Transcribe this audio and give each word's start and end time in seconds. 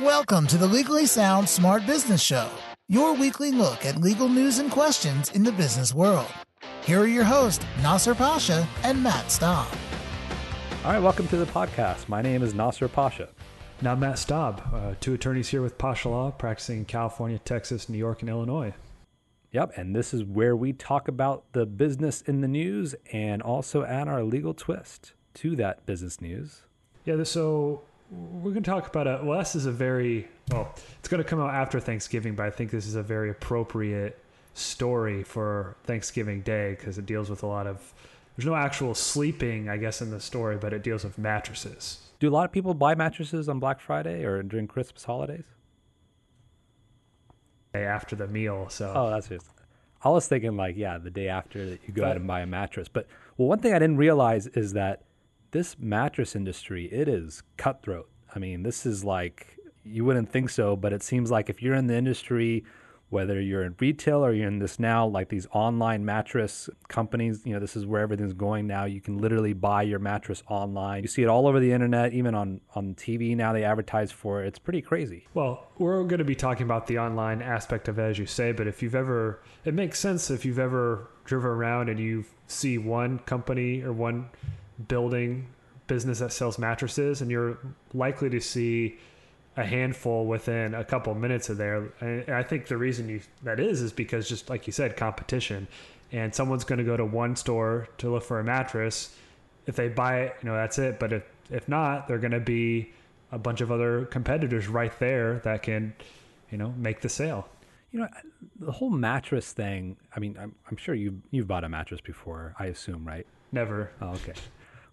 Welcome 0.00 0.46
to 0.46 0.56
the 0.56 0.66
Legally 0.66 1.04
Sound 1.04 1.46
Smart 1.46 1.86
Business 1.86 2.22
Show, 2.22 2.48
your 2.88 3.12
weekly 3.12 3.52
look 3.52 3.84
at 3.84 4.00
legal 4.00 4.26
news 4.26 4.58
and 4.58 4.70
questions 4.70 5.30
in 5.32 5.42
the 5.42 5.52
business 5.52 5.92
world. 5.92 6.32
Here 6.82 6.98
are 7.00 7.06
your 7.06 7.24
hosts, 7.24 7.62
Nasser 7.82 8.14
Pasha 8.14 8.66
and 8.84 9.02
Matt 9.02 9.30
Staub. 9.30 9.68
All 10.82 10.92
right, 10.92 11.02
welcome 11.02 11.28
to 11.28 11.36
the 11.36 11.44
podcast. 11.44 12.08
My 12.08 12.22
name 12.22 12.42
is 12.42 12.54
Nasser 12.54 12.88
Pasha. 12.88 13.28
Now, 13.82 13.94
Matt 13.94 14.18
Staub, 14.18 14.62
uh, 14.72 14.94
two 14.98 15.12
attorneys 15.12 15.48
here 15.48 15.60
with 15.60 15.76
Pasha 15.76 16.08
Law, 16.08 16.30
practicing 16.30 16.78
in 16.78 16.84
California, 16.86 17.38
Texas, 17.38 17.90
New 17.90 17.98
York, 17.98 18.22
and 18.22 18.30
Illinois. 18.30 18.72
Yep, 19.50 19.72
and 19.76 19.94
this 19.94 20.14
is 20.14 20.24
where 20.24 20.56
we 20.56 20.72
talk 20.72 21.06
about 21.06 21.44
the 21.52 21.66
business 21.66 22.22
in 22.22 22.40
the 22.40 22.48
news 22.48 22.94
and 23.12 23.42
also 23.42 23.84
add 23.84 24.08
our 24.08 24.24
legal 24.24 24.54
twist 24.54 25.12
to 25.34 25.54
that 25.56 25.84
business 25.84 26.18
news. 26.22 26.62
Yeah, 27.04 27.22
so 27.24 27.82
we're 28.12 28.52
going 28.52 28.62
to 28.62 28.70
talk 28.70 28.88
about 28.88 29.06
a. 29.06 29.20
Well, 29.22 29.38
this 29.38 29.54
is 29.54 29.66
a 29.66 29.72
very 29.72 30.28
well. 30.50 30.74
It's 30.98 31.08
going 31.08 31.22
to 31.22 31.28
come 31.28 31.40
out 31.40 31.54
after 31.54 31.80
Thanksgiving, 31.80 32.34
but 32.34 32.46
I 32.46 32.50
think 32.50 32.70
this 32.70 32.86
is 32.86 32.94
a 32.94 33.02
very 33.02 33.30
appropriate 33.30 34.18
story 34.54 35.22
for 35.22 35.76
Thanksgiving 35.84 36.42
Day 36.42 36.76
because 36.78 36.98
it 36.98 37.06
deals 37.06 37.30
with 37.30 37.42
a 37.42 37.46
lot 37.46 37.66
of. 37.66 37.94
There's 38.36 38.46
no 38.46 38.54
actual 38.54 38.94
sleeping, 38.94 39.68
I 39.68 39.76
guess, 39.76 40.00
in 40.00 40.10
the 40.10 40.20
story, 40.20 40.56
but 40.56 40.72
it 40.72 40.82
deals 40.82 41.04
with 41.04 41.18
mattresses. 41.18 42.00
Do 42.18 42.28
a 42.28 42.30
lot 42.30 42.44
of 42.44 42.52
people 42.52 42.72
buy 42.74 42.94
mattresses 42.94 43.48
on 43.48 43.58
Black 43.58 43.80
Friday 43.80 44.24
or 44.24 44.42
during 44.42 44.66
Christmas 44.66 45.04
holidays? 45.04 45.44
day 47.72 47.84
After 47.84 48.16
the 48.16 48.26
meal, 48.26 48.68
so. 48.68 48.92
Oh, 48.94 49.10
that's 49.10 49.28
just. 49.28 49.46
I 50.04 50.08
was 50.08 50.26
thinking 50.26 50.56
like, 50.56 50.76
yeah, 50.76 50.98
the 50.98 51.10
day 51.10 51.28
after 51.28 51.64
that 51.70 51.80
you 51.86 51.94
go 51.94 52.02
but, 52.02 52.10
out 52.10 52.16
and 52.16 52.26
buy 52.26 52.40
a 52.40 52.46
mattress. 52.46 52.88
But 52.88 53.06
well, 53.36 53.48
one 53.48 53.60
thing 53.60 53.72
I 53.72 53.78
didn't 53.78 53.98
realize 53.98 54.48
is 54.48 54.72
that 54.72 55.02
this 55.52 55.78
mattress 55.78 56.34
industry, 56.34 56.86
it 56.86 57.08
is 57.08 57.42
cutthroat. 57.56 58.08
I 58.34 58.38
mean, 58.38 58.62
this 58.62 58.84
is 58.84 59.04
like 59.04 59.58
you 59.84 60.04
wouldn't 60.04 60.30
think 60.30 60.50
so, 60.50 60.76
but 60.76 60.92
it 60.92 61.02
seems 61.02 61.30
like 61.30 61.48
if 61.48 61.62
you're 61.62 61.74
in 61.74 61.86
the 61.86 61.96
industry, 61.96 62.64
whether 63.10 63.38
you're 63.38 63.62
in 63.62 63.74
retail 63.78 64.24
or 64.24 64.32
you're 64.32 64.48
in 64.48 64.58
this 64.58 64.78
now, 64.78 65.06
like 65.06 65.28
these 65.28 65.46
online 65.52 66.02
mattress 66.02 66.70
companies, 66.88 67.42
you 67.44 67.52
know, 67.52 67.60
this 67.60 67.76
is 67.76 67.84
where 67.84 68.00
everything's 68.00 68.32
going 68.32 68.66
now. 68.66 68.86
You 68.86 69.02
can 69.02 69.18
literally 69.18 69.52
buy 69.52 69.82
your 69.82 69.98
mattress 69.98 70.42
online. 70.48 71.02
You 71.02 71.08
see 71.08 71.22
it 71.22 71.28
all 71.28 71.46
over 71.46 71.60
the 71.60 71.72
internet, 71.72 72.14
even 72.14 72.34
on, 72.34 72.62
on 72.74 72.94
TV 72.94 73.36
now, 73.36 73.52
they 73.52 73.64
advertise 73.64 74.10
for 74.10 74.42
it. 74.42 74.46
It's 74.46 74.58
pretty 74.58 74.80
crazy. 74.80 75.26
Well, 75.34 75.66
we're 75.76 76.02
going 76.04 76.20
to 76.20 76.24
be 76.24 76.34
talking 76.34 76.64
about 76.64 76.86
the 76.86 76.98
online 76.98 77.42
aspect 77.42 77.88
of 77.88 77.98
it, 77.98 78.02
as 78.02 78.18
you 78.18 78.24
say, 78.24 78.52
but 78.52 78.66
if 78.66 78.82
you've 78.82 78.94
ever, 78.94 79.42
it 79.66 79.74
makes 79.74 79.98
sense 79.98 80.30
if 80.30 80.46
you've 80.46 80.58
ever 80.58 81.10
driven 81.26 81.50
around 81.50 81.90
and 81.90 82.00
you 82.00 82.24
see 82.46 82.78
one 82.78 83.18
company 83.18 83.82
or 83.82 83.92
one 83.92 84.30
building 84.88 85.48
business 85.86 86.20
that 86.20 86.32
sells 86.32 86.58
mattresses, 86.58 87.20
and 87.20 87.30
you're 87.30 87.58
likely 87.92 88.30
to 88.30 88.40
see 88.40 88.98
a 89.56 89.64
handful 89.64 90.24
within 90.26 90.74
a 90.74 90.84
couple 90.84 91.12
of 91.12 91.18
minutes 91.18 91.50
of 91.50 91.58
there. 91.58 91.92
And 92.00 92.30
I 92.30 92.42
think 92.42 92.66
the 92.66 92.76
reason 92.76 93.08
you 93.08 93.20
that 93.42 93.60
is 93.60 93.82
is 93.82 93.92
because 93.92 94.28
just 94.28 94.48
like 94.48 94.66
you 94.66 94.72
said, 94.72 94.96
competition. 94.96 95.68
And 96.10 96.34
someone's 96.34 96.64
going 96.64 96.78
to 96.78 96.84
go 96.84 96.96
to 96.96 97.06
one 97.06 97.36
store 97.36 97.88
to 97.98 98.10
look 98.10 98.22
for 98.22 98.38
a 98.38 98.44
mattress. 98.44 99.16
If 99.66 99.76
they 99.76 99.88
buy 99.88 100.20
it, 100.22 100.36
you 100.42 100.48
know 100.48 100.54
that's 100.54 100.78
it. 100.78 100.98
But 100.98 101.12
if 101.12 101.24
if 101.50 101.68
not, 101.68 102.08
they're 102.08 102.18
going 102.18 102.32
to 102.32 102.40
be 102.40 102.92
a 103.30 103.38
bunch 103.38 103.60
of 103.60 103.72
other 103.72 104.04
competitors 104.06 104.68
right 104.68 104.96
there 104.98 105.38
that 105.40 105.62
can, 105.62 105.94
you 106.50 106.58
know, 106.58 106.74
make 106.76 107.00
the 107.00 107.08
sale. 107.08 107.48
You 107.92 108.00
know, 108.00 108.08
the 108.60 108.72
whole 108.72 108.90
mattress 108.90 109.52
thing. 109.52 109.96
I 110.14 110.20
mean, 110.20 110.36
I'm, 110.40 110.54
I'm 110.70 110.76
sure 110.76 110.94
you 110.94 111.20
you've 111.30 111.48
bought 111.48 111.64
a 111.64 111.68
mattress 111.68 112.00
before. 112.00 112.54
I 112.58 112.66
assume, 112.66 113.06
right? 113.06 113.26
Never. 113.52 113.90
Oh, 114.00 114.08
okay. 114.08 114.34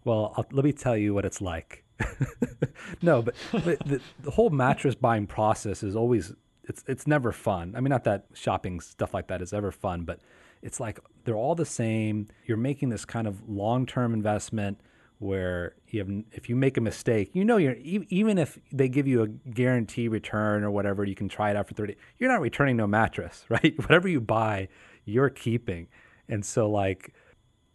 Well, 0.06 0.34
I'll, 0.38 0.46
let 0.52 0.66
me 0.66 0.74
tell 0.74 0.98
you 0.98 1.14
what 1.14 1.26
it's 1.26 1.42
like. 1.42 1.84
no, 3.02 3.22
but, 3.22 3.36
but 3.52 3.80
the, 3.86 4.02
the, 4.22 4.32
whole 4.32 4.50
mattress 4.50 4.96
buying 4.96 5.28
process 5.28 5.84
is 5.84 5.96
always 5.96 6.34
it's 6.64 6.84
it's 6.88 7.08
never 7.08 7.32
fun. 7.32 7.74
I 7.76 7.82
mean, 7.82 7.90
not 7.90 8.06
that 8.06 8.26
shopping 8.34 8.80
stuff 8.80 9.14
like 9.14 9.28
that 9.28 9.42
is 9.42 9.52
ever 9.52 9.72
fun, 9.72 10.04
but 10.04 10.20
it's 10.62 10.80
like 10.80 11.00
they're 11.26 11.36
all 11.36 11.56
the 11.56 11.66
same. 11.66 12.28
You're 12.46 12.58
making 12.58 12.90
this 12.90 13.06
kind 13.06 13.28
of 13.28 13.50
long 13.50 13.86
term 13.86 14.14
investment 14.14 14.80
where 15.20 15.76
you 15.90 16.00
have 16.00 16.10
if 16.32 16.48
you 16.50 16.56
make 16.56 16.78
a 16.78 16.82
mistake, 16.82 17.32
you 17.34 17.44
know 17.44 17.58
you're 17.58 17.76
even 17.76 18.38
if 18.38 18.58
they 18.72 18.88
give 18.88 19.08
you 19.08 19.24
a 19.24 19.28
guarantee 19.28 20.08
return 20.08 20.64
or 20.64 20.72
whatever, 20.72 21.04
you 21.04 21.16
can 21.16 21.28
try 21.28 21.50
it 21.50 21.58
out 21.58 21.68
for 21.68 21.74
30. 21.74 21.96
You're 22.18 22.32
not 22.32 22.42
returning 22.42 22.78
no 22.78 22.88
mattress, 22.88 23.46
right? 23.50 23.78
Whatever 23.78 24.08
you 24.08 24.22
buy, 24.22 24.70
you're 25.06 25.30
keeping. 25.30 25.88
And 26.30 26.46
so 26.46 26.70
like 26.70 27.14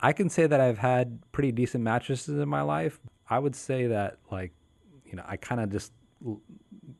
I 0.05 0.13
can 0.13 0.29
say 0.29 0.47
that 0.47 0.61
I've 0.61 0.77
had 0.77 1.19
pretty 1.33 1.51
decent 1.51 1.83
mattresses 1.83 2.39
in 2.39 2.47
my 2.47 2.61
life. 2.61 3.01
I 3.31 3.39
would 3.39 3.57
say 3.57 3.87
that 3.87 4.19
like, 4.31 4.53
you 5.07 5.17
know, 5.17 5.25
I 5.27 5.39
kind 5.39 5.63
of 5.63 5.73
just 5.73 5.93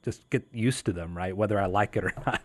just 0.03 0.29
get 0.31 0.43
used 0.55 0.87
to 0.87 0.93
them, 0.95 1.15
right? 1.15 1.37
Whether 1.37 1.61
I 1.61 1.67
like 1.67 1.99
it 1.99 2.05
or 2.05 2.15
not. 2.27 2.41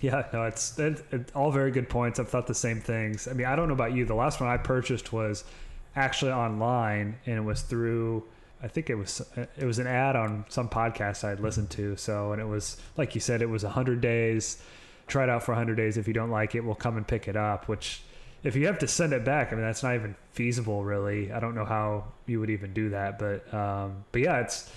Yeah, 0.00 0.24
no, 0.32 0.44
it's, 0.44 0.78
it's 0.78 1.32
all 1.34 1.50
very 1.50 1.72
good 1.72 1.88
points. 1.88 2.20
I've 2.20 2.28
thought 2.28 2.46
the 2.46 2.54
same 2.54 2.80
things. 2.80 3.26
I 3.26 3.32
mean, 3.32 3.48
I 3.48 3.56
don't 3.56 3.66
know 3.66 3.74
about 3.74 3.92
you. 3.92 4.04
The 4.04 4.14
last 4.14 4.40
one 4.40 4.48
I 4.48 4.56
purchased 4.56 5.12
was 5.12 5.42
actually 5.96 6.30
online, 6.30 7.16
and 7.26 7.36
it 7.36 7.44
was 7.44 7.62
through. 7.62 8.22
I 8.62 8.68
think 8.68 8.90
it 8.90 8.94
was 8.94 9.20
it 9.56 9.64
was 9.64 9.80
an 9.80 9.88
ad 9.88 10.14
on 10.14 10.44
some 10.48 10.68
podcast 10.68 11.24
I'd 11.24 11.40
listened 11.40 11.70
to. 11.70 11.96
So, 11.96 12.30
and 12.30 12.40
it 12.40 12.46
was 12.46 12.76
like 12.96 13.16
you 13.16 13.20
said, 13.20 13.42
it 13.42 13.48
was 13.48 13.64
hundred 13.64 14.00
days. 14.00 14.62
Try 15.08 15.24
it 15.24 15.28
out 15.28 15.42
for 15.42 15.54
hundred 15.54 15.76
days. 15.76 15.96
If 15.96 16.06
you 16.06 16.14
don't 16.14 16.30
like 16.30 16.54
it, 16.54 16.60
we'll 16.60 16.76
come 16.76 16.96
and 16.96 17.06
pick 17.06 17.26
it 17.26 17.36
up. 17.36 17.66
Which 17.66 18.02
if 18.44 18.54
you 18.54 18.66
have 18.66 18.78
to 18.80 18.86
send 18.86 19.12
it 19.12 19.24
back, 19.24 19.52
I 19.52 19.56
mean 19.56 19.64
that's 19.64 19.82
not 19.82 19.94
even 19.94 20.14
feasible, 20.32 20.84
really. 20.84 21.32
I 21.32 21.40
don't 21.40 21.54
know 21.54 21.64
how 21.64 22.04
you 22.26 22.38
would 22.40 22.50
even 22.50 22.72
do 22.74 22.90
that, 22.90 23.18
but 23.18 23.52
um, 23.52 24.04
but 24.12 24.20
yeah, 24.20 24.40
it's 24.40 24.70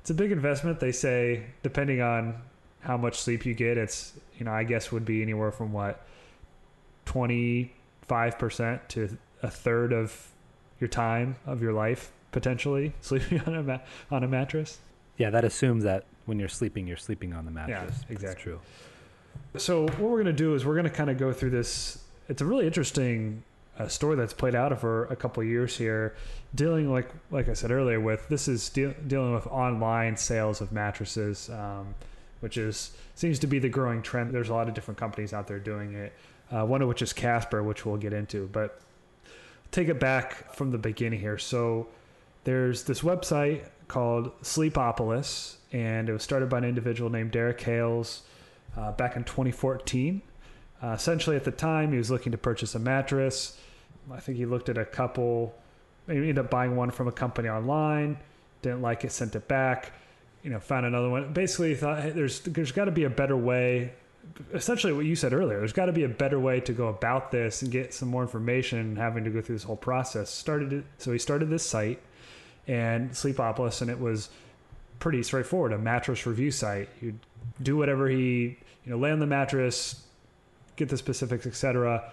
it's 0.00 0.10
a 0.10 0.14
big 0.14 0.30
investment. 0.30 0.78
They 0.78 0.92
say 0.92 1.46
depending 1.62 2.02
on 2.02 2.36
how 2.80 2.98
much 2.98 3.18
sleep 3.18 3.46
you 3.46 3.54
get, 3.54 3.78
it's 3.78 4.12
you 4.38 4.44
know 4.44 4.52
I 4.52 4.62
guess 4.62 4.92
would 4.92 5.06
be 5.06 5.22
anywhere 5.22 5.50
from 5.50 5.72
what 5.72 6.06
twenty 7.06 7.72
five 8.02 8.38
percent 8.38 8.86
to 8.90 9.16
a 9.42 9.50
third 9.50 9.92
of 9.92 10.28
your 10.78 10.88
time 10.88 11.36
of 11.46 11.62
your 11.62 11.72
life 11.72 12.12
potentially 12.30 12.92
sleeping 13.00 13.40
on 13.46 13.54
a 13.54 13.62
ma- 13.62 13.80
on 14.10 14.22
a 14.22 14.28
mattress. 14.28 14.78
Yeah, 15.16 15.30
that 15.30 15.44
assumes 15.44 15.84
that 15.84 16.04
when 16.26 16.38
you're 16.38 16.48
sleeping, 16.48 16.86
you're 16.86 16.96
sleeping 16.98 17.32
on 17.32 17.46
the 17.46 17.50
mattress. 17.50 18.04
Yeah, 18.06 18.12
exactly. 18.12 18.26
That's 18.26 18.42
true. 18.42 18.60
So 19.56 19.82
what 19.82 20.00
we're 20.00 20.22
going 20.22 20.26
to 20.26 20.32
do 20.32 20.54
is 20.54 20.66
we're 20.66 20.74
going 20.74 20.84
to 20.84 20.90
kind 20.90 21.08
of 21.08 21.16
go 21.16 21.32
through 21.32 21.50
this 21.50 22.03
it's 22.28 22.40
a 22.40 22.44
really 22.44 22.66
interesting 22.66 23.42
uh, 23.78 23.88
story 23.88 24.16
that's 24.16 24.32
played 24.32 24.54
out 24.54 24.72
over 24.72 25.06
a 25.06 25.16
couple 25.16 25.42
years 25.42 25.76
here, 25.76 26.14
dealing 26.54 26.90
like 26.90 27.10
like 27.30 27.48
I 27.48 27.54
said 27.54 27.70
earlier 27.70 28.00
with 28.00 28.28
this 28.28 28.48
is 28.48 28.68
de- 28.68 28.94
dealing 29.06 29.34
with 29.34 29.46
online 29.48 30.16
sales 30.16 30.60
of 30.60 30.72
mattresses, 30.72 31.50
um, 31.50 31.94
which 32.40 32.56
is 32.56 32.96
seems 33.14 33.38
to 33.40 33.46
be 33.46 33.58
the 33.58 33.68
growing 33.68 34.02
trend. 34.02 34.32
There's 34.32 34.48
a 34.48 34.54
lot 34.54 34.68
of 34.68 34.74
different 34.74 34.98
companies 34.98 35.32
out 35.32 35.46
there 35.46 35.58
doing 35.58 35.94
it. 35.94 36.12
Uh, 36.50 36.64
one 36.64 36.82
of 36.82 36.88
which 36.88 37.02
is 37.02 37.12
Casper, 37.12 37.62
which 37.62 37.84
we'll 37.84 37.96
get 37.96 38.12
into. 38.12 38.48
But 38.52 38.80
take 39.70 39.88
it 39.88 39.98
back 39.98 40.54
from 40.54 40.70
the 40.70 40.78
beginning 40.78 41.18
here. 41.18 41.38
So 41.38 41.88
there's 42.44 42.84
this 42.84 43.00
website 43.00 43.68
called 43.88 44.38
Sleepopolis, 44.42 45.56
and 45.72 46.08
it 46.08 46.12
was 46.12 46.22
started 46.22 46.48
by 46.48 46.58
an 46.58 46.64
individual 46.64 47.10
named 47.10 47.32
Derek 47.32 47.60
Hales 47.60 48.22
uh, 48.76 48.92
back 48.92 49.16
in 49.16 49.24
2014. 49.24 50.22
Uh, 50.82 50.88
essentially, 50.88 51.36
at 51.36 51.44
the 51.44 51.50
time, 51.50 51.92
he 51.92 51.98
was 51.98 52.10
looking 52.10 52.32
to 52.32 52.38
purchase 52.38 52.74
a 52.74 52.78
mattress. 52.78 53.58
I 54.12 54.20
think 54.20 54.36
he 54.36 54.46
looked 54.46 54.68
at 54.68 54.76
a 54.76 54.84
couple, 54.84 55.54
maybe 56.06 56.20
ended 56.20 56.38
up 56.38 56.50
buying 56.50 56.76
one 56.76 56.90
from 56.90 57.08
a 57.08 57.12
company 57.12 57.48
online, 57.48 58.18
didn't 58.62 58.82
like 58.82 59.04
it, 59.04 59.12
sent 59.12 59.34
it 59.34 59.48
back. 59.48 59.92
You 60.42 60.50
know, 60.50 60.60
found 60.60 60.84
another 60.84 61.08
one. 61.08 61.32
Basically, 61.32 61.70
he 61.70 61.74
thought 61.74 62.02
hey, 62.02 62.10
there's 62.10 62.40
there's 62.40 62.72
got 62.72 62.84
to 62.84 62.90
be 62.90 63.04
a 63.04 63.10
better 63.10 63.36
way. 63.36 63.94
Essentially, 64.52 64.92
what 64.92 65.06
you 65.06 65.16
said 65.16 65.32
earlier, 65.32 65.58
there's 65.58 65.72
got 65.72 65.86
to 65.86 65.92
be 65.92 66.04
a 66.04 66.08
better 66.08 66.38
way 66.38 66.60
to 66.60 66.72
go 66.72 66.88
about 66.88 67.30
this 67.30 67.62
and 67.62 67.70
get 67.70 67.94
some 67.94 68.08
more 68.10 68.20
information. 68.20 68.96
Having 68.96 69.24
to 69.24 69.30
go 69.30 69.40
through 69.40 69.56
this 69.56 69.62
whole 69.62 69.76
process 69.76 70.28
started 70.28 70.72
it. 70.74 70.84
So 70.98 71.12
he 71.12 71.18
started 71.18 71.48
this 71.48 71.64
site 71.64 72.00
and 72.66 73.10
Sleepopolis, 73.10 73.80
and 73.80 73.90
it 73.90 73.98
was 73.98 74.28
pretty 74.98 75.22
straightforward. 75.22 75.72
A 75.72 75.78
mattress 75.78 76.26
review 76.26 76.50
site. 76.50 76.88
You'd 77.00 77.18
do 77.62 77.76
whatever 77.76 78.08
he, 78.08 78.58
you 78.84 78.90
know, 78.92 78.98
lay 78.98 79.10
on 79.12 79.18
the 79.18 79.26
mattress, 79.26 80.06
get 80.76 80.88
the 80.88 80.96
specifics, 80.96 81.46
etc. 81.46 82.12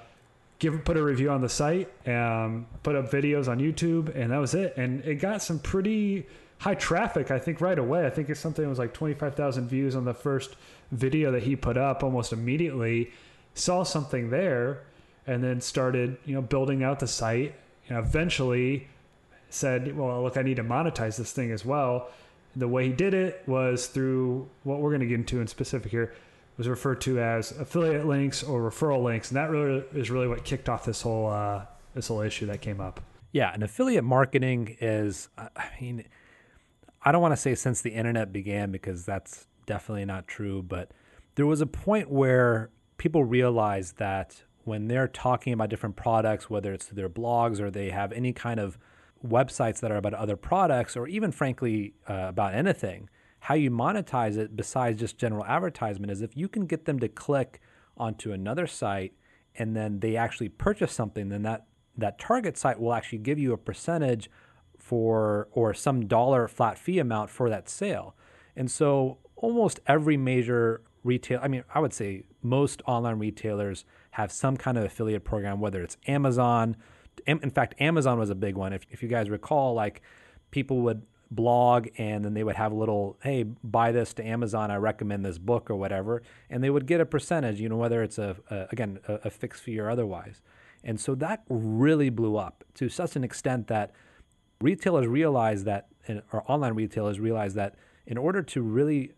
Give 0.59 0.83
put 0.85 0.97
a 0.97 1.03
review 1.03 1.31
on 1.31 1.41
the 1.41 1.49
site, 1.49 1.89
um, 2.07 2.67
put 2.83 2.95
up 2.95 3.09
videos 3.09 3.47
on 3.47 3.59
YouTube, 3.59 4.15
and 4.15 4.31
that 4.31 4.37
was 4.37 4.53
it. 4.53 4.75
And 4.77 5.03
it 5.05 5.15
got 5.15 5.41
some 5.41 5.59
pretty 5.59 6.27
high 6.59 6.75
traffic. 6.75 7.31
I 7.31 7.39
think 7.39 7.61
right 7.61 7.79
away. 7.79 8.05
I 8.05 8.09
think 8.09 8.29
it's 8.29 8.39
something 8.39 8.63
that 8.63 8.69
was 8.69 8.79
like 8.79 8.93
twenty 8.93 9.15
five 9.15 9.35
thousand 9.35 9.67
views 9.67 9.95
on 9.95 10.05
the 10.05 10.13
first 10.13 10.55
video 10.91 11.31
that 11.31 11.43
he 11.43 11.55
put 11.55 11.77
up 11.77 12.03
almost 12.03 12.33
immediately. 12.33 13.11
Saw 13.53 13.83
something 13.83 14.29
there, 14.29 14.83
and 15.25 15.43
then 15.43 15.61
started 15.61 16.17
you 16.25 16.35
know 16.35 16.41
building 16.41 16.83
out 16.83 16.99
the 16.99 17.07
site. 17.07 17.55
Know, 17.89 17.99
eventually 17.99 18.87
said, 19.49 19.97
"Well, 19.97 20.23
look, 20.23 20.37
I 20.37 20.43
need 20.43 20.57
to 20.57 20.63
monetize 20.63 21.17
this 21.17 21.31
thing 21.31 21.51
as 21.51 21.65
well." 21.65 22.09
The 22.55 22.67
way 22.67 22.87
he 22.87 22.93
did 22.93 23.13
it 23.13 23.43
was 23.47 23.87
through 23.87 24.49
what 24.63 24.79
we're 24.79 24.89
going 24.89 25.01
to 25.01 25.07
get 25.07 25.15
into 25.15 25.39
in 25.39 25.47
specific 25.47 25.89
here 25.89 26.13
was 26.61 26.69
referred 26.69 27.01
to 27.01 27.19
as 27.19 27.49
affiliate 27.53 28.05
links 28.05 28.43
or 28.43 28.61
referral 28.61 29.01
links, 29.03 29.31
and 29.31 29.37
that 29.37 29.49
really 29.49 29.83
is 29.95 30.11
really 30.11 30.27
what 30.27 30.43
kicked 30.43 30.69
off 30.69 30.85
this 30.85 31.01
whole 31.01 31.25
uh, 31.25 31.65
this 31.95 32.07
whole 32.07 32.21
issue 32.21 32.45
that 32.45 32.61
came 32.61 32.79
up. 32.79 33.01
Yeah, 33.31 33.51
and 33.51 33.63
affiliate 33.63 34.03
marketing 34.03 34.77
is, 34.79 35.29
I 35.39 35.49
mean, 35.79 36.05
I 37.01 37.11
don't 37.11 37.21
want 37.21 37.31
to 37.31 37.37
say 37.37 37.55
since 37.55 37.81
the 37.81 37.89
internet 37.89 38.31
began 38.31 38.71
because 38.71 39.05
that's 39.05 39.47
definitely 39.65 40.05
not 40.05 40.27
true, 40.27 40.61
but 40.61 40.91
there 41.33 41.47
was 41.47 41.61
a 41.61 41.65
point 41.65 42.11
where 42.11 42.69
people 42.97 43.23
realized 43.23 43.97
that 43.97 44.43
when 44.63 44.87
they're 44.87 45.07
talking 45.07 45.53
about 45.53 45.69
different 45.69 45.95
products, 45.95 46.47
whether 46.47 46.73
it's 46.73 46.85
their 46.87 47.09
blogs 47.09 47.59
or 47.59 47.71
they 47.71 47.89
have 47.89 48.11
any 48.11 48.33
kind 48.33 48.59
of 48.59 48.77
websites 49.25 49.79
that 49.79 49.89
are 49.89 49.97
about 49.97 50.13
other 50.13 50.35
products, 50.35 50.95
or 50.95 51.07
even 51.07 51.31
frankly 51.31 51.95
uh, 52.07 52.27
about 52.27 52.53
anything, 52.53 53.09
how 53.41 53.55
you 53.55 53.71
monetize 53.71 54.37
it 54.37 54.55
besides 54.55 54.99
just 54.99 55.17
general 55.17 55.43
advertisement 55.45 56.11
is 56.11 56.21
if 56.21 56.37
you 56.37 56.47
can 56.47 56.67
get 56.67 56.85
them 56.85 56.99
to 56.99 57.07
click 57.07 57.59
onto 57.97 58.31
another 58.31 58.67
site 58.67 59.13
and 59.55 59.75
then 59.75 59.99
they 59.99 60.15
actually 60.15 60.47
purchase 60.47 60.93
something, 60.93 61.29
then 61.29 61.41
that 61.41 61.65
that 61.97 62.19
target 62.19 62.55
site 62.55 62.79
will 62.79 62.93
actually 62.93 63.17
give 63.17 63.39
you 63.39 63.51
a 63.51 63.57
percentage 63.57 64.29
for 64.77 65.47
or 65.51 65.73
some 65.73 66.07
dollar 66.07 66.47
flat 66.47 66.77
fee 66.77 66.99
amount 66.99 67.31
for 67.31 67.49
that 67.49 67.67
sale. 67.67 68.15
And 68.55 68.69
so 68.69 69.17
almost 69.35 69.79
every 69.87 70.17
major 70.17 70.81
retail, 71.03 71.39
I 71.41 71.47
mean, 71.47 71.63
I 71.73 71.79
would 71.79 71.93
say 71.93 72.23
most 72.43 72.83
online 72.85 73.17
retailers 73.17 73.85
have 74.11 74.31
some 74.31 74.55
kind 74.55 74.77
of 74.77 74.83
affiliate 74.83 75.23
program, 75.23 75.59
whether 75.59 75.81
it's 75.81 75.97
Amazon. 76.07 76.77
In 77.25 77.49
fact, 77.49 77.73
Amazon 77.81 78.19
was 78.19 78.29
a 78.29 78.35
big 78.35 78.55
one. 78.55 78.71
If, 78.71 78.85
if 78.91 79.01
you 79.01 79.09
guys 79.09 79.31
recall, 79.31 79.73
like 79.73 80.01
people 80.51 80.81
would 80.81 81.01
blog 81.31 81.87
and 81.97 82.23
then 82.23 82.33
they 82.33 82.43
would 82.43 82.57
have 82.57 82.73
a 82.73 82.75
little, 82.75 83.17
hey, 83.23 83.43
buy 83.63 83.91
this 83.91 84.13
to 84.15 84.25
Amazon. 84.25 84.69
I 84.69 84.75
recommend 84.75 85.25
this 85.25 85.37
book 85.37 85.71
or 85.71 85.75
whatever. 85.75 86.21
And 86.49 86.61
they 86.63 86.69
would 86.69 86.85
get 86.85 86.99
a 86.99 87.05
percentage, 87.05 87.59
you 87.59 87.69
know, 87.69 87.77
whether 87.77 88.03
it's 88.03 88.17
a, 88.17 88.35
a 88.49 88.67
again, 88.71 88.99
a, 89.07 89.13
a 89.25 89.29
fixed 89.29 89.63
fee 89.63 89.79
or 89.79 89.89
otherwise. 89.89 90.41
And 90.83 90.99
so 90.99 91.15
that 91.15 91.43
really 91.47 92.09
blew 92.09 92.37
up 92.37 92.63
to 92.75 92.89
such 92.89 93.15
an 93.15 93.23
extent 93.23 93.67
that 93.67 93.91
retailers 94.59 95.07
realize 95.07 95.63
that, 95.63 95.87
or 96.33 96.43
online 96.51 96.73
retailers 96.73 97.19
realize 97.19 97.53
that 97.53 97.75
in 98.05 98.17
order 98.17 98.41
to 98.41 98.61
really 98.61 99.13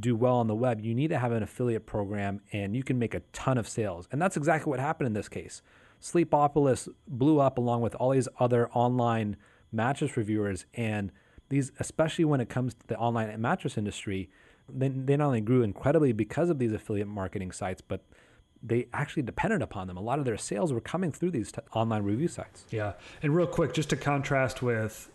do 0.00 0.16
well 0.16 0.36
on 0.36 0.46
the 0.46 0.54
web, 0.54 0.80
you 0.80 0.94
need 0.94 1.08
to 1.08 1.18
have 1.18 1.32
an 1.32 1.42
affiliate 1.42 1.84
program 1.84 2.40
and 2.52 2.74
you 2.74 2.82
can 2.82 2.98
make 2.98 3.14
a 3.14 3.20
ton 3.32 3.58
of 3.58 3.68
sales. 3.68 4.08
And 4.10 4.22
that's 4.22 4.36
exactly 4.36 4.70
what 4.70 4.80
happened 4.80 5.08
in 5.08 5.12
this 5.12 5.28
case. 5.28 5.60
Sleepopolis 6.00 6.88
blew 7.08 7.40
up 7.40 7.58
along 7.58 7.82
with 7.82 7.94
all 7.96 8.10
these 8.10 8.28
other 8.38 8.70
online 8.70 9.36
mattress 9.72 10.16
reviewers. 10.16 10.64
And 10.74 11.10
these, 11.48 11.72
especially 11.80 12.24
when 12.24 12.40
it 12.40 12.48
comes 12.48 12.74
to 12.74 12.86
the 12.86 12.96
online 12.96 13.40
mattress 13.40 13.78
industry, 13.78 14.28
they, 14.68 14.88
they 14.88 15.16
not 15.16 15.26
only 15.26 15.40
grew 15.40 15.62
incredibly 15.62 16.12
because 16.12 16.50
of 16.50 16.58
these 16.58 16.72
affiliate 16.72 17.08
marketing 17.08 17.52
sites, 17.52 17.80
but 17.80 18.02
they 18.62 18.86
actually 18.92 19.22
depended 19.22 19.62
upon 19.62 19.86
them. 19.86 19.96
A 19.96 20.00
lot 20.00 20.18
of 20.18 20.24
their 20.24 20.36
sales 20.36 20.72
were 20.72 20.80
coming 20.80 21.12
through 21.12 21.30
these 21.30 21.52
t- 21.52 21.60
online 21.72 22.02
review 22.02 22.28
sites. 22.28 22.66
Yeah. 22.70 22.94
And 23.22 23.34
real 23.34 23.46
quick, 23.46 23.72
just 23.72 23.90
to 23.90 23.96
contrast 23.96 24.62
with 24.62 25.08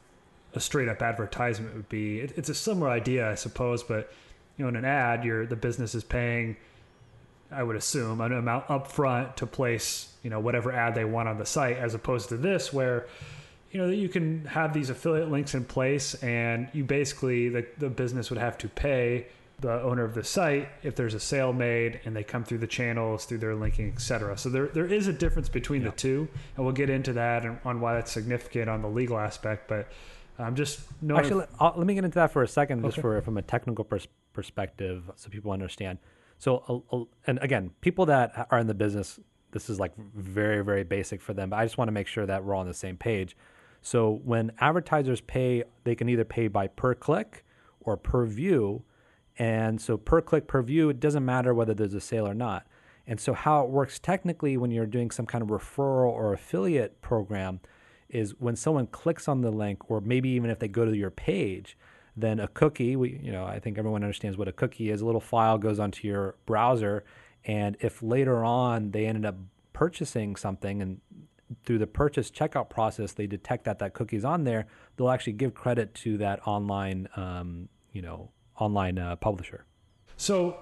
a 0.53 0.59
straight 0.59 0.87
up 0.87 1.01
advertisement 1.01 1.75
would 1.75 1.89
be, 1.89 2.19
it, 2.19 2.33
it's 2.37 2.49
a 2.49 2.55
similar 2.55 2.89
idea, 2.89 3.29
I 3.29 3.35
suppose, 3.35 3.83
but 3.83 4.11
you 4.57 4.63
know, 4.63 4.69
in 4.69 4.75
an 4.75 4.85
ad, 4.85 5.25
you're, 5.25 5.45
the 5.45 5.55
business 5.55 5.93
is 5.93 6.03
paying, 6.03 6.55
I 7.51 7.63
would 7.63 7.75
assume, 7.75 8.21
an 8.21 8.31
amount 8.31 8.67
upfront 8.67 9.35
to 9.37 9.45
place, 9.45 10.13
you 10.23 10.29
know, 10.29 10.39
whatever 10.39 10.71
ad 10.71 10.95
they 10.95 11.05
want 11.05 11.27
on 11.27 11.37
the 11.37 11.45
site, 11.45 11.77
as 11.77 11.93
opposed 11.93 12.29
to 12.29 12.37
this 12.37 12.71
where, 12.71 13.07
you 13.73 13.81
know, 13.81 13.87
that 13.87 13.95
you 13.95 14.07
can 14.07 14.45
have 14.45 14.71
these 14.71 14.89
affiliate 14.89 15.31
links 15.31 15.55
in 15.55 15.65
place 15.65 16.13
and 16.23 16.69
you 16.73 16.83
basically, 16.83 17.49
the, 17.49 17.65
the 17.79 17.89
business 17.89 18.29
would 18.29 18.39
have 18.39 18.57
to 18.59 18.69
pay 18.69 19.25
the 19.59 19.81
owner 19.81 20.03
of 20.03 20.13
the 20.13 20.23
site 20.23 20.67
if 20.83 20.95
there's 20.95 21.13
a 21.13 21.19
sale 21.19 21.53
made 21.53 21.99
and 22.05 22.15
they 22.15 22.23
come 22.23 22.43
through 22.43 22.57
the 22.57 22.67
channels 22.67 23.25
through 23.25 23.37
their 23.37 23.55
linking 23.55 23.89
etc 23.93 24.37
so 24.37 24.49
there, 24.49 24.67
there 24.67 24.85
is 24.85 25.07
a 25.07 25.13
difference 25.13 25.47
between 25.47 25.81
yeah. 25.81 25.89
the 25.89 25.95
two 25.95 26.27
and 26.57 26.65
we'll 26.65 26.73
get 26.73 26.89
into 26.89 27.13
that 27.13 27.45
and 27.45 27.57
on 27.63 27.79
why 27.79 27.93
that's 27.93 28.11
significant 28.11 28.69
on 28.69 28.81
the 28.81 28.89
legal 28.89 29.17
aspect 29.17 29.69
but 29.69 29.87
i'm 30.37 30.47
um, 30.47 30.55
just 30.55 30.81
no 31.01 31.15
actually 31.15 31.45
let, 31.61 31.77
let 31.77 31.87
me 31.87 31.93
get 31.93 32.03
into 32.03 32.15
that 32.15 32.31
for 32.31 32.43
a 32.43 32.47
second 32.47 32.79
okay. 32.79 32.89
just 32.89 32.99
for 32.99 33.21
from 33.21 33.37
a 33.37 33.41
technical 33.41 33.85
pers- 33.85 34.07
perspective 34.33 35.09
so 35.15 35.29
people 35.29 35.51
understand 35.51 35.97
so 36.39 36.83
uh, 36.91 36.95
uh, 36.97 37.05
and 37.27 37.39
again 37.41 37.71
people 37.79 38.05
that 38.05 38.47
are 38.51 38.59
in 38.59 38.67
the 38.67 38.73
business 38.73 39.17
this 39.51 39.69
is 39.69 39.79
like 39.79 39.95
very 39.97 40.63
very 40.63 40.83
basic 40.83 41.21
for 41.21 41.33
them 41.33 41.51
but 41.51 41.57
i 41.57 41.63
just 41.63 41.77
want 41.77 41.87
to 41.87 41.93
make 41.93 42.07
sure 42.07 42.25
that 42.25 42.43
we're 42.43 42.53
all 42.53 42.61
on 42.61 42.67
the 42.67 42.73
same 42.73 42.97
page 42.97 43.37
so 43.83 44.21
when 44.23 44.51
advertisers 44.59 45.21
pay 45.21 45.63
they 45.83 45.93
can 45.93 46.09
either 46.09 46.25
pay 46.25 46.47
by 46.47 46.65
per 46.65 46.95
click 46.95 47.45
or 47.81 47.95
per 47.95 48.25
view 48.25 48.83
and 49.37 49.81
so 49.81 49.97
per 49.97 50.21
click 50.21 50.47
per 50.47 50.61
view, 50.61 50.89
it 50.89 50.99
doesn't 50.99 51.25
matter 51.25 51.53
whether 51.53 51.73
there's 51.73 51.93
a 51.93 52.01
sale 52.01 52.27
or 52.27 52.33
not. 52.33 52.67
And 53.07 53.19
so 53.19 53.33
how 53.33 53.63
it 53.63 53.69
works 53.69 53.99
technically 53.99 54.57
when 54.57 54.71
you're 54.71 54.85
doing 54.85 55.11
some 55.11 55.25
kind 55.25 55.41
of 55.41 55.49
referral 55.49 56.11
or 56.11 56.33
affiliate 56.33 57.01
program 57.01 57.59
is 58.09 58.35
when 58.39 58.55
someone 58.55 58.87
clicks 58.87 59.27
on 59.27 59.41
the 59.41 59.51
link, 59.51 59.89
or 59.89 59.99
maybe 59.99 60.29
even 60.29 60.49
if 60.49 60.59
they 60.59 60.67
go 60.67 60.85
to 60.85 60.95
your 60.95 61.09
page, 61.09 61.77
then 62.15 62.39
a 62.39 62.47
cookie, 62.47 62.95
we, 62.95 63.19
you 63.23 63.31
know, 63.31 63.43
I 63.43 63.59
think 63.59 63.77
everyone 63.77 64.03
understands 64.03 64.37
what 64.37 64.47
a 64.47 64.51
cookie 64.51 64.91
is. 64.91 65.01
A 65.01 65.05
little 65.05 65.19
file 65.19 65.57
goes 65.57 65.79
onto 65.79 66.07
your 66.07 66.35
browser, 66.45 67.03
and 67.43 67.75
if 67.79 68.03
later 68.03 68.45
on 68.45 68.91
they 68.91 69.07
ended 69.07 69.25
up 69.25 69.35
purchasing 69.73 70.35
something 70.35 70.81
and 70.81 71.01
through 71.65 71.79
the 71.79 71.87
purchase 71.87 72.29
checkout 72.29 72.69
process 72.69 73.13
they 73.13 73.27
detect 73.27 73.65
that 73.65 73.79
that 73.79 73.93
cookie's 73.93 74.25
on 74.25 74.43
there, 74.43 74.67
they'll 74.95 75.09
actually 75.09 75.33
give 75.33 75.53
credit 75.53 75.93
to 75.95 76.17
that 76.17 76.45
online, 76.47 77.07
um, 77.15 77.69
you 77.91 78.01
know, 78.01 78.29
online 78.59 78.97
uh, 78.97 79.15
publisher. 79.15 79.65
So, 80.17 80.57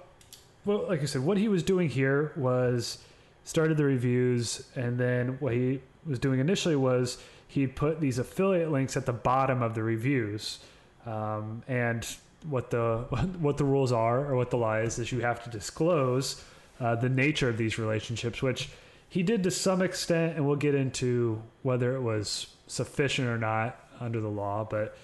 well, 0.64 0.86
like 0.88 1.02
I 1.02 1.04
said, 1.04 1.22
what 1.22 1.38
he 1.38 1.48
was 1.48 1.62
doing 1.62 1.88
here 1.88 2.32
was 2.36 2.98
started 3.44 3.76
the 3.76 3.84
reviews, 3.84 4.66
and 4.76 4.98
then 4.98 5.36
what 5.40 5.52
he 5.52 5.80
was 6.06 6.18
doing 6.18 6.40
initially 6.40 6.76
was 6.76 7.18
he 7.48 7.66
put 7.66 8.00
these 8.00 8.18
affiliate 8.18 8.70
links 8.70 8.96
at 8.96 9.06
the 9.06 9.12
bottom 9.12 9.62
of 9.62 9.74
the 9.74 9.82
reviews, 9.82 10.60
um, 11.06 11.62
and 11.68 12.16
what 12.48 12.70
the 12.70 13.06
what 13.40 13.56
the 13.56 13.64
rules 13.64 13.92
are 13.92 14.24
or 14.24 14.36
what 14.36 14.50
the 14.50 14.56
lie 14.56 14.80
is 14.80 14.98
is 14.98 15.12
you 15.12 15.20
have 15.20 15.42
to 15.44 15.50
disclose 15.50 16.44
uh, 16.80 16.94
the 16.96 17.08
nature 17.08 17.48
of 17.48 17.56
these 17.56 17.78
relationships, 17.78 18.42
which 18.42 18.70
he 19.12 19.22
did 19.22 19.42
to 19.42 19.50
some 19.50 19.82
extent, 19.82 20.36
and 20.36 20.46
we'll 20.46 20.56
get 20.56 20.74
into 20.74 21.42
whether 21.60 21.94
it 21.94 22.00
was 22.00 22.46
sufficient 22.66 23.28
or 23.28 23.36
not 23.36 23.78
under 24.00 24.22
the 24.22 24.28
law, 24.28 24.66
but 24.68 24.96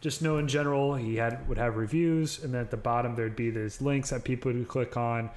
just 0.00 0.22
know 0.22 0.38
in 0.38 0.46
general 0.46 0.94
he 0.94 1.16
had 1.16 1.48
would 1.48 1.58
have 1.58 1.76
reviews 1.76 2.44
and 2.44 2.54
then 2.54 2.60
at 2.60 2.70
the 2.70 2.76
bottom 2.76 3.16
there'd 3.16 3.34
be 3.34 3.50
these 3.50 3.80
links 3.80 4.10
that 4.10 4.22
people 4.22 4.52
would 4.52 4.68
click 4.68 4.96
on 4.96 5.28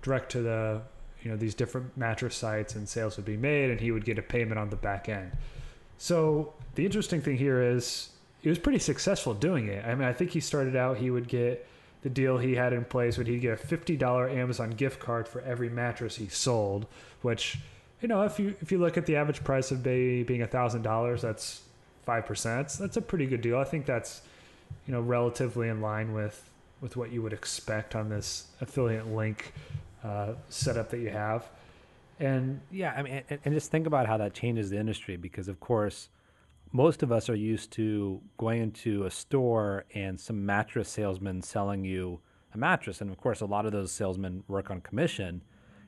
direct 0.00 0.32
to 0.32 0.40
the 0.40 0.80
you 1.22 1.30
know 1.30 1.36
these 1.36 1.54
different 1.54 1.94
mattress 1.94 2.34
sites 2.34 2.74
and 2.74 2.88
sales 2.88 3.16
would 3.18 3.26
be 3.26 3.36
made 3.36 3.68
and 3.68 3.80
he 3.80 3.90
would 3.90 4.06
get 4.06 4.18
a 4.18 4.22
payment 4.22 4.58
on 4.58 4.70
the 4.70 4.76
back 4.76 5.10
end. 5.10 5.30
So 5.98 6.54
the 6.74 6.86
interesting 6.86 7.20
thing 7.20 7.36
here 7.36 7.62
is 7.62 8.08
he 8.40 8.48
was 8.48 8.58
pretty 8.58 8.78
successful 8.78 9.34
doing 9.34 9.68
it. 9.68 9.84
I 9.84 9.94
mean 9.94 10.08
i 10.08 10.14
think 10.14 10.30
he 10.30 10.40
started 10.40 10.74
out 10.74 10.96
he 10.96 11.10
would 11.10 11.28
get 11.28 11.68
the 12.02 12.10
deal 12.10 12.38
he 12.38 12.54
had 12.54 12.72
in 12.72 12.84
place 12.84 13.18
would 13.18 13.26
he'd 13.26 13.40
get 13.40 13.60
a 13.60 13.66
$50 13.66 14.34
amazon 14.34 14.70
gift 14.70 15.00
card 15.00 15.26
for 15.26 15.40
every 15.42 15.68
mattress 15.68 16.16
he 16.16 16.28
sold 16.28 16.86
which 17.22 17.58
you 18.00 18.08
know 18.08 18.22
if 18.22 18.38
you 18.38 18.54
if 18.60 18.70
you 18.70 18.78
look 18.78 18.96
at 18.96 19.06
the 19.06 19.16
average 19.16 19.42
price 19.42 19.70
of 19.70 19.82
being 19.82 20.24
$1000 20.26 21.20
that's 21.20 21.62
five 22.08 22.24
percent. 22.24 22.68
That's 22.80 22.96
a 22.96 23.02
pretty 23.02 23.26
good 23.26 23.42
deal. 23.42 23.58
I 23.58 23.64
think 23.64 23.84
that's 23.84 24.22
you 24.86 24.94
know 24.94 25.00
relatively 25.02 25.68
in 25.68 25.82
line 25.82 26.14
with 26.14 26.48
with 26.80 26.96
what 26.96 27.12
you 27.12 27.20
would 27.20 27.34
expect 27.34 27.94
on 27.94 28.08
this 28.08 28.46
affiliate 28.62 29.06
link 29.08 29.52
uh, 30.02 30.32
setup 30.48 30.88
that 30.88 31.00
you 31.00 31.10
have. 31.10 31.46
And 32.18 32.62
yeah, 32.70 32.94
I 32.96 33.02
mean, 33.02 33.22
and, 33.28 33.40
and 33.44 33.54
just 33.54 33.70
think 33.70 33.86
about 33.86 34.06
how 34.06 34.16
that 34.16 34.32
changes 34.32 34.70
the 34.70 34.78
industry 34.78 35.16
because, 35.16 35.48
of 35.48 35.60
course, 35.60 36.08
most 36.72 37.02
of 37.02 37.12
us 37.12 37.28
are 37.28 37.34
used 37.34 37.70
to 37.72 38.20
going 38.36 38.62
into 38.62 39.04
a 39.04 39.10
store 39.10 39.84
and 39.94 40.18
some 40.18 40.44
mattress 40.44 40.88
salesman 40.88 41.42
selling 41.42 41.84
you 41.84 42.20
a 42.54 42.58
mattress, 42.58 43.00
and 43.00 43.10
of 43.10 43.18
course, 43.18 43.40
a 43.40 43.46
lot 43.46 43.66
of 43.66 43.72
those 43.72 43.92
salesmen 43.92 44.42
work 44.48 44.70
on 44.70 44.80
commission. 44.80 45.42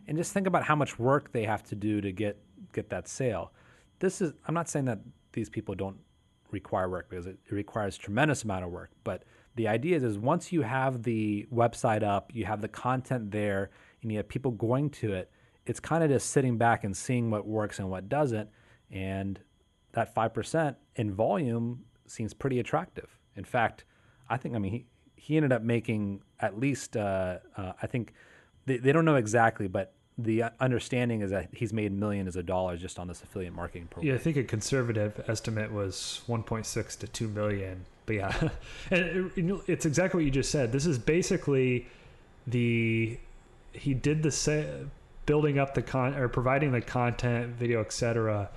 And 0.06 0.16
just 0.16 0.32
think 0.32 0.46
about 0.46 0.64
how 0.64 0.76
much 0.76 0.98
work 0.98 1.32
they 1.32 1.44
have 1.44 1.62
to 1.64 1.74
do 1.74 2.00
to 2.00 2.12
get 2.12 2.38
get 2.72 2.90
that 2.90 3.08
sale. 3.08 3.52
This 3.98 4.20
is 4.20 4.32
I'm 4.46 4.54
not 4.54 4.68
saying 4.68 4.86
that 4.86 5.00
these 5.32 5.48
people 5.48 5.74
don't 5.74 5.96
require 6.50 6.88
work 6.88 7.08
because 7.08 7.26
it, 7.26 7.38
it 7.46 7.54
requires 7.54 7.96
tremendous 7.96 8.42
amount 8.42 8.64
of 8.64 8.70
work. 8.70 8.90
But 9.04 9.24
the 9.56 9.68
idea 9.68 9.96
is, 9.96 10.02
is 10.02 10.18
once 10.18 10.52
you 10.52 10.62
have 10.62 11.02
the 11.02 11.46
website 11.52 12.02
up, 12.02 12.30
you 12.34 12.44
have 12.44 12.60
the 12.60 12.68
content 12.68 13.30
there, 13.30 13.70
and 14.02 14.10
you 14.10 14.18
have 14.18 14.28
people 14.28 14.50
going 14.50 14.90
to 14.90 15.12
it, 15.12 15.30
it's 15.66 15.80
kind 15.80 16.02
of 16.02 16.10
just 16.10 16.30
sitting 16.30 16.58
back 16.58 16.84
and 16.84 16.96
seeing 16.96 17.30
what 17.30 17.46
works 17.46 17.78
and 17.78 17.88
what 17.90 18.08
doesn't. 18.08 18.48
And 18.90 19.38
that 19.92 20.14
5% 20.14 20.76
in 20.96 21.12
volume 21.12 21.84
seems 22.06 22.34
pretty 22.34 22.60
attractive. 22.60 23.18
In 23.36 23.44
fact, 23.44 23.84
I 24.28 24.36
think, 24.36 24.54
I 24.54 24.58
mean, 24.58 24.72
he, 24.72 24.86
he 25.16 25.36
ended 25.36 25.52
up 25.52 25.62
making 25.62 26.22
at 26.40 26.58
least, 26.58 26.96
uh, 26.96 27.38
uh, 27.56 27.72
I 27.82 27.86
think, 27.86 28.12
they, 28.66 28.76
they 28.76 28.92
don't 28.92 29.04
know 29.04 29.16
exactly, 29.16 29.68
but 29.68 29.94
the 30.18 30.44
understanding 30.60 31.22
is 31.22 31.30
that 31.30 31.48
he's 31.52 31.72
made 31.72 31.92
millions 31.92 32.36
of 32.36 32.46
dollars 32.46 32.80
just 32.80 32.98
on 32.98 33.08
this 33.08 33.22
affiliate 33.22 33.54
marketing 33.54 33.88
program. 33.88 34.08
Yeah, 34.08 34.14
I 34.14 34.18
think 34.18 34.36
a 34.36 34.44
conservative 34.44 35.24
estimate 35.28 35.72
was 35.72 36.22
1.6 36.28 36.98
to 36.98 37.06
2 37.06 37.28
million. 37.28 37.86
But 38.06 38.16
yeah, 38.16 38.48
and 38.90 39.30
it, 39.36 39.60
it's 39.66 39.86
exactly 39.86 40.18
what 40.18 40.24
you 40.24 40.30
just 40.30 40.50
said. 40.50 40.72
This 40.72 40.86
is 40.86 40.98
basically 40.98 41.86
the 42.46 43.18
he 43.72 43.94
did 43.94 44.22
the 44.22 44.30
sa- 44.30 44.64
building 45.26 45.58
up 45.58 45.74
the 45.74 45.82
con 45.82 46.14
or 46.14 46.28
providing 46.28 46.72
the 46.72 46.80
content, 46.80 47.54
video, 47.54 47.80
etc. 47.80 48.50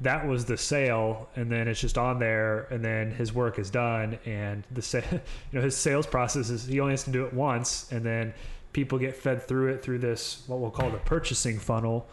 that 0.00 0.26
was 0.26 0.44
the 0.44 0.56
sale 0.56 1.28
and 1.36 1.50
then 1.50 1.68
it's 1.68 1.80
just 1.80 1.96
on 1.96 2.18
there 2.18 2.64
and 2.70 2.84
then 2.84 3.10
his 3.10 3.32
work 3.32 3.58
is 3.58 3.70
done 3.70 4.18
and 4.26 4.64
the 4.70 4.82
sa- 4.82 5.00
you 5.12 5.20
know 5.52 5.62
his 5.62 5.76
sales 5.76 6.06
process 6.06 6.50
is 6.50 6.66
he 6.66 6.80
only 6.80 6.92
has 6.92 7.04
to 7.04 7.10
do 7.10 7.24
it 7.24 7.32
once 7.32 7.90
and 7.90 8.04
then 8.04 8.34
people 8.72 8.98
get 8.98 9.16
fed 9.16 9.42
through 9.42 9.68
it 9.68 9.82
through 9.82 9.98
this 9.98 10.42
what 10.48 10.60
we'll 10.60 10.70
call 10.70 10.90
the 10.90 10.98
purchasing 10.98 11.58
funnel 11.58 12.06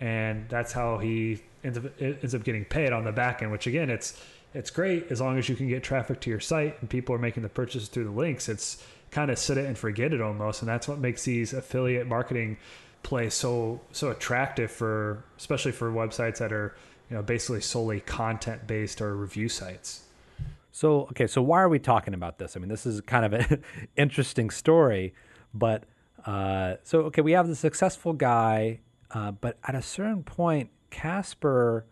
and 0.00 0.46
that's 0.48 0.72
how 0.72 0.98
he 0.98 1.40
ends 1.64 1.78
up 1.78 1.84
ends 2.00 2.34
up 2.34 2.44
getting 2.44 2.64
paid 2.64 2.92
on 2.92 3.04
the 3.04 3.12
back 3.12 3.42
end 3.42 3.50
which 3.50 3.66
again 3.66 3.88
it's 3.88 4.22
it's 4.52 4.70
great 4.70 5.10
as 5.10 5.20
long 5.20 5.38
as 5.38 5.48
you 5.48 5.56
can 5.56 5.68
get 5.68 5.82
traffic 5.82 6.20
to 6.20 6.28
your 6.28 6.40
site 6.40 6.78
and 6.80 6.90
people 6.90 7.14
are 7.14 7.18
making 7.18 7.42
the 7.42 7.48
purchases 7.48 7.88
through 7.88 8.04
the 8.04 8.10
links 8.10 8.48
it's 8.50 8.84
kind 9.10 9.30
of 9.30 9.38
sit 9.38 9.56
it 9.56 9.64
and 9.64 9.78
forget 9.78 10.12
it 10.12 10.20
almost 10.20 10.60
and 10.60 10.68
that's 10.68 10.86
what 10.86 10.98
makes 10.98 11.24
these 11.24 11.54
affiliate 11.54 12.06
marketing 12.06 12.58
plays 13.02 13.32
so 13.32 13.80
so 13.92 14.10
attractive 14.10 14.70
for 14.70 15.24
especially 15.38 15.72
for 15.72 15.90
websites 15.90 16.38
that 16.38 16.52
are 16.52 16.74
you 17.10 17.16
know 17.16 17.22
basically 17.22 17.60
solely 17.60 18.00
content 18.00 18.66
based 18.66 19.00
or 19.00 19.14
review 19.16 19.48
sites. 19.48 20.04
So 20.72 21.02
okay 21.10 21.26
so 21.26 21.42
why 21.42 21.60
are 21.60 21.68
we 21.68 21.78
talking 21.78 22.14
about 22.14 22.38
this? 22.38 22.56
I 22.56 22.60
mean 22.60 22.68
this 22.68 22.86
is 22.86 23.00
kind 23.00 23.24
of 23.24 23.32
an 23.32 23.64
interesting 23.96 24.50
story 24.50 25.12
but 25.52 25.84
uh, 26.24 26.76
so 26.84 27.00
okay 27.02 27.22
we 27.22 27.32
have 27.32 27.48
the 27.48 27.56
successful 27.56 28.12
guy 28.12 28.80
uh, 29.10 29.32
but 29.32 29.58
at 29.64 29.74
a 29.74 29.82
certain 29.82 30.22
point 30.22 30.70
casper 30.90 31.86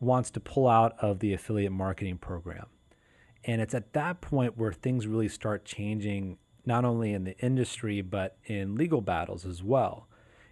wants 0.00 0.30
to 0.32 0.40
pull 0.40 0.68
out 0.68 0.94
of 1.00 1.20
the 1.20 1.32
affiliate 1.32 1.72
marketing 1.72 2.18
program. 2.18 2.66
And 3.44 3.60
it's 3.62 3.74
at 3.74 3.92
that 3.92 4.20
point 4.20 4.58
where 4.58 4.72
things 4.72 5.06
really 5.06 5.28
start 5.28 5.64
changing 5.64 6.38
not 6.64 6.84
only 6.84 7.12
in 7.12 7.22
the 7.22 7.38
industry 7.38 8.00
but 8.00 8.36
in 8.46 8.74
legal 8.74 9.00
battles 9.00 9.46
as 9.46 9.62
well 9.62 10.08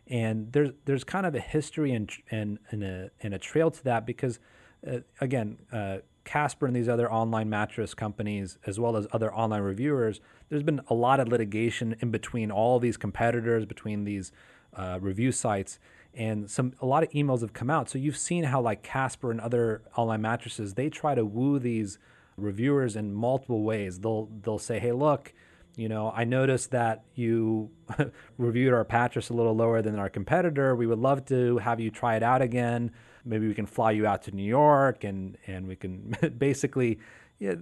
and 0.06 0.52
there's 0.52 0.70
there's 0.84 1.04
kind 1.04 1.26
of 1.26 1.34
a 1.34 1.40
history 1.40 1.92
and 1.92 2.10
and 2.30 2.58
and 2.70 2.82
a 2.82 3.10
and 3.22 3.34
a 3.34 3.38
trail 3.38 3.70
to 3.70 3.84
that 3.84 4.06
because 4.06 4.38
uh, 4.86 4.98
again 5.20 5.58
uh, 5.72 5.98
Casper 6.24 6.66
and 6.66 6.74
these 6.74 6.88
other 6.88 7.10
online 7.10 7.48
mattress 7.48 7.94
companies 7.94 8.58
as 8.66 8.78
well 8.78 8.96
as 8.96 9.06
other 9.12 9.32
online 9.34 9.62
reviewers 9.62 10.20
there's 10.48 10.62
been 10.62 10.80
a 10.88 10.94
lot 10.94 11.20
of 11.20 11.28
litigation 11.28 11.96
in 12.00 12.10
between 12.10 12.50
all 12.50 12.78
these 12.78 12.96
competitors 12.96 13.64
between 13.64 14.04
these 14.04 14.32
uh, 14.76 14.98
review 15.00 15.32
sites. 15.32 15.78
And 16.14 16.48
some 16.50 16.74
a 16.80 16.86
lot 16.86 17.02
of 17.02 17.10
emails 17.10 17.40
have 17.40 17.52
come 17.52 17.70
out. 17.70 17.90
So 17.90 17.98
you've 17.98 18.16
seen 18.16 18.44
how 18.44 18.60
like 18.60 18.82
Casper 18.82 19.30
and 19.30 19.40
other 19.40 19.82
online 19.96 20.22
mattresses 20.22 20.74
they 20.74 20.88
try 20.88 21.14
to 21.14 21.24
woo 21.24 21.58
these 21.58 21.98
reviewers 22.36 22.94
in 22.94 23.12
multiple 23.12 23.62
ways. 23.62 24.00
They'll 24.00 24.28
they'll 24.42 24.58
say 24.58 24.78
hey 24.78 24.92
look 24.92 25.32
you 25.76 25.88
know, 25.88 26.12
I 26.14 26.24
noticed 26.24 26.70
that 26.70 27.04
you 27.14 27.70
reviewed 28.38 28.72
our 28.72 28.86
mattress 28.90 29.30
a 29.30 29.34
little 29.34 29.54
lower 29.54 29.82
than 29.82 29.98
our 29.98 30.08
competitor. 30.08 30.76
We 30.76 30.86
would 30.86 30.98
love 30.98 31.24
to 31.26 31.58
have 31.58 31.80
you 31.80 31.90
try 31.90 32.16
it 32.16 32.22
out 32.22 32.42
again. 32.42 32.92
Maybe 33.24 33.48
we 33.48 33.54
can 33.54 33.66
fly 33.66 33.90
you 33.92 34.06
out 34.06 34.22
to 34.22 34.30
New 34.30 34.44
York 34.44 35.04
and, 35.04 35.36
and 35.46 35.66
we 35.66 35.76
can 35.76 36.14
basically, 36.38 37.00
yeah, 37.38 37.54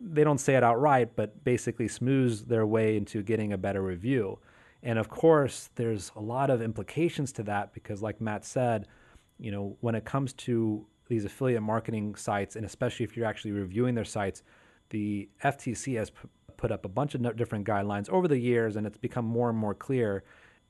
they 0.00 0.24
don't 0.24 0.38
say 0.38 0.56
it 0.56 0.64
outright, 0.64 1.14
but 1.14 1.44
basically 1.44 1.86
smooth 1.86 2.48
their 2.48 2.66
way 2.66 2.96
into 2.96 3.22
getting 3.22 3.52
a 3.52 3.58
better 3.58 3.82
review. 3.82 4.38
And 4.82 4.98
of 4.98 5.08
course, 5.08 5.70
there's 5.76 6.10
a 6.16 6.20
lot 6.20 6.50
of 6.50 6.60
implications 6.60 7.32
to 7.32 7.42
that 7.44 7.72
because, 7.72 8.02
like 8.02 8.20
Matt 8.20 8.44
said, 8.44 8.86
you 9.38 9.50
know, 9.50 9.76
when 9.80 9.94
it 9.94 10.04
comes 10.04 10.32
to 10.34 10.86
these 11.08 11.24
affiliate 11.24 11.62
marketing 11.62 12.14
sites, 12.16 12.56
and 12.56 12.66
especially 12.66 13.04
if 13.04 13.16
you're 13.16 13.26
actually 13.26 13.52
reviewing 13.52 13.94
their 13.94 14.04
sites, 14.04 14.42
the 14.90 15.28
FTC 15.42 15.96
has 15.96 16.10
put 16.64 16.72
up 16.72 16.86
a 16.86 16.88
bunch 16.88 17.14
of 17.14 17.36
different 17.36 17.66
guidelines 17.66 18.08
over 18.08 18.26
the 18.26 18.38
years, 18.38 18.76
and 18.76 18.86
it's 18.86 18.96
become 18.96 19.22
more 19.22 19.50
and 19.50 19.58
more 19.58 19.74
clear 19.74 20.24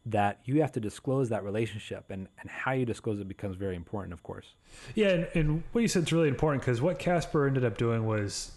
that 0.05 0.41
you 0.45 0.61
have 0.61 0.73
to 0.73 0.81
disclose 0.81 1.29
that 1.29 1.45
relationship 1.45 2.07
and, 2.11 2.27
and 2.41 2.51
how 2.51 2.73
you 2.73 2.85
disclose 2.85 3.21
it 3.21 3.29
becomes 3.29 3.55
very 3.55 3.77
important, 3.77 4.13
of 4.13 4.21
course. 4.25 4.55
Yeah, 4.97 5.11
and, 5.11 5.29
and 5.35 5.63
what 5.71 5.83
you 5.83 5.87
said 5.87 6.03
is 6.03 6.13
really 6.13 6.27
important 6.27 6.63
because 6.63 6.83
what 6.83 6.99
Casper 6.99 7.47
ended 7.47 7.65
up 7.65 7.79
doing 7.79 8.07
was 8.07 8.51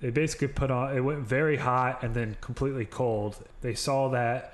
they 0.00 0.10
basically 0.10 0.48
put 0.48 0.72
on, 0.72 0.96
it 0.96 0.98
went 0.98 1.20
very 1.20 1.56
hot 1.56 2.02
and 2.02 2.16
then 2.16 2.36
completely 2.40 2.84
cold. 2.84 3.36
They 3.60 3.74
saw 3.74 4.08
that, 4.08 4.52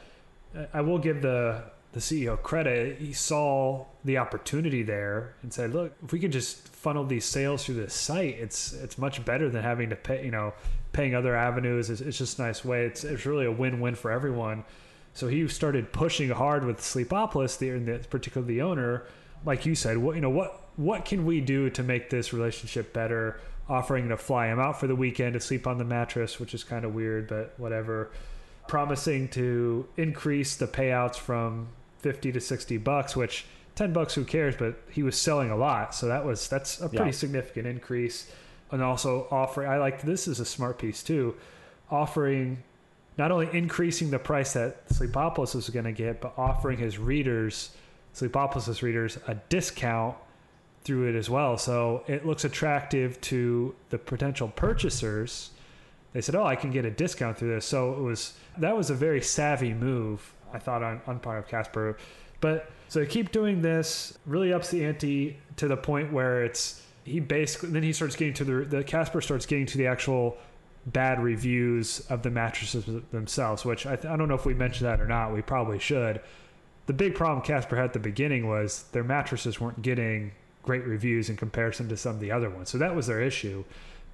I 0.75 0.83
will 0.83 0.99
give 0.99 1.23
the, 1.23 1.63
the 1.93 2.01
CEO 2.01 2.41
credit. 2.43 2.99
He 2.99 3.13
saw 3.13 3.87
the 4.05 4.19
opportunity 4.19 4.83
there 4.83 5.35
and 5.43 5.53
said, 5.53 5.73
look, 5.73 5.93
if 6.05 6.13
we 6.13 6.21
could 6.21 6.33
just 6.33 6.69
funnel 6.69 7.05
these 7.05 7.25
sales 7.25 7.65
through 7.65 7.77
this 7.77 7.95
site, 7.95 8.37
it's, 8.39 8.73
it's 8.73 8.99
much 8.99 9.25
better 9.25 9.49
than 9.49 9.63
having 9.63 9.91
to 9.91 9.97
pay, 9.97 10.25
you 10.25 10.31
know, 10.31 10.53
paying 10.93 11.15
other 11.15 11.35
avenues. 11.35 11.91
It's, 11.91 12.01
it's 12.01 12.19
just 12.19 12.39
a 12.39 12.43
nice 12.43 12.65
way. 12.65 12.85
It's, 12.85 13.05
it's 13.05 13.27
really 13.27 13.47
a 13.47 13.53
win-win 13.53 13.95
for 13.95 14.11
everyone. 14.11 14.65
So 15.15 15.27
he 15.27 15.49
started 15.49 15.93
pushing 15.93 16.31
hard 16.31 16.65
with 16.65 16.79
Sleepopolis, 16.79 17.59
the, 17.59 17.71
the 17.79 18.07
particularly 18.09 18.55
the 18.55 18.63
owner. 18.63 19.05
Like 19.45 19.67
you 19.67 19.75
said, 19.75 19.99
what 19.99 20.15
you 20.15 20.21
know, 20.21 20.31
what 20.31 20.69
what 20.77 21.05
can 21.05 21.25
we 21.25 21.41
do 21.41 21.71
to 21.71 21.83
make 21.83 22.11
this 22.11 22.33
relationship 22.33 22.93
better? 22.93 23.41
Offering 23.69 24.09
to 24.11 24.17
fly 24.17 24.47
him 24.47 24.61
out 24.61 24.79
for 24.79 24.87
the 24.87 24.95
weekend 24.95 25.35
to 25.35 25.41
sleep 25.41 25.67
on 25.67 25.77
the 25.77 25.85
mattress, 25.85 26.39
which 26.39 26.55
is 26.55 26.63
kind 26.63 26.85
of 26.85 26.95
weird, 26.95 27.27
but 27.27 27.53
whatever. 27.57 28.11
Promising 28.69 29.29
to 29.31 29.89
increase 29.97 30.57
the 30.57 30.67
payouts 30.67 31.17
from 31.17 31.69
fifty 31.99 32.33
to 32.33 32.41
sixty 32.41 32.77
bucks, 32.77 33.17
which 33.17 33.47
ten 33.75 33.93
bucks, 33.93 34.15
who 34.15 34.25
cares? 34.25 34.57
But 34.57 34.81
he 34.91 35.03
was 35.03 35.21
selling 35.21 35.51
a 35.51 35.57
lot, 35.57 35.95
so 35.95 36.07
that 36.07 36.25
was 36.25 36.49
that's 36.49 36.81
a 36.81 36.89
pretty 36.89 37.07
yeah. 37.07 37.11
significant 37.11 37.67
increase 37.67 38.31
and 38.71 38.83
also 38.83 39.27
offering. 39.31 39.69
I 39.69 39.79
like 39.79 40.03
this 40.03 40.29
is 40.29 40.41
a 40.41 40.45
smart 40.45 40.79
piece 40.79 41.03
too, 41.03 41.35
offering 41.91 42.63
not 43.17 43.33
only 43.33 43.49
increasing 43.53 44.11
the 44.11 44.19
price 44.19 44.53
that 44.53 44.89
Sleepopolis 44.89 45.57
is 45.57 45.69
going 45.71 45.85
to 45.85 45.93
get, 45.93 46.21
but 46.21 46.33
offering 46.39 46.79
his 46.79 46.99
readers, 46.99 47.71
Sleepopolis' 48.15 48.81
readers, 48.81 49.19
a 49.27 49.35
discount 49.49 50.17
through 50.85 51.09
it 51.09 51.17
as 51.17 51.29
well. 51.29 51.59
So 51.59 52.05
it 52.07 52.25
looks 52.25 52.45
attractive 52.45 53.21
to 53.23 53.75
the 53.91 53.99
potential 53.99 54.49
purchasers. 54.49 55.51
They 56.13 56.21
said, 56.21 56.35
"Oh, 56.35 56.45
I 56.45 56.57
can 56.57 56.71
get 56.71 56.85
a 56.85 56.91
discount 56.91 57.39
through 57.39 57.55
this." 57.55 57.67
So 57.67 57.93
it 57.93 58.01
was 58.01 58.35
that 58.57 58.77
was 58.77 58.91
a 58.91 58.95
very 58.95 59.21
savvy 59.21 59.75
move, 59.75 60.33
I 60.53 60.59
thought, 60.59 60.83
on 60.83 61.01
on 61.07 61.19
part 61.21 61.39
of 61.39 61.49
Casper. 61.49 61.97
But 62.41 62.71
so 62.89 63.01
they 63.01 63.07
keep 63.07 63.33
doing 63.33 63.63
this, 63.63 64.19
really 64.27 64.53
ups 64.53 64.71
the 64.71 64.85
ante 64.85 65.37
to 65.57 65.69
the 65.69 65.77
point 65.77 66.13
where 66.13 66.45
it's 66.45 66.83
he 67.05 67.21
basically 67.21 67.71
then 67.71 67.83
he 67.83 67.93
starts 67.93 68.17
getting 68.17 68.35
to 68.35 68.45
the 68.45 68.65
the 68.65 68.85
Casper 68.85 69.21
starts 69.21 69.47
getting 69.47 69.67
to 69.67 69.79
the 69.79 69.87
actual 69.87 70.37
bad 70.87 71.23
reviews 71.23 72.01
of 72.09 72.23
the 72.23 72.31
mattresses 72.31 72.85
themselves, 73.11 73.65
which 73.65 73.87
I, 73.87 73.97
th- 73.97 74.07
I 74.07 74.17
don't 74.17 74.29
know 74.29 74.35
if 74.35 74.47
we 74.47 74.55
mentioned 74.55 74.89
that 74.89 75.01
or 75.01 75.07
not. 75.07 75.35
We 75.35 75.43
probably 75.43 75.79
should. 75.79 76.21
The 76.87 76.93
big 76.93 77.15
problem 77.15 77.45
Casper 77.45 77.77
had 77.77 77.87
at 77.87 77.93
the 77.93 77.99
beginning 77.99 78.49
was 78.49 78.85
their 78.93 79.05
mattresses 79.05 79.61
weren't 79.61 79.83
getting 79.83 80.33
great 80.63 80.85
reviews 80.85 81.29
in 81.29 81.37
comparison 81.37 81.89
to 81.89 81.97
some 81.97 82.15
of 82.15 82.21
the 82.21 82.31
other 82.31 82.49
ones. 82.49 82.71
So 82.71 82.79
that 82.79 82.95
was 82.95 83.07
their 83.07 83.21
issue. 83.21 83.65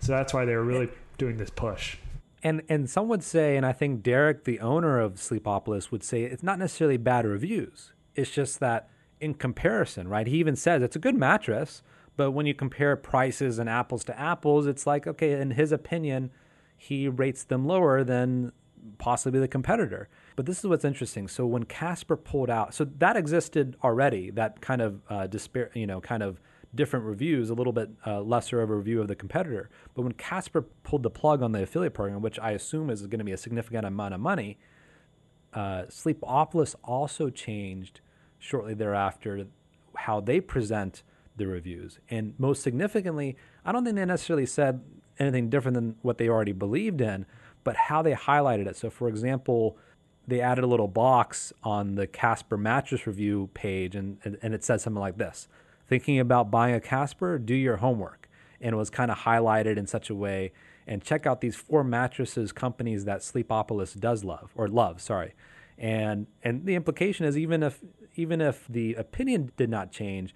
So 0.00 0.12
that's 0.12 0.34
why 0.34 0.44
they 0.44 0.54
were 0.56 0.64
really 0.64 0.88
doing 1.18 1.36
this 1.36 1.50
push. 1.50 1.96
And 2.44 2.62
and 2.68 2.88
some 2.88 3.08
would 3.08 3.22
say, 3.24 3.56
and 3.56 3.64
I 3.64 3.72
think 3.72 4.02
Derek, 4.02 4.44
the 4.44 4.60
owner 4.60 5.00
of 5.00 5.14
Sleepopolis, 5.14 5.90
would 5.90 6.04
say 6.04 6.22
it's 6.24 6.42
not 6.42 6.58
necessarily 6.58 6.98
bad 6.98 7.24
reviews. 7.24 7.92
It's 8.14 8.30
just 8.30 8.60
that 8.60 8.90
in 9.18 9.34
comparison, 9.34 10.06
right? 10.06 10.26
He 10.26 10.36
even 10.36 10.54
says 10.54 10.82
it's 10.82 10.94
a 10.94 10.98
good 10.98 11.16
mattress, 11.16 11.82
but 12.16 12.32
when 12.32 12.44
you 12.44 12.54
compare 12.54 12.94
prices 12.96 13.58
and 13.58 13.68
apples 13.68 14.04
to 14.04 14.20
apples, 14.20 14.66
it's 14.66 14.86
like, 14.86 15.06
okay, 15.06 15.32
in 15.40 15.52
his 15.52 15.72
opinion, 15.72 16.30
he 16.76 17.08
rates 17.08 17.44
them 17.44 17.66
lower 17.66 18.04
than 18.04 18.52
possibly 18.98 19.40
the 19.40 19.48
competitor. 19.48 20.10
But 20.36 20.44
this 20.44 20.58
is 20.58 20.66
what's 20.66 20.84
interesting. 20.84 21.28
So 21.28 21.46
when 21.46 21.64
Casper 21.64 22.16
pulled 22.16 22.50
out, 22.50 22.74
so 22.74 22.84
that 22.98 23.16
existed 23.16 23.76
already, 23.82 24.30
that 24.32 24.60
kind 24.60 24.82
of 24.82 25.00
uh, 25.08 25.26
despair, 25.26 25.70
you 25.74 25.86
know, 25.86 26.02
kind 26.02 26.22
of 26.22 26.40
different 26.74 27.04
reviews, 27.04 27.50
a 27.50 27.54
little 27.54 27.72
bit 27.72 27.90
uh, 28.06 28.20
lesser 28.20 28.60
of 28.60 28.70
a 28.70 28.74
review 28.74 29.00
of 29.00 29.08
the 29.08 29.14
competitor. 29.14 29.70
But 29.94 30.02
when 30.02 30.12
Casper 30.12 30.62
pulled 30.62 31.02
the 31.02 31.10
plug 31.10 31.42
on 31.42 31.52
the 31.52 31.62
affiliate 31.62 31.94
program, 31.94 32.22
which 32.22 32.38
I 32.38 32.52
assume 32.52 32.90
is 32.90 33.02
going 33.06 33.18
to 33.18 33.24
be 33.24 33.32
a 33.32 33.36
significant 33.36 33.86
amount 33.86 34.14
of 34.14 34.20
money, 34.20 34.58
uh, 35.52 35.84
Sleepopolis 35.88 36.74
also 36.82 37.30
changed 37.30 38.00
shortly 38.38 38.74
thereafter 38.74 39.46
how 39.96 40.20
they 40.20 40.40
present 40.40 41.02
the 41.36 41.46
reviews. 41.46 41.98
And 42.10 42.34
most 42.38 42.62
significantly, 42.62 43.36
I 43.64 43.72
don't 43.72 43.84
think 43.84 43.96
they 43.96 44.04
necessarily 44.04 44.46
said 44.46 44.82
anything 45.18 45.48
different 45.48 45.74
than 45.74 45.96
what 46.02 46.18
they 46.18 46.28
already 46.28 46.52
believed 46.52 47.00
in, 47.00 47.26
but 47.62 47.76
how 47.76 48.02
they 48.02 48.12
highlighted 48.12 48.66
it. 48.66 48.76
So, 48.76 48.90
for 48.90 49.08
example, 49.08 49.78
they 50.26 50.40
added 50.40 50.64
a 50.64 50.66
little 50.66 50.88
box 50.88 51.52
on 51.62 51.94
the 51.94 52.06
Casper 52.06 52.56
mattress 52.56 53.06
review 53.06 53.50
page, 53.54 53.94
and, 53.94 54.18
and 54.42 54.54
it 54.54 54.64
said 54.64 54.80
something 54.80 55.00
like 55.00 55.18
this 55.18 55.48
Thinking 55.94 56.18
about 56.18 56.50
buying 56.50 56.74
a 56.74 56.80
Casper? 56.80 57.38
Do 57.38 57.54
your 57.54 57.76
homework. 57.76 58.28
And 58.60 58.72
it 58.72 58.76
was 58.76 58.90
kind 58.90 59.12
of 59.12 59.18
highlighted 59.18 59.76
in 59.76 59.86
such 59.86 60.10
a 60.10 60.14
way. 60.16 60.52
And 60.88 61.00
check 61.00 61.24
out 61.24 61.40
these 61.40 61.54
four 61.54 61.84
mattresses 61.84 62.50
companies 62.50 63.04
that 63.04 63.20
Sleepopolis 63.20 63.96
does 64.00 64.24
love, 64.24 64.50
or 64.56 64.66
love, 64.66 65.00
sorry. 65.00 65.34
And 65.78 66.26
and 66.42 66.66
the 66.66 66.74
implication 66.74 67.26
is 67.26 67.38
even 67.38 67.62
if 67.62 67.80
even 68.16 68.40
if 68.40 68.66
the 68.68 68.94
opinion 68.94 69.52
did 69.56 69.70
not 69.70 69.92
change, 69.92 70.34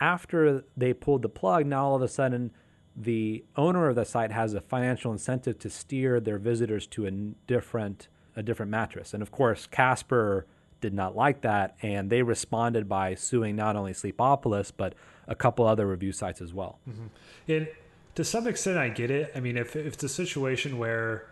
after 0.00 0.64
they 0.76 0.92
pulled 0.92 1.22
the 1.22 1.28
plug, 1.28 1.66
now 1.66 1.86
all 1.86 1.94
of 1.94 2.02
a 2.02 2.08
sudden 2.08 2.50
the 2.96 3.44
owner 3.54 3.88
of 3.88 3.94
the 3.94 4.04
site 4.04 4.32
has 4.32 4.54
a 4.54 4.60
financial 4.60 5.12
incentive 5.12 5.56
to 5.60 5.70
steer 5.70 6.18
their 6.18 6.38
visitors 6.38 6.88
to 6.88 7.06
a 7.06 7.12
different 7.46 8.08
a 8.34 8.42
different 8.42 8.72
mattress. 8.72 9.14
And 9.14 9.22
of 9.22 9.30
course, 9.30 9.68
Casper 9.68 10.48
did 10.84 10.92
not 10.92 11.16
like 11.16 11.40
that, 11.40 11.76
and 11.80 12.10
they 12.10 12.20
responded 12.20 12.90
by 12.90 13.14
suing 13.14 13.56
not 13.56 13.74
only 13.74 13.92
Sleepopolis 13.92 14.70
but 14.76 14.94
a 15.26 15.34
couple 15.34 15.66
other 15.66 15.86
review 15.86 16.12
sites 16.12 16.42
as 16.42 16.52
well. 16.52 16.78
Mm-hmm. 16.86 17.06
And 17.48 17.68
to 18.16 18.22
some 18.22 18.46
extent, 18.46 18.76
I 18.76 18.90
get 18.90 19.10
it. 19.10 19.32
I 19.34 19.40
mean, 19.40 19.56
if, 19.56 19.76
if 19.76 19.94
it's 19.94 20.04
a 20.04 20.10
situation 20.10 20.76
where 20.76 21.30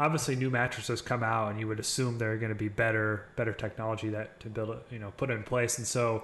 obviously 0.00 0.34
new 0.34 0.50
mattresses 0.50 1.00
come 1.00 1.22
out 1.22 1.52
and 1.52 1.60
you 1.60 1.68
would 1.68 1.78
assume 1.78 2.18
they're 2.18 2.36
going 2.38 2.50
to 2.50 2.58
be 2.58 2.68
better 2.68 3.26
better 3.36 3.52
technology 3.52 4.08
that 4.08 4.38
to 4.38 4.48
build 4.48 4.70
it 4.70 4.78
you 4.92 4.98
know 5.00 5.10
put 5.16 5.28
in 5.28 5.42
place 5.42 5.76
and 5.76 5.84
so 5.84 6.22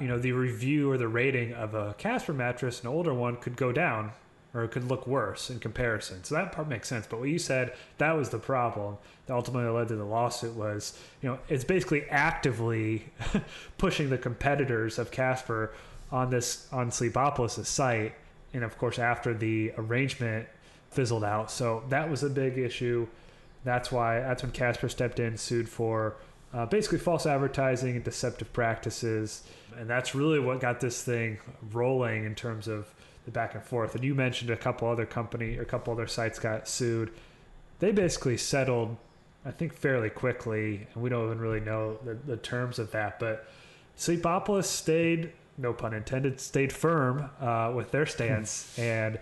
you 0.00 0.08
know 0.08 0.18
the 0.18 0.32
review 0.32 0.90
or 0.90 0.98
the 0.98 1.06
rating 1.06 1.52
of 1.52 1.74
a 1.74 1.94
casper 1.94 2.32
mattress 2.32 2.80
an 2.80 2.88
older 2.88 3.14
one 3.14 3.36
could 3.36 3.54
go 3.54 3.70
down 3.70 4.10
or 4.54 4.64
it 4.64 4.70
could 4.70 4.84
look 4.84 5.06
worse 5.06 5.50
in 5.50 5.58
comparison 5.58 6.22
so 6.24 6.34
that 6.34 6.52
part 6.52 6.68
makes 6.68 6.88
sense 6.88 7.06
but 7.08 7.18
what 7.18 7.28
you 7.28 7.38
said 7.38 7.72
that 7.98 8.16
was 8.16 8.30
the 8.30 8.38
problem 8.38 8.96
that 9.26 9.34
ultimately 9.34 9.70
led 9.70 9.88
to 9.88 9.96
the 9.96 10.04
lawsuit 10.04 10.54
was 10.54 10.98
you 11.22 11.28
know 11.28 11.38
it's 11.48 11.64
basically 11.64 12.04
actively 12.10 13.04
pushing 13.78 14.10
the 14.10 14.18
competitors 14.18 14.98
of 14.98 15.10
casper 15.10 15.72
on 16.10 16.30
this 16.30 16.66
on 16.72 16.90
sleepopolis 16.90 17.64
site 17.66 18.14
and 18.54 18.64
of 18.64 18.78
course 18.78 18.98
after 18.98 19.34
the 19.34 19.72
arrangement 19.76 20.48
fizzled 20.90 21.24
out. 21.24 21.50
So 21.50 21.84
that 21.88 22.10
was 22.10 22.22
a 22.22 22.30
big 22.30 22.58
issue. 22.58 23.06
That's 23.64 23.92
why 23.92 24.20
that's 24.20 24.42
when 24.42 24.52
Casper 24.52 24.88
stepped 24.88 25.20
in, 25.20 25.36
sued 25.36 25.68
for 25.68 26.16
uh, 26.54 26.66
basically 26.66 26.98
false 26.98 27.26
advertising 27.26 27.96
and 27.96 28.04
deceptive 28.04 28.52
practices, 28.52 29.42
and 29.78 29.88
that's 29.88 30.14
really 30.14 30.38
what 30.38 30.60
got 30.60 30.80
this 30.80 31.02
thing 31.02 31.38
rolling 31.72 32.24
in 32.24 32.34
terms 32.34 32.68
of 32.68 32.92
the 33.28 33.32
back 33.32 33.54
and 33.54 33.62
forth. 33.62 33.94
And 33.94 34.02
you 34.02 34.14
mentioned 34.14 34.50
a 34.50 34.56
couple 34.56 34.88
other 34.88 35.06
company, 35.06 35.58
a 35.58 35.64
couple 35.64 35.92
other 35.92 36.06
sites 36.06 36.38
got 36.38 36.66
sued. 36.66 37.12
They 37.78 37.92
basically 37.92 38.38
settled, 38.38 38.96
I 39.44 39.50
think, 39.50 39.74
fairly 39.74 40.08
quickly, 40.08 40.86
and 40.92 41.02
we 41.02 41.10
don't 41.10 41.26
even 41.26 41.38
really 41.38 41.60
know 41.60 41.98
the, 42.04 42.14
the 42.14 42.36
terms 42.36 42.78
of 42.78 42.90
that. 42.92 43.20
But 43.20 43.46
Sleepopolis 43.96 44.64
stayed, 44.64 45.32
no 45.58 45.72
pun 45.72 45.92
intended, 45.92 46.40
stayed 46.40 46.72
firm 46.72 47.30
uh, 47.40 47.72
with 47.74 47.90
their 47.90 48.06
stance 48.06 48.76
and 48.78 49.18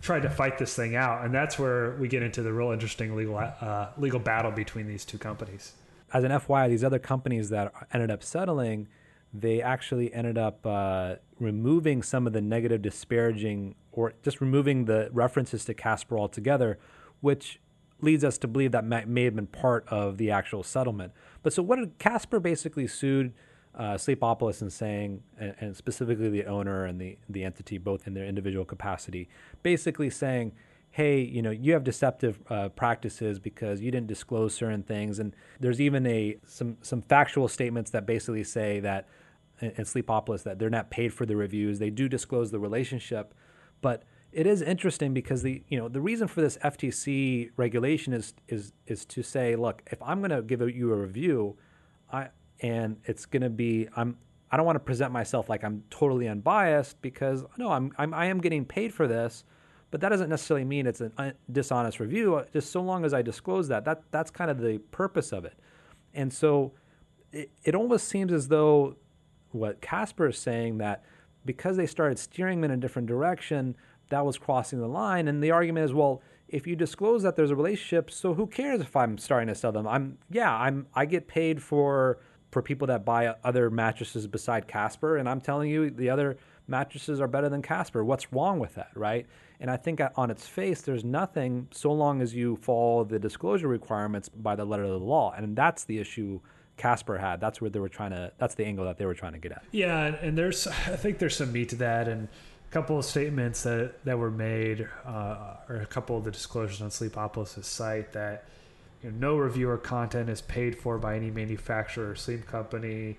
tried 0.00 0.22
to 0.22 0.30
fight 0.30 0.58
this 0.58 0.74
thing 0.74 0.94
out, 0.94 1.24
and 1.24 1.34
that's 1.34 1.58
where 1.58 1.92
we 1.96 2.08
get 2.08 2.22
into 2.22 2.42
the 2.42 2.52
real 2.52 2.70
interesting 2.70 3.14
legal 3.16 3.36
uh, 3.36 3.88
legal 3.98 4.20
battle 4.20 4.50
between 4.50 4.86
these 4.86 5.04
two 5.04 5.18
companies. 5.18 5.72
As 6.12 6.24
an 6.24 6.30
FYI, 6.30 6.68
these 6.68 6.84
other 6.84 6.98
companies 6.98 7.48
that 7.50 7.72
ended 7.92 8.10
up 8.10 8.22
settling, 8.22 8.88
they 9.32 9.62
actually 9.62 10.12
ended 10.12 10.36
up 10.36 10.64
uh, 10.66 11.16
removing 11.42 12.02
some 12.02 12.26
of 12.26 12.32
the 12.32 12.40
negative, 12.40 12.82
disparaging, 12.82 13.74
or 13.92 14.14
just 14.22 14.40
removing 14.40 14.86
the 14.86 15.08
references 15.12 15.64
to 15.66 15.74
Casper 15.74 16.18
altogether, 16.18 16.78
which 17.20 17.60
leads 18.00 18.24
us 18.24 18.38
to 18.38 18.48
believe 18.48 18.72
that 18.72 18.84
may 18.84 19.24
have 19.24 19.36
been 19.36 19.46
part 19.46 19.86
of 19.88 20.18
the 20.18 20.30
actual 20.30 20.62
settlement. 20.62 21.12
But 21.42 21.52
so, 21.52 21.62
what 21.62 21.78
did 21.78 21.98
Casper 21.98 22.40
basically 22.40 22.86
sued? 22.86 23.32
uh, 23.74 23.94
Sleepopolis 23.94 24.60
and 24.60 24.72
saying, 24.72 25.22
and, 25.38 25.54
and, 25.60 25.76
specifically 25.76 26.28
the 26.28 26.44
owner 26.44 26.84
and 26.84 27.00
the, 27.00 27.16
the 27.28 27.44
entity, 27.44 27.78
both 27.78 28.06
in 28.06 28.14
their 28.14 28.26
individual 28.26 28.64
capacity, 28.64 29.28
basically 29.62 30.10
saying, 30.10 30.52
hey, 30.90 31.20
you 31.20 31.40
know, 31.40 31.50
you 31.50 31.72
have 31.72 31.84
deceptive 31.84 32.38
uh, 32.50 32.68
practices 32.70 33.38
because 33.38 33.80
you 33.80 33.90
didn't 33.90 34.08
disclose 34.08 34.54
certain 34.54 34.82
things. 34.82 35.18
And 35.18 35.34
there's 35.58 35.80
even 35.80 36.06
a 36.06 36.36
some 36.46 36.76
some 36.82 37.00
factual 37.00 37.48
statements 37.48 37.90
that 37.92 38.04
basically 38.04 38.44
say 38.44 38.78
that 38.80 39.08
in 39.62 39.84
Sleepopolis 39.84 40.42
that 40.42 40.58
they're 40.58 40.70
not 40.70 40.90
paid 40.90 41.12
for 41.12 41.26
the 41.26 41.36
reviews. 41.36 41.78
They 41.78 41.90
do 41.90 42.08
disclose 42.08 42.50
the 42.50 42.58
relationship, 42.58 43.34
but 43.80 44.04
it 44.32 44.46
is 44.46 44.62
interesting 44.62 45.12
because 45.12 45.42
the 45.42 45.62
you 45.68 45.78
know 45.78 45.88
the 45.88 46.00
reason 46.00 46.26
for 46.26 46.40
this 46.40 46.56
FTC 46.64 47.50
regulation 47.56 48.12
is 48.12 48.34
is 48.48 48.72
is 48.86 49.04
to 49.06 49.22
say, 49.22 49.56
look, 49.56 49.82
if 49.90 50.02
I'm 50.02 50.20
going 50.20 50.30
to 50.30 50.42
give 50.42 50.60
you 50.74 50.92
a 50.92 50.96
review, 50.96 51.56
I 52.12 52.28
and 52.60 52.96
it's 53.04 53.26
going 53.26 53.42
to 53.42 53.50
be 53.50 53.88
I'm 53.94 54.16
I 54.50 54.56
don't 54.56 54.66
want 54.66 54.76
to 54.76 54.80
present 54.80 55.12
myself 55.12 55.48
like 55.48 55.64
I'm 55.64 55.84
totally 55.90 56.28
unbiased 56.28 57.00
because 57.02 57.44
no, 57.58 57.70
I'm, 57.72 57.92
I'm 57.98 58.14
I 58.14 58.26
am 58.26 58.40
getting 58.40 58.64
paid 58.64 58.94
for 58.94 59.06
this, 59.06 59.44
but 59.90 60.00
that 60.00 60.08
doesn't 60.08 60.30
necessarily 60.30 60.64
mean 60.64 60.86
it's 60.86 61.00
a 61.00 61.12
uh, 61.18 61.32
dishonest 61.50 62.00
review. 62.00 62.36
Uh, 62.36 62.44
just 62.52 62.72
so 62.72 62.80
long 62.80 63.04
as 63.04 63.12
I 63.12 63.20
disclose 63.20 63.68
that, 63.68 63.84
that 63.84 64.02
that's 64.10 64.30
kind 64.30 64.50
of 64.50 64.60
the 64.60 64.78
purpose 64.90 65.32
of 65.32 65.44
it. 65.44 65.58
And 66.14 66.32
so 66.32 66.72
it, 67.32 67.50
it 67.64 67.74
almost 67.74 68.08
seems 68.08 68.32
as 68.32 68.48
though 68.48 68.96
what 69.52 69.80
Casper 69.80 70.28
is 70.28 70.38
saying 70.38 70.78
that 70.78 71.04
because 71.44 71.76
they 71.76 71.86
started 71.86 72.18
steering 72.18 72.60
them 72.60 72.70
in 72.70 72.78
a 72.78 72.80
different 72.80 73.08
direction, 73.08 73.76
that 74.10 74.24
was 74.24 74.38
crossing 74.38 74.78
the 74.78 74.86
line. 74.86 75.28
And 75.28 75.42
the 75.42 75.50
argument 75.50 75.84
is, 75.84 75.92
well, 75.92 76.22
if 76.48 76.66
you 76.66 76.76
disclose 76.76 77.22
that 77.22 77.34
there's 77.34 77.50
a 77.50 77.56
relationship, 77.56 78.10
so 78.10 78.34
who 78.34 78.46
cares 78.46 78.80
if 78.80 78.94
I'm 78.94 79.16
starting 79.18 79.48
to 79.48 79.54
sell 79.54 79.72
them? 79.72 79.88
I'm 79.88 80.18
yeah, 80.30 80.54
I'm 80.54 80.86
I 80.94 81.06
get 81.06 81.26
paid 81.26 81.62
for 81.62 82.18
for 82.50 82.60
people 82.60 82.86
that 82.86 83.04
buy 83.04 83.34
other 83.42 83.70
mattresses 83.70 84.26
beside 84.26 84.68
Casper. 84.68 85.16
And 85.16 85.28
I'm 85.28 85.40
telling 85.40 85.70
you, 85.70 85.90
the 85.90 86.10
other 86.10 86.36
mattresses 86.68 87.20
are 87.20 87.26
better 87.26 87.48
than 87.48 87.62
Casper. 87.62 88.04
What's 88.04 88.30
wrong 88.32 88.58
with 88.58 88.74
that, 88.74 88.90
right? 88.94 89.26
And 89.58 89.70
I 89.70 89.78
think 89.78 90.00
on 90.16 90.30
its 90.30 90.46
face, 90.46 90.82
there's 90.82 91.04
nothing 91.04 91.68
so 91.72 91.90
long 91.92 92.20
as 92.20 92.34
you 92.34 92.56
follow 92.56 93.04
the 93.04 93.18
disclosure 93.18 93.68
requirements 93.68 94.28
by 94.28 94.54
the 94.54 94.66
letter 94.66 94.84
of 94.84 94.90
the 94.90 94.98
law. 94.98 95.32
And 95.34 95.56
that's 95.56 95.84
the 95.84 95.98
issue 95.98 96.40
Casper 96.76 97.18
had. 97.18 97.40
That's 97.40 97.60
where 97.60 97.70
they 97.70 97.78
were 97.78 97.88
trying 97.88 98.10
to, 98.10 98.32
that's 98.38 98.54
the 98.54 98.64
angle 98.64 98.84
that 98.86 98.98
they 98.98 99.06
were 99.06 99.14
trying 99.14 99.32
to 99.32 99.38
get 99.38 99.52
at. 99.52 99.64
Yeah. 99.72 100.14
And 100.20 100.36
there's, 100.36 100.66
I 100.66 100.96
think 100.96 101.18
there's 101.18 101.36
some 101.36 101.52
meat 101.52 101.68
to 101.70 101.76
that. 101.76 102.08
And 102.08 102.28
a 102.28 102.72
couple 102.72 102.98
of 102.98 103.04
statements 103.04 103.62
that, 103.64 104.04
that 104.04 104.18
were 104.18 104.30
made, 104.30 104.88
uh, 105.06 105.56
or 105.68 105.76
a 105.76 105.86
couple 105.86 106.16
of 106.16 106.24
the 106.24 106.30
disclosures 106.30 106.80
on 106.80 106.88
Sleepopolis' 106.88 107.64
site 107.64 108.12
that, 108.12 108.44
you 109.02 109.10
know, 109.10 109.32
no 109.32 109.36
reviewer 109.36 109.78
content 109.78 110.30
is 110.30 110.40
paid 110.40 110.78
for 110.78 110.96
by 110.98 111.16
any 111.16 111.30
manufacturer 111.30 112.10
or 112.10 112.14
sleep 112.14 112.46
company. 112.46 113.18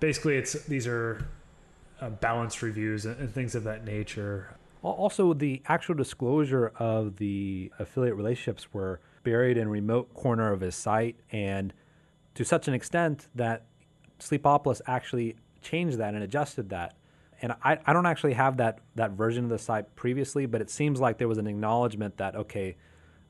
Basically, 0.00 0.36
it's 0.36 0.54
these 0.64 0.86
are 0.86 1.28
uh, 2.00 2.08
balanced 2.10 2.62
reviews 2.62 3.04
and, 3.04 3.18
and 3.20 3.32
things 3.32 3.54
of 3.54 3.64
that 3.64 3.84
nature. 3.84 4.56
Also, 4.82 5.32
the 5.32 5.62
actual 5.66 5.94
disclosure 5.94 6.72
of 6.78 7.18
the 7.18 7.70
affiliate 7.78 8.16
relationships 8.16 8.72
were 8.72 9.00
buried 9.22 9.56
in 9.56 9.68
a 9.68 9.70
remote 9.70 10.12
corner 10.14 10.52
of 10.52 10.60
his 10.60 10.74
site, 10.74 11.14
and 11.30 11.72
to 12.34 12.44
such 12.44 12.68
an 12.68 12.74
extent 12.74 13.28
that 13.34 13.66
Sleepopolis 14.20 14.80
actually 14.86 15.36
changed 15.60 15.98
that 15.98 16.14
and 16.14 16.22
adjusted 16.22 16.70
that. 16.70 16.94
And 17.40 17.52
I, 17.64 17.78
I 17.84 17.92
don't 17.92 18.06
actually 18.06 18.34
have 18.34 18.58
that, 18.58 18.78
that 18.94 19.12
version 19.12 19.44
of 19.44 19.50
the 19.50 19.58
site 19.58 19.94
previously, 19.96 20.46
but 20.46 20.60
it 20.60 20.70
seems 20.70 21.00
like 21.00 21.18
there 21.18 21.28
was 21.28 21.38
an 21.38 21.46
acknowledgement 21.46 22.16
that, 22.18 22.36
okay, 22.36 22.76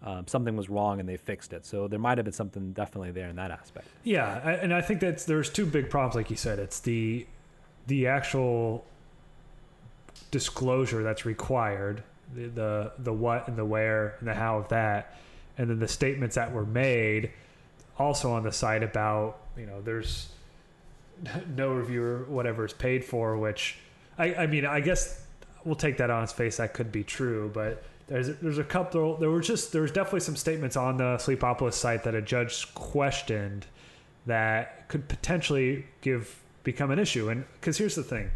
um, 0.03 0.27
something 0.27 0.57
was 0.57 0.69
wrong 0.69 1.01
and 1.01 1.09
they 1.09 1.17
fixed 1.17 1.53
it. 1.53 1.65
So 1.65 1.89
there 1.89 1.99
might 1.99 2.19
have 2.19 2.25
been 2.25 2.35
something 2.35 2.73
definitely 2.73 3.13
there 3.13 3.29
in 3.29 3.37
that 3.37 3.51
aspect. 3.51 3.87
Yeah, 4.03 4.37
and 4.61 4.75
I 4.75 4.81
think 4.81 5.01
that 5.01 5.19
there's 5.27 5.49
two 5.49 5.65
big 5.65 5.89
problems, 5.89 6.17
like 6.17 6.31
you 6.31 6.37
said. 6.37 6.59
It's 6.59 6.81
the 6.81 7.27
the 7.87 8.07
actual 8.07 8.85
disclosure 10.31 11.03
that's 11.03 11.25
required, 11.25 12.03
the, 12.35 12.49
the 12.49 12.93
the 12.99 13.13
what 13.13 13.49
and 13.49 13.57
the 13.57 13.65
where 13.65 14.17
and 14.19 14.29
the 14.29 14.35
how 14.35 14.59
of 14.59 14.69
that, 14.69 15.17
and 15.57 15.71
then 15.71 15.79
the 15.79 15.89
statements 15.89 16.35
that 16.35 16.53
were 16.53 16.67
made, 16.67 17.31
also 17.99 18.33
on 18.33 18.43
the 18.43 18.53
site 18.53 18.83
about 18.83 19.39
you 19.57 19.67
know 19.67 19.81
there's 19.81 20.29
no 21.57 21.73
reviewer 21.73 22.25
whatever 22.29 22.65
is 22.65 22.73
paid 22.73 23.05
for, 23.05 23.37
which 23.39 23.79
I 24.19 24.35
I 24.35 24.47
mean 24.47 24.67
I 24.67 24.81
guess 24.81 25.25
we'll 25.65 25.77
take 25.77 25.99
that 25.99 26.11
on 26.11 26.23
its 26.23 26.33
face 26.33 26.57
that 26.57 26.75
could 26.75 26.91
be 26.91 27.05
true, 27.05 27.51
but 27.53 27.85
there's 28.09 28.37
there's 28.39 28.59
a 28.59 28.65
couple. 28.65 29.17
There 29.17 29.31
were 29.31 29.41
just 29.41 29.73
there 29.73 29.83
was 29.83 29.93
definitely 29.93 30.21
some 30.21 30.37
statements 30.37 30.77
on 30.77 30.97
the 30.97 31.17
Sleepopolis 31.17 31.75
site 31.75 32.05
that 32.05 32.15
a 32.15 32.23
judge 32.23 32.73
questioned 32.75 33.67
that 34.27 34.89
could 34.89 35.09
potentially 35.09 35.87
give 36.01 36.41
become 36.65 36.91
an 36.91 36.99
issue. 36.99 37.29
And 37.29 37.45
because 37.61 37.79
here's 37.79 37.95
the 37.95 38.03
thing, 38.03 38.31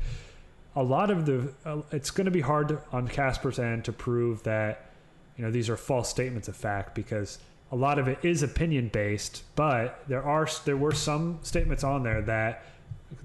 a 0.74 0.82
lot 0.82 1.10
of 1.10 1.26
the 1.26 1.52
uh, 1.64 1.82
it's 1.92 2.10
going 2.10 2.24
to 2.24 2.30
be 2.30 2.40
hard 2.40 2.78
on 2.92 3.08
Casper's 3.08 3.58
end 3.58 3.84
to 3.84 3.92
prove 3.92 4.42
that 4.44 4.90
you 5.36 5.44
know 5.44 5.50
these 5.50 5.68
are 5.68 5.76
false 5.76 6.08
statements 6.08 6.48
of 6.48 6.56
fact 6.56 6.94
because 6.94 7.38
a 7.72 7.76
lot 7.76 7.98
of 7.98 8.08
it 8.08 8.18
is 8.22 8.42
opinion 8.42 8.88
based. 8.88 9.42
But 9.54 10.02
there 10.08 10.22
are 10.22 10.48
there 10.64 10.76
were 10.76 10.92
some 10.92 11.38
statements 11.42 11.84
on 11.84 12.02
there 12.02 12.22
that 12.22 12.64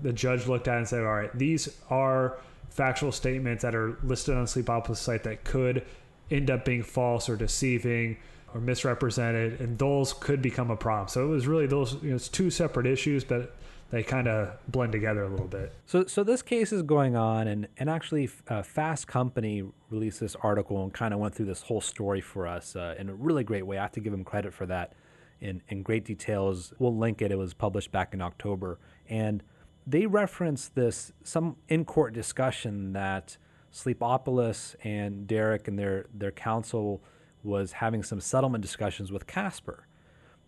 the 0.02 0.14
judge 0.14 0.48
looked 0.48 0.68
at 0.68 0.78
and 0.78 0.88
said, 0.88 1.02
all 1.04 1.14
right, 1.14 1.38
these 1.38 1.76
are 1.90 2.38
factual 2.70 3.12
statements 3.12 3.64
that 3.64 3.76
are 3.76 3.98
listed 4.04 4.36
on 4.36 4.46
Sleepopolis 4.46 4.98
site 4.98 5.24
that 5.24 5.44
could 5.44 5.86
end 6.30 6.50
up 6.50 6.66
being 6.66 6.84
false 6.84 7.28
or 7.28 7.36
deceiving 7.36 8.18
or 8.54 8.62
misrepresented, 8.62 9.60
and 9.62 9.78
those 9.78 10.14
could 10.14 10.42
become 10.42 10.72
a 10.72 10.76
problem. 10.76 11.08
So 11.08 11.26
it 11.26 11.30
was 11.30 11.48
really 11.48 11.68
those. 11.68 11.94
You 12.02 12.12
know, 12.12 12.16
it's 12.16 12.30
two 12.30 12.50
separate 12.50 12.86
issues, 12.86 13.24
but 13.24 13.56
they 13.92 14.04
kind 14.04 14.28
of 14.28 14.58
blend 14.70 14.94
together 14.94 15.24
a 15.24 15.30
little 15.30 15.48
bit. 15.48 15.74
So, 15.86 16.06
so 16.06 16.24
this 16.24 16.42
case 16.42 16.72
is 16.72 16.82
going 16.82 17.16
on, 17.16 17.48
and 17.48 17.68
and 17.78 17.90
actually, 17.90 18.30
uh, 18.48 18.64
Fast 18.64 19.06
Company 19.08 19.64
released 19.90 20.20
this 20.20 20.36
article 20.42 20.84
and 20.84 20.94
kind 20.94 21.14
of 21.14 21.20
went 21.20 21.36
through 21.36 21.48
this 21.48 21.62
whole 21.62 21.82
story 21.82 22.22
for 22.22 22.48
us 22.48 22.76
uh, 22.76 22.96
in 22.98 23.10
a 23.10 23.14
really 23.14 23.44
great 23.44 23.68
way. 23.68 23.78
I 23.78 23.84
have 23.84 23.92
to 23.94 24.00
give 24.00 24.12
them 24.12 24.24
credit 24.24 24.54
for 24.54 24.66
that, 24.68 24.94
in 25.42 25.62
in 25.68 25.84
great 25.84 26.06
details. 26.06 26.74
We'll 26.80 26.96
link 26.96 27.22
it. 27.22 27.32
It 27.32 27.38
was 27.38 27.54
published 27.54 27.92
back 27.92 28.14
in 28.14 28.22
October, 28.22 28.80
and 29.10 29.44
they 29.86 30.06
reference 30.06 30.70
this 30.70 31.12
some 31.24 31.58
in 31.68 31.84
court 31.84 32.14
discussion 32.14 32.94
that 32.94 33.38
Sleepopolis 33.74 34.76
and 34.84 35.28
Derek 35.28 35.68
and 35.68 35.78
their 35.78 36.06
their 36.14 36.32
counsel 36.32 37.04
was 37.44 37.74
having 37.74 38.04
some 38.04 38.22
settlement 38.22 38.62
discussions 38.62 39.12
with 39.12 39.28
Casper. 39.28 39.88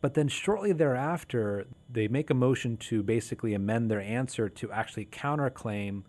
But 0.03 0.15
then 0.15 0.27
shortly 0.27 0.73
thereafter, 0.73 1.65
they 1.89 2.09
make 2.09 2.29
a 2.29 2.33
motion 2.33 2.75
to 2.89 3.01
basically 3.01 3.53
amend 3.53 3.89
their 3.89 4.01
answer 4.01 4.49
to 4.49 4.69
actually 4.69 5.05
counterclaim 5.05 6.03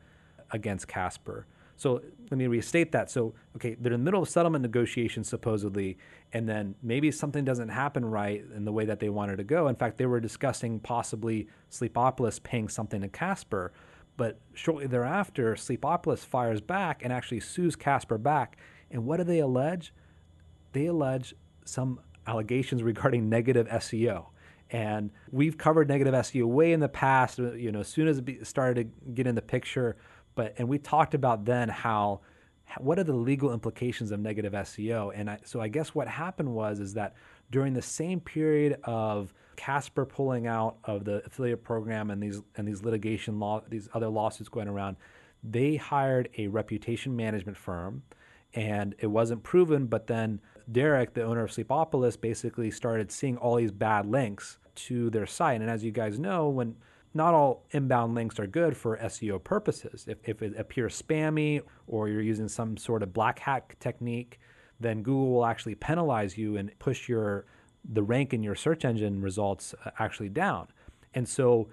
against 0.50 0.88
Casper. 0.88 1.46
So 1.76 2.02
let 2.28 2.36
me 2.36 2.48
restate 2.48 2.90
that. 2.90 3.08
So, 3.08 3.34
okay, 3.54 3.76
they're 3.78 3.92
in 3.92 4.00
the 4.00 4.04
middle 4.04 4.20
of 4.20 4.28
settlement 4.28 4.62
negotiations 4.62 5.28
supposedly, 5.28 5.96
and 6.32 6.48
then 6.48 6.74
maybe 6.82 7.12
something 7.12 7.44
doesn't 7.44 7.68
happen 7.68 8.04
right 8.04 8.42
in 8.56 8.64
the 8.64 8.72
way 8.72 8.84
that 8.84 8.98
they 8.98 9.10
wanted 9.10 9.36
to 9.36 9.44
go. 9.44 9.68
In 9.68 9.76
fact, 9.76 9.98
they 9.98 10.06
were 10.06 10.18
discussing 10.18 10.80
possibly 10.80 11.46
Sleepopolis 11.70 12.42
paying 12.42 12.68
something 12.68 13.00
to 13.00 13.08
Casper. 13.08 13.72
But 14.16 14.40
shortly 14.54 14.88
thereafter, 14.88 15.54
Sleepopolis 15.54 16.26
fires 16.26 16.60
back 16.60 17.04
and 17.04 17.12
actually 17.12 17.38
sues 17.38 17.76
Casper 17.76 18.18
back. 18.18 18.56
And 18.90 19.06
what 19.06 19.18
do 19.18 19.22
they 19.22 19.38
allege? 19.38 19.94
They 20.72 20.86
allege 20.86 21.32
some 21.64 22.00
allegations 22.26 22.82
regarding 22.82 23.28
negative 23.28 23.66
SEO. 23.68 24.26
And 24.70 25.10
we've 25.30 25.56
covered 25.56 25.88
negative 25.88 26.14
SEO 26.14 26.46
way 26.46 26.72
in 26.72 26.80
the 26.80 26.88
past, 26.88 27.38
uh, 27.38 27.52
you 27.52 27.70
know, 27.70 27.80
as 27.80 27.88
soon 27.88 28.08
as 28.08 28.18
it 28.18 28.46
started 28.46 28.92
to 29.04 29.12
get 29.12 29.26
in 29.26 29.34
the 29.34 29.42
picture. 29.42 29.96
But, 30.34 30.54
and 30.58 30.68
we 30.68 30.78
talked 30.78 31.14
about 31.14 31.44
then 31.44 31.68
how, 31.68 32.20
what 32.78 32.98
are 32.98 33.04
the 33.04 33.14
legal 33.14 33.52
implications 33.52 34.10
of 34.10 34.20
negative 34.20 34.52
SEO? 34.52 35.12
And 35.14 35.30
I, 35.30 35.38
so 35.44 35.60
I 35.60 35.68
guess 35.68 35.94
what 35.94 36.08
happened 36.08 36.52
was, 36.52 36.80
is 36.80 36.94
that 36.94 37.14
during 37.50 37.74
the 37.74 37.82
same 37.82 38.20
period 38.20 38.80
of 38.84 39.32
Casper 39.56 40.04
pulling 40.04 40.46
out 40.46 40.78
of 40.84 41.04
the 41.04 41.22
affiliate 41.26 41.62
program 41.62 42.10
and 42.10 42.22
these, 42.22 42.40
and 42.56 42.66
these 42.66 42.82
litigation 42.82 43.38
law, 43.38 43.62
these 43.68 43.88
other 43.94 44.08
lawsuits 44.08 44.48
going 44.48 44.66
around, 44.66 44.96
they 45.44 45.76
hired 45.76 46.30
a 46.38 46.48
reputation 46.48 47.14
management 47.14 47.56
firm 47.56 48.02
and 48.54 48.94
it 48.98 49.06
wasn't 49.06 49.42
proven, 49.42 49.86
but 49.86 50.06
then 50.06 50.40
Derek, 50.70 51.14
the 51.14 51.22
owner 51.22 51.44
of 51.44 51.50
Sleepopolis, 51.50 52.20
basically 52.20 52.70
started 52.70 53.12
seeing 53.12 53.36
all 53.36 53.56
these 53.56 53.72
bad 53.72 54.06
links 54.06 54.58
to 54.74 55.10
their 55.10 55.26
site. 55.26 55.60
And 55.60 55.70
as 55.70 55.84
you 55.84 55.92
guys 55.92 56.18
know, 56.18 56.48
when 56.48 56.76
not 57.14 57.32
all 57.32 57.64
inbound 57.70 58.14
links 58.14 58.40
are 58.40 58.46
good 58.46 58.76
for 58.76 58.98
SEO 58.98 59.42
purposes. 59.42 60.04
If, 60.08 60.18
if 60.24 60.42
it 60.42 60.58
appears 60.58 61.00
spammy 61.00 61.62
or 61.86 62.08
you're 62.08 62.20
using 62.20 62.48
some 62.48 62.76
sort 62.76 63.04
of 63.04 63.12
black 63.12 63.38
hat 63.38 63.72
technique, 63.78 64.40
then 64.80 65.02
Google 65.02 65.30
will 65.30 65.46
actually 65.46 65.76
penalize 65.76 66.36
you 66.36 66.56
and 66.56 66.76
push 66.80 67.08
your 67.08 67.46
the 67.88 68.02
rank 68.02 68.32
in 68.32 68.42
your 68.42 68.54
search 68.54 68.84
engine 68.84 69.20
results 69.20 69.74
uh, 69.84 69.90
actually 69.98 70.30
down. 70.30 70.66
And 71.12 71.28
so 71.28 71.68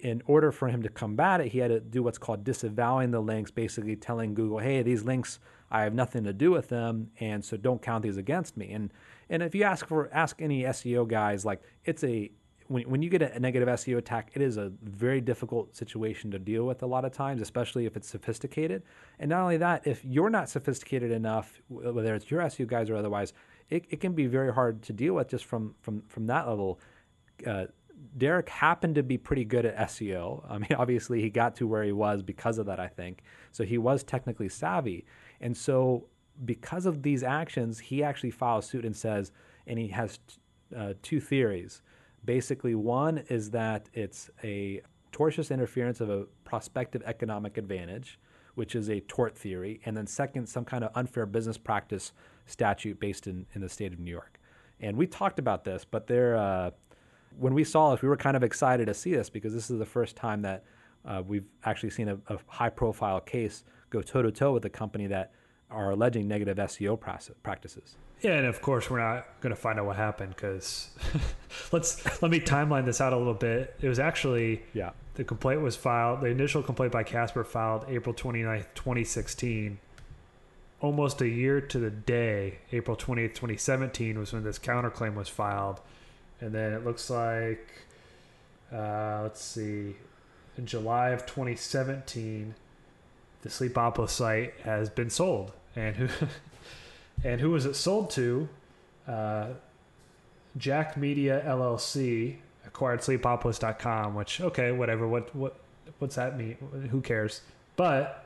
in 0.00 0.20
order 0.26 0.50
for 0.50 0.68
him 0.68 0.82
to 0.82 0.88
combat 0.88 1.40
it, 1.40 1.52
he 1.52 1.58
had 1.58 1.68
to 1.68 1.80
do 1.80 2.02
what's 2.02 2.18
called 2.18 2.44
disavowing 2.44 3.12
the 3.12 3.20
links, 3.20 3.50
basically 3.50 3.96
telling 3.96 4.34
Google, 4.34 4.58
"Hey, 4.58 4.82
these 4.82 5.04
links 5.04 5.38
I 5.72 5.82
have 5.82 5.94
nothing 5.94 6.24
to 6.24 6.34
do 6.34 6.50
with 6.50 6.68
them, 6.68 7.10
and 7.18 7.42
so 7.42 7.56
don't 7.56 7.80
count 7.80 8.02
these 8.02 8.18
against 8.18 8.58
me. 8.58 8.72
And 8.72 8.92
and 9.30 9.42
if 9.42 9.54
you 9.54 9.64
ask 9.64 9.86
for 9.86 10.10
ask 10.12 10.40
any 10.42 10.64
SEO 10.64 11.08
guys, 11.08 11.44
like 11.46 11.62
it's 11.86 12.04
a 12.04 12.30
when, 12.68 12.88
when 12.88 13.02
you 13.02 13.08
get 13.08 13.22
a, 13.22 13.40
negative 13.40 13.68
SEO 13.68 13.96
attack, 13.96 14.30
it 14.34 14.42
is 14.42 14.58
a 14.58 14.70
very 14.82 15.22
difficult 15.22 15.74
situation 15.74 16.30
to 16.30 16.38
deal 16.38 16.64
with 16.66 16.82
a 16.82 16.86
lot 16.86 17.06
of 17.06 17.12
times, 17.12 17.40
especially 17.40 17.86
if 17.86 17.96
it's 17.96 18.08
sophisticated. 18.08 18.82
And 19.18 19.30
not 19.30 19.40
only 19.40 19.56
that, 19.56 19.86
if 19.86 20.04
you're 20.04 20.30
not 20.30 20.50
sophisticated 20.50 21.10
enough, 21.10 21.60
whether 21.68 22.14
it's 22.14 22.30
your 22.30 22.42
SEO 22.42 22.66
guys 22.66 22.90
or 22.90 22.96
otherwise, 22.96 23.32
it, 23.70 23.86
it 23.88 24.00
can 24.00 24.12
be 24.12 24.26
very 24.26 24.52
hard 24.52 24.82
to 24.82 24.92
deal 24.92 25.14
with 25.14 25.28
just 25.28 25.46
from 25.46 25.74
from 25.80 26.02
from 26.08 26.26
that 26.26 26.46
level. 26.46 26.80
Uh, 27.46 27.66
Derek 28.18 28.48
happened 28.48 28.96
to 28.96 29.02
be 29.02 29.16
pretty 29.16 29.44
good 29.44 29.64
at 29.64 29.76
SEO. 29.88 30.44
I 30.50 30.58
mean, 30.58 30.72
obviously, 30.78 31.22
he 31.22 31.30
got 31.30 31.56
to 31.56 31.66
where 31.66 31.82
he 31.82 31.92
was 31.92 32.22
because 32.22 32.58
of 32.58 32.66
that, 32.66 32.80
I 32.80 32.88
think. 32.88 33.22
So 33.52 33.64
he 33.64 33.78
was 33.78 34.02
technically 34.02 34.48
savvy. 34.48 35.06
And 35.42 35.56
so, 35.56 36.06
because 36.44 36.86
of 36.86 37.02
these 37.02 37.22
actions, 37.22 37.78
he 37.78 38.02
actually 38.02 38.30
files 38.30 38.66
suit 38.66 38.84
and 38.84 38.96
says, 38.96 39.32
and 39.66 39.78
he 39.78 39.88
has 39.88 40.18
uh, 40.74 40.94
two 41.02 41.20
theories. 41.20 41.82
Basically, 42.24 42.74
one 42.74 43.18
is 43.28 43.50
that 43.50 43.88
it's 43.92 44.30
a 44.42 44.80
tortious 45.12 45.50
interference 45.50 46.00
of 46.00 46.08
a 46.08 46.24
prospective 46.44 47.02
economic 47.04 47.58
advantage, 47.58 48.18
which 48.54 48.74
is 48.74 48.88
a 48.88 49.00
tort 49.00 49.36
theory. 49.36 49.80
And 49.84 49.96
then, 49.96 50.06
second, 50.06 50.48
some 50.48 50.64
kind 50.64 50.84
of 50.84 50.90
unfair 50.94 51.26
business 51.26 51.58
practice 51.58 52.12
statute 52.46 52.98
based 52.98 53.26
in, 53.26 53.46
in 53.54 53.60
the 53.60 53.68
state 53.68 53.92
of 53.92 53.98
New 53.98 54.10
York. 54.10 54.38
And 54.80 54.96
we 54.96 55.06
talked 55.06 55.38
about 55.38 55.64
this, 55.64 55.84
but 55.84 56.06
there, 56.06 56.36
uh, 56.36 56.70
when 57.38 57.54
we 57.54 57.64
saw 57.64 57.92
this, 57.92 58.02
we 58.02 58.08
were 58.08 58.16
kind 58.16 58.36
of 58.36 58.42
excited 58.42 58.86
to 58.86 58.94
see 58.94 59.12
this 59.12 59.30
because 59.30 59.52
this 59.54 59.70
is 59.70 59.78
the 59.78 59.86
first 59.86 60.16
time 60.16 60.42
that 60.42 60.64
uh, 61.04 61.22
we've 61.26 61.46
actually 61.64 61.90
seen 61.90 62.08
a, 62.08 62.18
a 62.28 62.38
high 62.46 62.68
profile 62.70 63.20
case 63.20 63.64
go 63.92 64.02
toe 64.02 64.22
to 64.22 64.32
toe 64.32 64.52
with 64.52 64.64
a 64.64 64.70
company 64.70 65.06
that 65.06 65.32
are 65.70 65.90
alleging 65.90 66.26
negative 66.26 66.56
SEO 66.56 66.98
practices. 67.42 67.96
Yeah, 68.20 68.32
and 68.32 68.46
of 68.46 68.62
course 68.62 68.88
we're 68.88 69.00
not 69.00 69.26
going 69.40 69.54
to 69.54 69.60
find 69.60 69.78
out 69.78 69.86
what 69.86 69.96
happened 69.96 70.34
because 70.34 70.90
let's 71.72 72.22
let 72.22 72.30
me 72.30 72.40
timeline 72.40 72.84
this 72.84 73.00
out 73.00 73.12
a 73.12 73.16
little 73.16 73.34
bit. 73.34 73.74
It 73.80 73.88
was 73.88 73.98
actually 73.98 74.62
yeah 74.72 74.90
the 75.14 75.24
complaint 75.24 75.60
was 75.60 75.76
filed. 75.76 76.20
The 76.20 76.28
initial 76.28 76.62
complaint 76.62 76.92
by 76.92 77.02
Casper 77.02 77.44
filed 77.44 77.84
April 77.88 78.14
29th, 78.14 78.66
2016. 78.74 79.78
Almost 80.80 81.20
a 81.20 81.28
year 81.28 81.60
to 81.60 81.78
the 81.78 81.90
day, 81.90 82.58
April 82.72 82.96
20th, 82.96 83.34
2017 83.34 84.18
was 84.18 84.32
when 84.32 84.42
this 84.42 84.58
counterclaim 84.58 85.14
was 85.14 85.28
filed. 85.28 85.80
And 86.40 86.52
then 86.52 86.72
it 86.72 86.84
looks 86.84 87.08
like, 87.08 87.72
uh, 88.72 89.20
let's 89.22 89.44
see, 89.44 89.94
in 90.56 90.66
July 90.66 91.10
of 91.10 91.24
2017, 91.26 92.54
the 93.42 93.50
Sleep 93.50 93.74
Sleepopolis 93.74 94.10
site 94.10 94.54
has 94.64 94.88
been 94.88 95.10
sold, 95.10 95.52
and 95.76 95.96
who 95.96 96.08
and 97.24 97.40
who 97.40 97.50
was 97.50 97.66
it 97.66 97.74
sold 97.74 98.10
to? 98.10 98.48
Uh, 99.06 99.48
JAKK 100.58 100.96
Media 100.96 101.42
LLC 101.46 102.36
acquired 102.66 103.00
Sleepopolis.com, 103.00 104.14
which 104.14 104.40
okay, 104.40 104.72
whatever. 104.72 105.06
What 105.06 105.34
what 105.34 105.56
what's 105.98 106.16
that 106.16 106.38
mean? 106.38 106.56
Who 106.90 107.00
cares? 107.00 107.42
But 107.76 108.24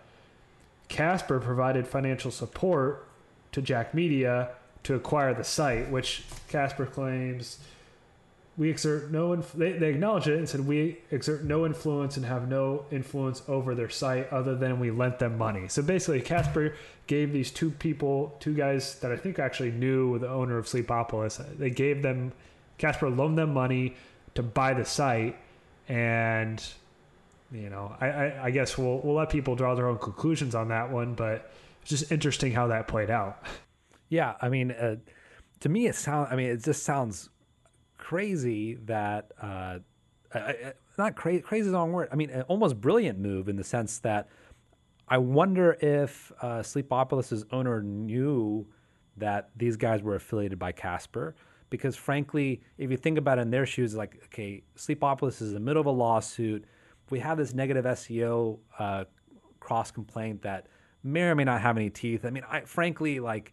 Casper 0.89 1.41
provided 1.41 1.87
financial 1.87 2.31
support 2.31 3.07
to 3.53 3.63
JAKK 3.63 3.95
Media 3.95 4.51
to 4.85 4.95
acquire 4.95 5.35
the 5.35 5.45
site, 5.45 5.91
which 5.91 6.25
Casper 6.49 6.87
claims 6.87 7.59
we 8.59 8.71
exert 8.71 9.11
no 9.11 9.35
inf- 9.35 9.53
they, 9.53 9.73
they 9.73 9.91
acknowledge 9.91 10.29
it 10.29 10.39
and 10.39 10.49
said 10.49 10.67
we 10.67 10.99
exert 11.11 11.45
no 11.45 11.67
influence 11.67 12.17
and 12.17 12.25
have 12.25 12.49
no 12.49 12.87
influence 12.91 13.43
over 13.49 13.75
their 13.75 13.91
site 13.91 14.33
other 14.33 14.55
than 14.55 14.81
we 14.81 14.91
lent 14.91 15.19
them 15.19 15.37
money. 15.37 15.69
So 15.69 15.83
basically 15.83 16.23
casper 16.23 16.75
gave 17.07 17.33
these 17.33 17.51
two 17.51 17.71
people 17.71 18.37
two 18.41 18.55
guys 18.55 18.99
that 19.01 19.13
i 19.13 19.17
think 19.17 19.39
actually 19.39 19.71
knew 19.71 20.19
the 20.19 20.29
owner 20.29 20.59
of 20.59 20.67
sleepopolis. 20.67 21.41
They 21.59 21.71
gave 21.71 22.03
them 22.03 22.33
casper 22.79 23.11
loaned 23.11 23.39
them 23.39 23.53
money 23.53 23.95
to 24.35 24.43
buy 24.43 24.75
the 24.75 24.85
site 24.85 25.37
and 25.89 26.63
you 27.53 27.71
know 27.71 27.95
i, 28.01 28.09
I, 28.09 28.45
I 28.47 28.51
guess 28.51 28.77
we'll, 28.77 28.99
we'll 28.99 29.15
let 29.15 29.31
people 29.31 29.55
draw 29.55 29.75
their 29.75 29.89
own 29.89 29.99
conclusions 29.99 30.55
on 30.55 30.69
that 30.69 30.91
one 30.91 31.15
but 31.15 31.53
it's 31.81 31.91
just 31.91 32.11
interesting 32.11 32.53
how 32.53 32.67
that 32.69 32.89
played 32.89 33.11
out. 33.11 33.43
Yeah 34.09 34.35
i 34.41 34.49
mean 34.49 34.73
uh, 34.73 34.97
to 35.61 35.69
me 35.69 35.87
it 35.87 35.95
sounds 35.95 36.29
i 36.31 36.37
mean 36.37 36.49
it 36.49 36.65
just 36.65 36.83
sounds 36.83 37.29
crazy 38.07 38.77
that 38.85 39.33
uh, 39.43 39.79
not 40.97 41.17
crazy. 41.17 41.43
Crazy 41.43 41.63
is 41.63 41.73
the 41.73 41.77
wrong 41.77 41.91
word. 41.91 42.09
I 42.13 42.15
mean, 42.15 42.31
almost 42.47 42.81
brilliant 42.81 43.19
move 43.19 43.49
in 43.49 43.57
the 43.57 43.65
sense 43.65 43.99
that 44.01 44.29
I 45.09 45.19
wonder 45.19 45.77
if 45.81 46.31
uh, 46.41 46.61
Sleepopolis's 46.61 47.45
owner 47.51 47.83
knew 47.83 48.65
that 49.17 49.51
these 49.57 49.77
guys 49.77 50.03
were 50.03 50.15
affiliated 50.15 50.57
by 50.57 50.71
Casper. 50.71 51.35
Because 51.69 51.97
frankly, 51.97 52.63
if 52.79 52.93
you 52.93 52.97
think 52.97 53.19
about 53.19 53.39
it 53.39 53.43
in 53.43 53.51
their 53.51 53.67
shoes, 53.67 53.97
like, 53.97 54.21
okay, 54.27 54.63
Sleepopolis 54.77 55.43
is 55.43 55.49
in 55.49 55.55
the 55.55 55.61
middle 55.61 55.81
of 55.81 55.87
a 55.87 55.91
lawsuit. 55.91 56.65
We 57.11 57.19
have 57.19 57.37
this 57.37 57.55
negative 57.55 57.85
SEO 57.87 58.61
uh, 58.79 59.05
cross 59.59 59.91
complaint 59.91 60.43
that 60.43 60.69
may 61.03 61.23
or 61.23 61.35
may 61.35 61.45
not 61.45 61.61
have 61.61 61.77
any 61.77 61.91
teeth. 61.91 62.25
I 62.25 62.31
mean, 62.31 62.45
I 62.49 62.61
frankly, 62.61 63.19
like, 63.19 63.53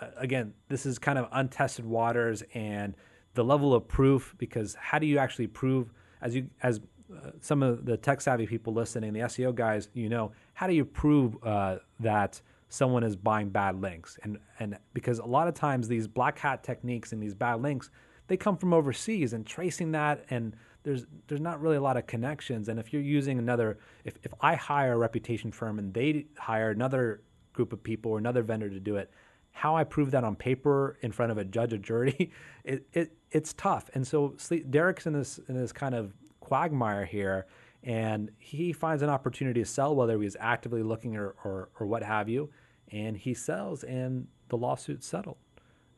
uh, 0.00 0.08
again, 0.16 0.54
this 0.68 0.86
is 0.86 0.98
kind 0.98 1.20
of 1.20 1.28
untested 1.30 1.84
waters 1.84 2.42
and 2.52 2.96
the 3.36 3.44
level 3.44 3.72
of 3.72 3.86
proof 3.86 4.34
because 4.38 4.74
how 4.74 4.98
do 4.98 5.06
you 5.06 5.18
actually 5.18 5.46
prove 5.46 5.92
as 6.20 6.34
you 6.34 6.48
as 6.62 6.80
uh, 7.14 7.30
some 7.40 7.62
of 7.62 7.84
the 7.84 7.96
tech 7.96 8.20
savvy 8.20 8.46
people 8.46 8.72
listening, 8.72 9.12
the 9.12 9.20
SEO 9.20 9.54
guys, 9.54 9.88
you 9.94 10.08
know, 10.08 10.32
how 10.54 10.66
do 10.66 10.74
you 10.74 10.84
prove 10.84 11.36
uh, 11.44 11.76
that 12.00 12.40
someone 12.68 13.04
is 13.04 13.14
buying 13.14 13.48
bad 13.48 13.80
links? 13.80 14.18
And 14.24 14.38
and 14.58 14.76
because 14.92 15.20
a 15.20 15.24
lot 15.24 15.46
of 15.46 15.54
times 15.54 15.86
these 15.86 16.08
black 16.08 16.38
hat 16.38 16.64
techniques 16.64 17.12
and 17.12 17.22
these 17.22 17.34
bad 17.34 17.62
links, 17.62 17.90
they 18.26 18.36
come 18.36 18.56
from 18.56 18.72
overseas, 18.72 19.34
and 19.34 19.46
tracing 19.46 19.92
that 19.92 20.24
and 20.30 20.56
there's 20.82 21.06
there's 21.28 21.40
not 21.40 21.60
really 21.60 21.76
a 21.76 21.80
lot 21.80 21.96
of 21.96 22.06
connections. 22.06 22.68
And 22.68 22.80
if 22.80 22.92
you're 22.92 23.02
using 23.02 23.38
another, 23.38 23.78
if 24.04 24.18
if 24.24 24.32
I 24.40 24.56
hire 24.56 24.94
a 24.94 24.98
reputation 24.98 25.52
firm 25.52 25.78
and 25.78 25.92
they 25.92 26.26
hire 26.38 26.70
another 26.70 27.22
group 27.52 27.72
of 27.72 27.82
people 27.82 28.12
or 28.12 28.18
another 28.18 28.42
vendor 28.42 28.68
to 28.70 28.80
do 28.80 28.96
it, 28.96 29.10
how 29.56 29.74
I 29.74 29.84
prove 29.84 30.10
that 30.10 30.22
on 30.22 30.36
paper 30.36 30.98
in 31.00 31.10
front 31.10 31.32
of 31.32 31.38
a 31.38 31.44
judge 31.44 31.72
or 31.72 31.78
jury, 31.78 32.30
it, 32.64 32.86
it 32.92 33.16
it's 33.30 33.54
tough. 33.54 33.88
And 33.94 34.06
so 34.06 34.36
Derek's 34.68 35.06
in 35.06 35.14
this 35.14 35.40
in 35.48 35.56
this 35.56 35.72
kind 35.72 35.94
of 35.94 36.12
quagmire 36.40 37.06
here, 37.06 37.46
and 37.82 38.30
he 38.36 38.74
finds 38.74 39.02
an 39.02 39.08
opportunity 39.08 39.62
to 39.62 39.66
sell, 39.66 39.96
whether 39.96 40.20
he's 40.20 40.36
actively 40.38 40.82
looking 40.82 41.16
or, 41.16 41.34
or, 41.42 41.70
or 41.80 41.86
what 41.86 42.02
have 42.02 42.28
you, 42.28 42.50
and 42.92 43.16
he 43.16 43.32
sells, 43.32 43.82
and 43.82 44.26
the 44.50 44.58
lawsuit's 44.58 45.06
settled. 45.06 45.38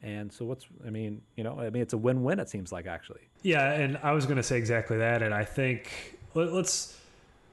And 0.02 0.32
so 0.32 0.44
what's 0.44 0.66
I 0.86 0.90
mean, 0.90 1.20
you 1.34 1.42
know, 1.42 1.58
I 1.58 1.70
mean 1.70 1.82
it's 1.82 1.94
a 1.94 1.98
win-win 1.98 2.38
it 2.38 2.48
seems 2.48 2.70
like 2.70 2.86
actually. 2.86 3.22
Yeah, 3.42 3.72
and 3.72 3.98
I 4.04 4.12
was 4.12 4.24
going 4.24 4.36
to 4.36 4.42
say 4.44 4.56
exactly 4.56 4.98
that 4.98 5.20
and 5.20 5.34
I 5.34 5.42
think 5.42 6.16
let, 6.34 6.52
let's 6.52 6.96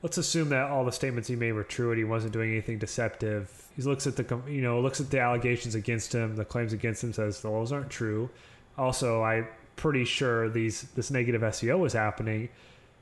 let's 0.06 0.20
assume 0.20 0.50
that 0.50 0.70
all 0.70 0.86
the 0.86 0.92
statements 0.92 1.28
he 1.28 1.36
made 1.36 1.52
were 1.52 1.64
true 1.64 1.90
and 1.90 1.98
he 1.98 2.04
wasn't 2.04 2.32
doing 2.32 2.52
anything 2.52 2.78
deceptive. 2.78 3.52
He 3.76 3.82
looks 3.82 4.06
at 4.06 4.16
the 4.16 4.40
you 4.48 4.62
know 4.62 4.80
looks 4.80 5.02
at 5.02 5.10
the 5.10 5.20
allegations 5.20 5.74
against 5.74 6.14
him, 6.14 6.36
the 6.36 6.46
claims 6.46 6.74
against 6.74 7.04
him, 7.04 7.12
says 7.12 7.42
those 7.42 7.72
aren't 7.72 7.90
true. 7.90 8.30
Also, 8.78 9.24
I'm 9.24 9.48
pretty 9.78 10.06
sure 10.06 10.48
these 10.48 10.84
this 10.94 11.10
negative 11.10 11.42
SEO 11.42 11.80
was 11.80 11.94
happening. 11.94 12.42
You 12.44 12.50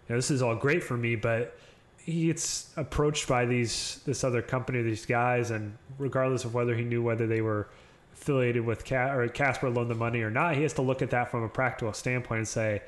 know, 0.08 0.16
this 0.16 0.32
is 0.32 0.42
all 0.42 0.56
great 0.56 0.82
for 0.82 0.96
me, 0.96 1.18
but 1.18 1.58
he 1.98 2.28
gets 2.28 2.72
approached 2.78 3.28
by 3.28 3.44
these 3.44 4.00
this 4.06 4.24
other 4.24 4.42
company, 4.42 4.82
these 4.82 5.06
guys, 5.06 5.52
and 5.52 5.78
regardless 5.98 6.46
of 6.46 6.54
whether 6.54 6.74
he 6.74 6.86
knew 6.86 7.04
whether 7.04 7.28
they 7.28 7.42
were 7.42 7.68
affiliated 8.14 8.66
with 8.66 8.86
Cat 8.86 9.14
or 9.14 9.28
Casper 9.28 9.70
loaned 9.70 9.92
the 9.92 9.96
money 9.96 10.22
or 10.22 10.32
not, 10.32 10.56
he 10.56 10.64
has 10.64 10.72
to 10.76 10.82
look 10.82 11.02
at 11.02 11.10
that 11.10 11.30
from 11.30 11.44
a 11.44 11.50
practical 11.50 11.92
standpoint 11.92 12.38
and 12.38 12.48
say, 12.48 12.82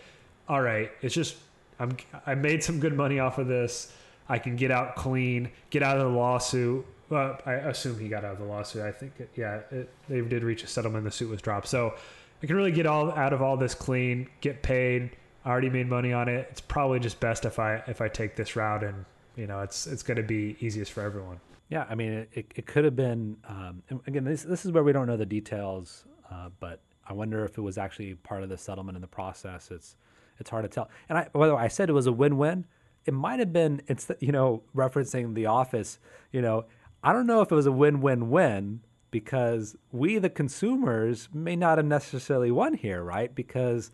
"All 0.48 0.62
right, 0.62 0.90
it's 1.02 1.14
just 1.14 1.36
I'm 1.80 1.98
I 2.26 2.36
made 2.36 2.64
some 2.64 2.80
good 2.80 2.96
money 2.96 3.20
off 3.20 3.40
of 3.40 3.48
this. 3.48 3.92
I 4.28 4.40
can 4.40 4.56
get 4.56 4.72
out 4.72 4.96
clean, 4.96 5.52
get 5.70 5.84
out 5.84 5.98
of 5.98 6.04
the 6.04 6.18
lawsuit. 6.18 6.86
Well, 7.10 7.40
I 7.46 7.54
assume 7.54 8.00
he 8.00 8.08
got 8.10 8.26
out 8.26 8.34
of 8.34 8.40
the 8.40 8.46
lawsuit. 8.46 8.84
I 8.84 8.92
think, 8.92 9.14
it, 9.20 9.30
yeah, 9.36 9.62
it, 9.72 9.90
they 10.10 10.22
did 10.22 10.44
reach 10.44 10.64
a 10.64 10.68
settlement. 10.68 11.04
The 11.04 11.12
suit 11.12 11.30
was 11.30 11.42
dropped, 11.42 11.68
so 11.68 11.94
I 12.42 12.48
can 12.48 12.56
really 12.56 12.72
get 12.72 12.88
all 12.88 13.12
out 13.12 13.34
of 13.34 13.42
all 13.42 13.58
this 13.58 13.76
clean, 13.76 14.28
get 14.42 14.64
paid. 14.64 15.16
I 15.46 15.50
already 15.50 15.70
made 15.70 15.88
money 15.88 16.12
on 16.12 16.28
it. 16.28 16.48
It's 16.50 16.62
probably 16.62 17.00
just 17.00 17.20
best 17.20 17.46
if 17.46 17.60
I 17.60 17.84
if 17.88 18.02
I 18.02 18.08
take 18.08 18.36
this 18.36 18.56
route, 18.56 18.84
and 18.84 19.06
you 19.36 19.46
know, 19.46 19.60
it's 19.60 19.86
it's 19.86 20.02
going 20.02 20.18
to 20.18 20.24
be 20.24 20.58
easiest 20.60 20.92
for 20.92 21.02
everyone. 21.02 21.40
Yeah, 21.70 21.86
I 21.90 21.96
mean, 21.96 22.28
it, 22.34 22.52
it, 22.56 22.66
could 22.66 22.86
have 22.86 22.96
been. 22.96 23.38
Um, 23.48 23.84
again, 24.08 24.24
this 24.24 24.44
this 24.44 24.66
is 24.66 24.72
where 24.72 24.84
we 24.84 24.92
don't 24.92 25.08
know 25.08 25.18
the 25.18 25.26
details, 25.26 26.06
uh, 26.32 26.50
but 26.60 26.80
I 27.08 27.14
wonder 27.14 27.44
if 27.46 27.58
it 27.58 27.62
was 27.62 27.78
actually 27.78 28.16
part 28.16 28.44
of 28.44 28.50
the 28.50 28.58
settlement 28.58 28.96
in 28.96 29.02
the 29.02 29.08
process. 29.08 29.70
It's 29.72 29.96
it's 30.40 30.50
hard 30.50 30.64
to 30.64 30.70
tell. 30.70 30.90
And 31.10 31.18
I, 31.18 31.28
by 31.32 31.48
the 31.48 31.56
way, 31.56 31.62
I 31.62 31.68
said 31.68 31.90
it 31.90 31.94
was 31.94 32.08
a 32.08 32.12
win-win 32.12 32.66
it 33.06 33.14
might 33.14 33.40
have 33.40 33.54
been 33.54 33.82
it's 33.88 34.10
you 34.20 34.32
know 34.32 34.64
referencing 34.76 35.34
the 35.36 35.46
office 35.46 36.00
you 36.32 36.42
know 36.42 36.66
i 37.04 37.14
don't 37.14 37.28
know 37.28 37.42
if 37.42 37.52
it 37.52 37.56
was 37.56 37.66
a 37.66 37.72
win-win-win 37.72 38.82
because 39.12 39.78
we 39.92 40.18
the 40.18 40.30
consumers 40.30 41.30
may 41.34 41.56
not 41.56 41.78
have 41.78 41.86
necessarily 41.86 42.52
won 42.52 42.74
here 42.74 43.02
right? 43.02 43.34
Because 43.34 43.90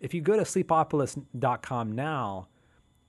if 0.00 0.12
you 0.12 0.20
go 0.20 0.36
to 0.36 0.42
sleepopolis.com 0.42 1.92
now 1.92 2.48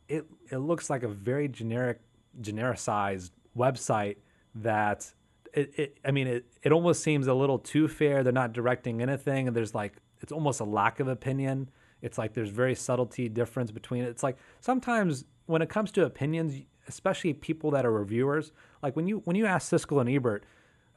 it 0.08 0.26
it 0.50 0.58
looks 0.58 0.90
like 0.90 1.04
a 1.04 1.08
very 1.10 1.48
generic 1.50 2.00
genericized 2.40 3.32
website 3.58 4.18
that 4.56 5.12
it, 5.54 5.74
it 5.78 5.98
i 6.06 6.12
mean 6.12 6.28
it, 6.28 6.46
it 6.64 6.72
almost 6.72 7.04
seems 7.04 7.28
a 7.28 7.34
little 7.34 7.60
too 7.60 7.88
fair. 7.88 8.24
They're 8.24 8.32
not 8.32 8.54
directing 8.54 9.02
anything. 9.02 9.48
And 9.48 9.56
there's 9.56 9.76
like 9.76 9.98
it's 10.22 10.32
almost 10.32 10.60
a 10.60 10.64
lack 10.64 11.00
of 11.00 11.08
opinion. 11.08 11.70
It's 12.02 12.18
like 12.18 12.34
there's 12.34 12.50
very 12.50 12.76
subtlety 12.76 13.28
difference 13.28 13.72
between 13.72 14.04
it. 14.04 14.10
It's 14.10 14.24
like 14.24 14.38
sometimes 14.62 15.26
when 15.48 15.62
it 15.62 15.70
comes 15.70 15.92
to 15.94 16.06
opinions, 16.06 16.62
especially 16.88 17.34
people 17.34 17.72
that 17.72 17.86
are 17.86 17.92
reviewers, 17.92 18.52
like 18.84 18.96
when 18.96 19.08
you 19.08 19.22
when 19.26 19.36
you 19.36 19.46
ask 19.46 19.72
Siskel 19.72 20.00
and 20.00 20.10
Ebert, 20.10 20.44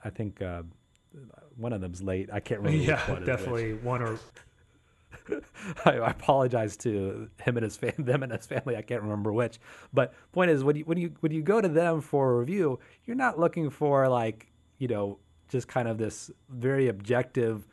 I 0.04 0.10
think 0.10 0.42
uh, 0.42 0.62
one 1.56 1.72
of 1.72 1.80
them's 1.80 2.02
late. 2.02 2.28
I 2.32 2.40
can't 2.40 2.60
remember. 2.60 2.84
Yeah, 2.84 3.18
definitely 3.24 3.74
one 3.74 4.02
or. 4.02 4.18
I, 5.84 5.98
I, 5.98 6.10
apologize 6.10 6.76
to 6.78 7.28
him 7.42 7.56
and 7.56 7.64
his 7.64 7.76
fam- 7.76 7.92
them 7.98 8.22
and 8.22 8.32
his 8.32 8.46
family. 8.46 8.76
I 8.76 8.82
can't 8.82 9.02
remember 9.02 9.32
which. 9.32 9.58
But 9.92 10.14
point 10.32 10.50
is, 10.50 10.62
when 10.64 10.76
you 10.76 10.84
when 10.84 10.98
you 10.98 11.12
when 11.20 11.32
you 11.32 11.42
go 11.42 11.60
to 11.60 11.68
them 11.68 12.00
for 12.00 12.32
a 12.32 12.38
review, 12.38 12.78
you're 13.04 13.16
not 13.16 13.38
looking 13.38 13.70
for 13.70 14.08
like 14.08 14.50
you 14.78 14.88
know 14.88 15.18
just 15.48 15.68
kind 15.68 15.88
of 15.88 15.98
this 15.98 16.30
very 16.48 16.88
objective 16.88 17.66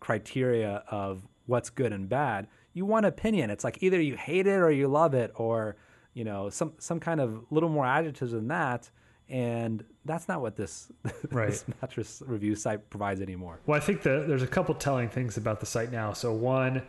criteria 0.00 0.82
of 0.88 1.26
what's 1.46 1.70
good 1.70 1.92
and 1.92 2.08
bad. 2.08 2.48
You 2.72 2.84
want 2.84 3.06
opinion. 3.06 3.50
It's 3.50 3.64
like 3.64 3.82
either 3.82 4.00
you 4.00 4.16
hate 4.16 4.46
it 4.46 4.58
or 4.58 4.70
you 4.70 4.88
love 4.88 5.14
it, 5.14 5.32
or 5.34 5.76
you 6.14 6.24
know 6.24 6.50
some 6.50 6.72
some 6.78 7.00
kind 7.00 7.20
of 7.20 7.44
little 7.50 7.68
more 7.68 7.86
adjectives 7.86 8.32
than 8.32 8.48
that 8.48 8.90
and 9.28 9.84
that's 10.04 10.26
not 10.26 10.40
what 10.40 10.56
this, 10.56 10.90
right. 11.30 11.50
this 11.50 11.64
mattress 11.80 12.20
review 12.26 12.56
site 12.56 12.90
provides 12.90 13.20
anymore 13.20 13.60
well 13.66 13.76
i 13.76 13.80
think 13.80 14.02
that 14.02 14.26
there's 14.26 14.42
a 14.42 14.46
couple 14.46 14.74
telling 14.74 15.08
things 15.08 15.36
about 15.36 15.60
the 15.60 15.66
site 15.66 15.92
now 15.92 16.12
so 16.12 16.32
one 16.32 16.82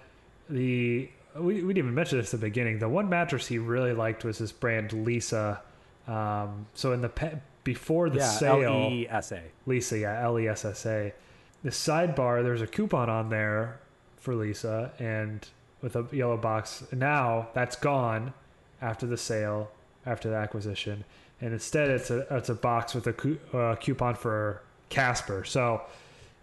the 0.50 1.10
we, 1.36 1.56
we 1.64 1.74
didn't 1.74 1.78
even 1.78 1.94
mention 1.94 2.18
this 2.18 2.34
at 2.34 2.40
the 2.40 2.48
beginning 2.48 2.80
the 2.80 2.90
one 2.90 3.08
mattress 3.10 3.48
he 3.48 3.58
really 3.58 3.94
liked 3.94 4.24
was 4.24 4.38
this 4.38 4.52
brand 4.52 4.90
Leesa. 4.92 5.60
um, 6.08 6.66
so 6.74 6.94
in 6.94 7.02
the 7.02 7.10
pe- 7.10 7.40
before 7.64 8.10
the 8.10 8.18
yeah, 8.18 8.30
sale 8.30 8.64
L-E-S-A. 8.64 9.44
Leesa 9.68 10.02
yeah 10.02 10.24
l-e-s-s-a 10.24 11.14
the 11.64 11.70
sidebar 11.70 12.44
there's 12.44 12.62
a 12.62 12.68
coupon 12.68 13.08
on 13.10 13.30
there 13.30 13.80
for 14.18 14.36
Leesa, 14.36 14.92
and 15.00 15.48
with 15.82 15.96
a 15.96 16.08
yellow 16.12 16.38
box 16.38 16.84
now 16.92 17.50
that's 17.54 17.76
gone 17.76 18.34
after 18.82 19.06
the 19.06 19.18
sale, 19.18 19.72
after 20.06 20.30
the 20.30 20.36
acquisition, 20.36 21.04
and 21.40 21.54
instead 21.54 21.90
it's 21.90 22.10
a 22.10 22.26
it's 22.36 22.50
a 22.50 22.56
box 22.56 22.94
with 22.94 23.08
a 23.08 23.58
uh, 23.58 23.76
coupon 23.76 24.16
for 24.16 24.62
Casper. 24.90 25.44
So 25.44 25.82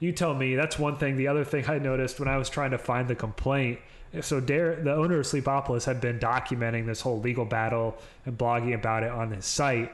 you 0.01 0.13
tell 0.13 0.35
me 0.35 0.55
that's 0.55 0.79
one 0.79 0.97
thing. 0.97 1.17
The 1.17 1.29
other 1.29 1.45
thing 1.45 1.69
I 1.69 1.79
noticed 1.79 2.19
when 2.19 2.29
I 2.29 2.37
was 2.37 2.49
trying 2.49 2.71
to 2.73 2.79
find 2.79 3.09
the 3.09 3.15
complaint. 3.15 3.81
So 4.23 4.41
Dare, 4.41 4.77
the 4.77 4.95
owner 4.95 5.21
of 5.21 5.27
Sleepopolis, 5.27 5.85
had 5.85 6.01
been 6.01 6.19
documenting 6.19 6.87
this 6.87 7.01
whole 7.01 7.21
legal 7.21 7.45
battle 7.45 7.99
and 8.25 8.39
blogging 8.39 8.75
about 8.75 9.03
it 9.03 9.11
on 9.11 9.31
his 9.33 9.45
site. 9.45 9.93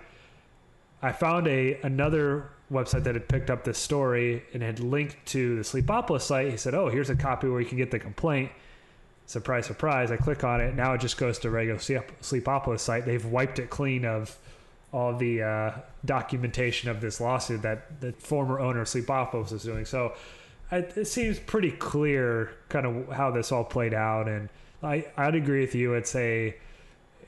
I 1.02 1.12
found 1.12 1.48
a 1.48 1.80
another 1.82 2.50
website 2.72 3.04
that 3.04 3.14
had 3.14 3.28
picked 3.28 3.50
up 3.50 3.64
this 3.64 3.78
story 3.78 4.42
and 4.54 4.62
had 4.62 4.80
linked 4.80 5.16
to 5.26 5.56
the 5.56 5.62
Sleepopolis 5.62 6.22
site. 6.22 6.50
He 6.50 6.56
said, 6.56 6.74
"Oh, 6.74 6.88
here's 6.88 7.10
a 7.10 7.16
copy 7.16 7.48
where 7.48 7.60
you 7.60 7.66
can 7.66 7.78
get 7.78 7.90
the 7.90 7.98
complaint." 7.98 8.52
Surprise, 9.26 9.66
surprise, 9.66 10.10
I 10.10 10.16
click 10.16 10.44
on 10.44 10.60
it. 10.60 10.74
Now 10.74 10.94
it 10.94 11.00
just 11.00 11.16
goes 11.16 11.38
to 11.40 11.50
regular 11.50 11.78
Sleepopolis 11.78 12.80
site. 12.80 13.06
They've 13.06 13.24
wiped 13.24 13.58
it 13.58 13.70
clean 13.70 14.04
of 14.04 14.36
all 14.92 15.16
the 15.16 15.42
uh, 15.42 15.72
documentation 16.04 16.88
of 16.88 17.00
this 17.00 17.20
lawsuit 17.20 17.62
that 17.62 18.00
the 18.00 18.12
former 18.12 18.60
owner 18.60 18.82
of 18.82 18.88
Sleepopolis 18.88 19.52
is 19.52 19.64
doing. 19.64 19.84
So 19.84 20.14
it, 20.70 20.92
it, 20.96 21.06
seems 21.06 21.38
pretty 21.38 21.72
clear 21.72 22.52
kind 22.68 22.86
of 22.86 23.08
how 23.08 23.30
this 23.30 23.50
all 23.50 23.64
played 23.64 23.92
out. 23.92 24.28
And 24.28 24.48
I, 24.82 25.06
I'd 25.16 25.34
agree 25.34 25.62
with 25.62 25.74
you. 25.74 25.94
It's 25.94 26.14
a, 26.14 26.56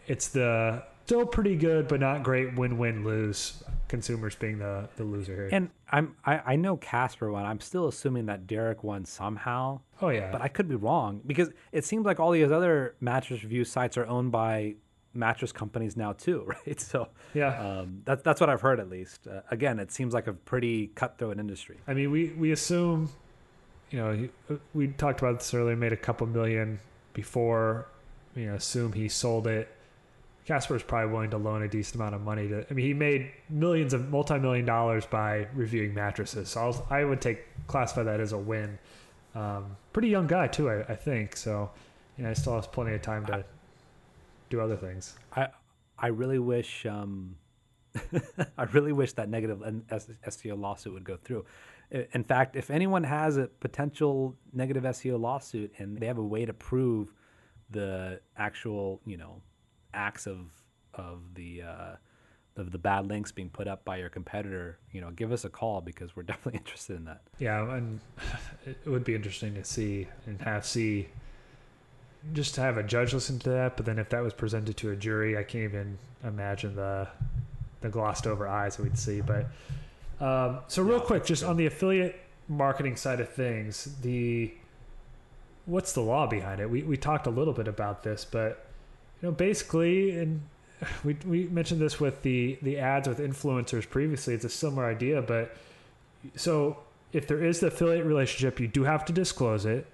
it's 0.07 0.29
the 0.29 0.85
still 1.07 1.27
pretty 1.27 1.57
good, 1.57 1.89
but 1.89 1.99
not 1.99 2.23
great 2.23 2.55
win 2.55 2.79
win 2.79 3.05
lose 3.05 3.63
consumers 3.89 4.35
being 4.35 4.59
the 4.59 4.89
the 4.97 5.05
loser 5.05 5.35
here. 5.35 5.49
And 5.53 5.71
I'm 5.91 6.17
I, 6.25 6.41
I 6.45 6.57
know 6.57 6.77
Casper 6.77 7.31
won. 7.31 7.45
I'm 7.45 7.61
still 7.61 7.89
assuming 7.89 8.27
that 8.27 8.47
Derek 8.47 8.83
won 8.83 9.05
somehow. 9.05 9.81
Oh 10.01 10.09
yeah, 10.09 10.31
but 10.31 10.41
I 10.41 10.49
could 10.49 10.69
be 10.69 10.75
wrong 10.75 11.21
because 11.27 11.51
it 11.73 11.85
seems 11.85 12.05
like 12.05 12.21
all 12.21 12.31
these 12.31 12.51
other 12.51 12.95
mattress 13.01 13.43
review 13.43 13.65
sites 13.65 13.97
are 13.97 14.07
owned 14.07 14.33
by 14.33 14.75
mattress 15.15 15.53
companies 15.53 15.97
now 15.97 16.13
too, 16.13 16.45
right? 16.67 16.81
So 16.81 17.09
yeah, 17.35 17.81
um, 17.81 18.03
that's 18.05 18.23
that's 18.23 18.41
what 18.41 18.51
I've 18.51 18.61
heard 18.61 18.81
at 18.81 18.89
least. 18.89 19.27
Uh, 19.27 19.41
again, 19.51 19.79
it 19.79 19.93
seems 19.93 20.15
like 20.15 20.27
a 20.27 20.33
pretty 20.33 20.89
cutthroat 20.89 21.39
industry. 21.39 21.79
I 21.87 21.95
mean, 21.95 22.11
we 22.11 22.31
we 22.31 22.53
assume, 22.53 23.11
you 23.91 23.99
know, 23.99 24.29
we 24.75 24.89
talked 24.89 25.21
about 25.21 25.41
this 25.41 25.55
earlier. 25.55 25.77
Made 25.77 25.93
a 25.93 25.97
couple 25.97 26.27
million 26.27 26.81
before, 27.13 27.89
you 28.35 28.47
know, 28.47 28.55
assume 28.55 28.93
he 28.93 29.09
sold 29.09 29.47
it 29.47 29.69
Casper 30.47 30.77
is 30.77 30.83
probably 30.85 31.13
willing 31.13 31.31
to 31.31 31.39
loan 31.39 31.63
a 31.63 31.69
decent 31.69 31.97
amount 31.97 32.15
of 32.15 32.23
money 32.23 32.47
to. 32.49 32.65
I 32.71 32.73
mean, 32.73 32.87
he 32.87 32.95
made 32.95 33.33
millions 33.51 33.93
of 33.93 34.11
multi-million 34.11 34.65
dollars 34.65 35.05
by 35.05 35.49
reviewing 35.55 35.93
mattresses. 35.93 36.51
So 36.51 36.61
I'll, 36.61 36.87
I 36.89 37.05
would 37.05 37.21
take 37.21 37.41
classify 37.67 38.05
that 38.05 38.21
as 38.21 38.33
a 38.33 38.39
win. 38.39 38.79
Um, 39.35 39.77
pretty 39.93 40.09
young 40.09 40.29
guy 40.29 40.47
too, 40.47 40.71
I, 40.71 40.83
I 40.83 40.95
think. 40.95 41.37
So, 41.37 41.71
you 42.17 42.23
know, 42.23 42.29
he 42.31 42.37
still 42.37 42.55
has 42.55 42.67
plenty 42.67 42.95
of 42.95 43.03
time 43.03 43.27
to 43.27 43.35
I, 43.35 43.45
do 44.49 44.61
other 44.61 44.77
things. 44.77 45.17
I 45.35 45.49
I 45.99 46.09
really 46.09 46.39
wish 46.39 46.87
um, 46.87 47.35
I 48.57 48.65
really 48.73 48.93
wish 48.93 49.15
that 49.15 49.29
negative 49.29 49.59
SEO 49.59 50.59
lawsuit 50.59 50.95
would 50.95 51.05
go 51.05 51.17
through. 51.17 51.45
In 51.91 52.23
fact, 52.23 52.55
if 52.55 52.71
anyone 52.71 53.03
has 53.05 53.37
a 53.37 53.47
potential 53.47 54.37
negative 54.53 54.85
SEO 54.85 55.21
lawsuit 55.21 55.73
and 55.79 55.99
they 55.99 56.07
have 56.07 56.19
a 56.19 56.25
way 56.25 56.45
to 56.45 56.53
prove 56.53 57.13
the 57.71 58.21
actual, 58.37 59.01
you 59.07 59.17
know, 59.17 59.41
acts 59.97 60.27
of 60.27 60.39
of 60.95 61.35
the 61.35 61.63
uh, 61.63 61.97
of 62.57 62.73
the 62.73 62.79
bad 62.79 63.07
links 63.07 63.33
being 63.33 63.51
put 63.51 63.69
up 63.69 63.85
by 63.85 63.99
your 63.99 64.09
competitor, 64.09 64.79
you 64.93 65.01
know, 65.01 65.11
give 65.11 65.33
us 65.33 65.45
a 65.45 65.51
call 65.51 65.81
because 65.81 66.17
we're 66.17 66.23
definitely 66.33 66.59
interested 66.59 66.97
in 66.97 67.05
that. 67.05 67.23
Yeah, 67.39 67.75
and 67.75 68.01
it 68.67 68.87
would 68.87 69.05
be 69.05 69.15
interesting 69.15 69.55
to 69.55 69.65
see 69.65 70.09
and 70.27 70.41
have 70.43 70.65
see 70.65 71.09
just 72.33 72.55
to 72.57 72.61
have 72.61 72.77
a 72.77 72.83
judge 72.83 73.15
listen 73.15 73.39
to 73.41 73.51
that. 73.51 73.77
But 73.77 73.87
then 73.87 73.99
if 73.99 74.09
that 74.11 74.23
was 74.23 74.33
presented 74.33 74.77
to 74.79 74.91
a 74.91 74.97
jury, 74.97 75.37
I 75.37 75.43
can't 75.43 75.65
even 75.65 75.99
imagine 76.25 76.77
the 76.77 77.09
the 77.83 77.89
glossed 77.89 78.27
over 78.27 78.49
eyes 78.49 78.77
that 78.77 78.83
we'd 78.83 78.99
see. 78.99 79.21
But 79.21 79.47
um, 80.21 80.61
so 80.69 80.83
real 80.83 81.01
quick, 81.01 81.25
just 81.25 81.43
good. 81.43 81.51
on 81.51 81.57
the 81.57 81.67
affiliate 81.67 82.19
marketing 82.49 82.97
side 82.97 83.21
of 83.21 83.29
things, 83.29 83.97
the 84.03 84.53
what's 85.67 85.93
the 85.93 86.01
law 86.01 86.27
behind 86.27 86.61
it? 86.61 86.71
We 86.71 86.83
we 86.83 86.97
talked 86.97 87.27
a 87.27 87.31
little 87.31 87.53
bit 87.53 87.69
about 87.69 88.03
this, 88.03 88.25
but 88.25 88.66
you 89.23 89.29
know, 89.29 89.33
basically, 89.33 90.19
and 90.19 90.43
we 91.05 91.17
we 91.27 91.45
mentioned 91.49 91.81
this 91.81 91.99
with 92.01 92.23
the 92.23 92.59
the 92.63 92.79
ads 92.79 93.09
with 93.09 93.19
influencers 93.19 93.89
previously. 93.89 94.35
It's 94.35 94.45
a 94.45 94.51
similar 94.51 94.87
idea, 94.87 95.23
but 95.23 95.57
so 96.35 96.79
if 97.13 97.27
there 97.27 97.43
is 97.43 97.61
the 97.61 97.69
affiliate 97.69 98.05
relationship, 98.05 98.61
you 98.61 98.69
do 98.69 98.85
have 98.85 99.05
to 99.07 99.13
disclose 99.13 99.65
it. 99.65 99.87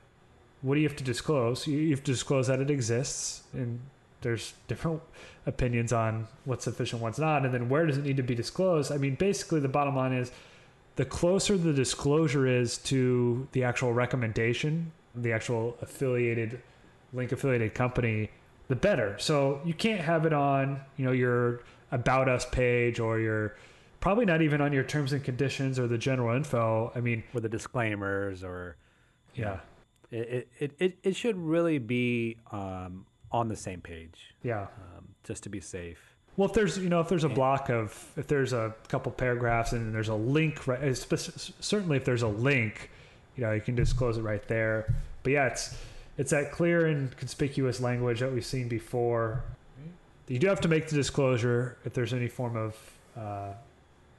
What 0.63 0.75
do 0.75 0.81
you 0.81 0.89
have 0.89 0.97
to 0.97 1.05
disclose? 1.05 1.67
You 1.67 1.91
have 1.91 2.05
to 2.05 2.13
disclose 2.13 2.47
that 2.47 2.61
it 2.61 2.71
exists, 2.71 3.43
and 3.53 3.81
there's 4.23 4.55
different 4.69 5.03
opinions 5.47 5.93
on 5.93 6.29
what's 6.45 6.65
sufficient, 6.65 7.03
what's 7.03 7.19
not, 7.19 7.45
and 7.45 7.53
then 7.53 7.69
where 7.69 7.87
does 7.87 7.99
it 7.99 8.05
need 8.05 8.17
to 8.17 8.23
be 8.23 8.35
disclosed? 8.35 8.93
I 8.93 8.97
mean, 8.97 9.17
basically, 9.17 9.61
the 9.61 9.69
bottom 9.69 9.97
line 9.97 10.13
is 10.13 10.31
the 10.97 11.05
closer 11.05 11.57
the 11.57 11.73
disclosure 11.73 12.47
is 12.47 12.79
to 12.79 13.49
the 13.53 13.65
actual 13.65 13.93
recommendation, 13.93 14.93
the 15.15 15.33
actual 15.33 15.77
affiliated 15.81 16.61
link 17.13 17.33
affiliated 17.33 17.75
company, 17.75 18.31
the 18.69 18.77
better. 18.77 19.17
So 19.19 19.61
you 19.65 19.75
can't 19.75 20.01
have 20.01 20.27
it 20.27 20.33
on, 20.33 20.81
you 20.97 21.05
know, 21.05 21.13
your 21.13 21.61
about 21.91 22.29
us 22.29 22.47
page 22.47 23.01
or 23.01 23.21
your 23.21 23.57
probably 24.01 24.25
not 24.25 24.43
even 24.43 24.61
on 24.61 24.73
your 24.73 24.85
terms 24.85 25.13
and 25.13 25.23
conditions 25.23 25.79
or 25.79 25.87
the 25.87 25.99
general 25.99 26.37
info. 26.37 26.93
I 26.95 27.01
mean, 27.01 27.23
with 27.33 27.43
the 27.43 27.49
disclaimers 27.49 28.43
or 28.43 28.77
yeah, 29.35 29.61
it 30.11 30.49
it, 30.59 30.73
it, 30.79 30.99
it 31.03 31.17
should 31.17 31.37
really 31.37 31.79
be 31.79 32.37
um, 32.51 33.07
on 33.31 33.49
the 33.49 33.57
same 33.57 33.81
page. 33.81 34.35
Yeah, 34.43 34.63
um, 34.63 35.09
just 35.25 35.43
to 35.45 35.49
be 35.49 35.61
safe. 35.61 35.99
Well, 36.37 36.49
if 36.49 36.55
there's 36.55 36.79
you 36.79 36.89
know 36.89 37.01
if 37.01 37.09
there's 37.09 37.25
a 37.25 37.29
block 37.29 37.71
of 37.71 38.11
if 38.17 38.27
there's 38.27 38.53
a 38.53 38.75
couple 38.89 39.13
paragraphs 39.13 39.73
and 39.73 39.95
there's 39.95 40.09
a 40.09 40.15
link 40.15 40.67
right 40.67 40.97
certainly 40.97 41.97
if 41.97 42.05
there's 42.05 42.23
a 42.23 42.29
link, 42.29 42.91
you 43.37 43.45
know 43.45 43.53
you 43.53 43.61
can 43.61 43.75
disclose 43.75 44.19
it 44.19 44.23
right 44.23 44.47
there. 44.49 44.95
But 45.23 45.33
yeah, 45.33 45.47
it's 45.49 45.77
it's 46.19 46.31
that 46.31 46.53
clear 46.53 46.87
and 46.87 47.17
conspicuous 47.17 47.81
language 47.81 48.21
that 48.21 48.33
we've 48.33 48.45
seen 48.45 48.69
before. 48.69 49.43
You 50.29 50.39
do 50.39 50.47
have 50.47 50.61
to 50.63 50.69
make 50.69 50.89
the 50.89 50.97
disclosure 50.97 51.77
if 51.85 51.95
there's 51.95 52.13
any 52.13 52.29
form 52.29 52.57
of 52.57 52.77
uh, 53.17 53.53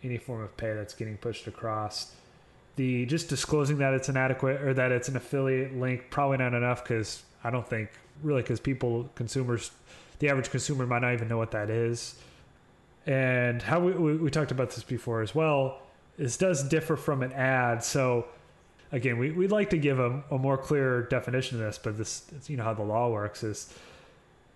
any 0.04 0.18
form 0.18 0.42
of 0.42 0.56
pay 0.58 0.74
that's 0.74 0.94
getting 0.94 1.18
pushed 1.18 1.48
across. 1.48 2.14
The 2.76 3.06
just 3.06 3.30
disclosing 3.30 3.78
that 3.78 3.94
it's 3.94 4.10
inadequate 4.10 4.62
or 4.62 4.74
that 4.74 4.92
it's 4.92 5.08
an 5.08 5.16
affiliate 5.16 5.76
link 5.76 6.10
probably 6.10 6.38
not 6.38 6.54
enough 6.54 6.84
because 6.84 7.24
I 7.44 7.52
don't 7.52 7.68
think 7.68 7.90
really 8.22 8.42
because 8.42 8.60
people 8.60 9.10
consumers 9.16 9.72
the 10.20 10.30
average 10.30 10.50
consumer 10.50 10.86
might 10.86 11.02
not 11.02 11.14
even 11.14 11.28
know 11.28 11.38
what 11.38 11.52
that 11.52 11.70
is. 11.70 12.16
And 13.06 13.62
how 13.62 13.80
we, 13.80 13.92
we, 13.92 14.16
we 14.16 14.32
talked 14.32 14.52
about 14.52 14.70
this 14.70 14.84
before 14.84 15.22
as 15.22 15.36
well. 15.36 15.80
This 16.18 16.38
does 16.38 16.64
differ 16.64 16.96
from 16.96 17.24
an 17.24 17.34
ad, 17.34 17.84
so 17.84 18.28
again, 18.94 19.18
we, 19.18 19.32
we'd 19.32 19.52
like 19.52 19.72
to 19.72 19.78
give 19.78 20.00
a, 20.00 20.24
a 20.32 20.38
more 20.38 20.58
clear 20.58 21.02
definition 21.04 21.60
of 21.60 21.66
this, 21.66 21.78
but 21.78 21.98
this, 21.98 22.26
you 22.48 22.56
know, 22.56 22.64
how 22.64 22.74
the 22.74 22.84
law 22.84 23.10
works 23.10 23.44
is 23.44 23.74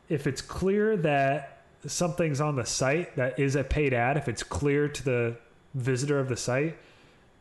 if 0.07 0.27
it's 0.27 0.41
clear 0.41 0.95
that 0.95 1.63
something's 1.85 2.39
on 2.39 2.55
the 2.55 2.65
site 2.65 3.15
that 3.17 3.37
is 3.39 3.55
a 3.55 3.63
paid 3.63 3.93
ad, 3.93 4.15
if 4.15 4.29
it's 4.29 4.43
clear 4.43 4.87
to 4.87 5.03
the 5.03 5.37
visitor 5.73 6.19
of 6.19 6.29
the 6.29 6.37
site, 6.37 6.77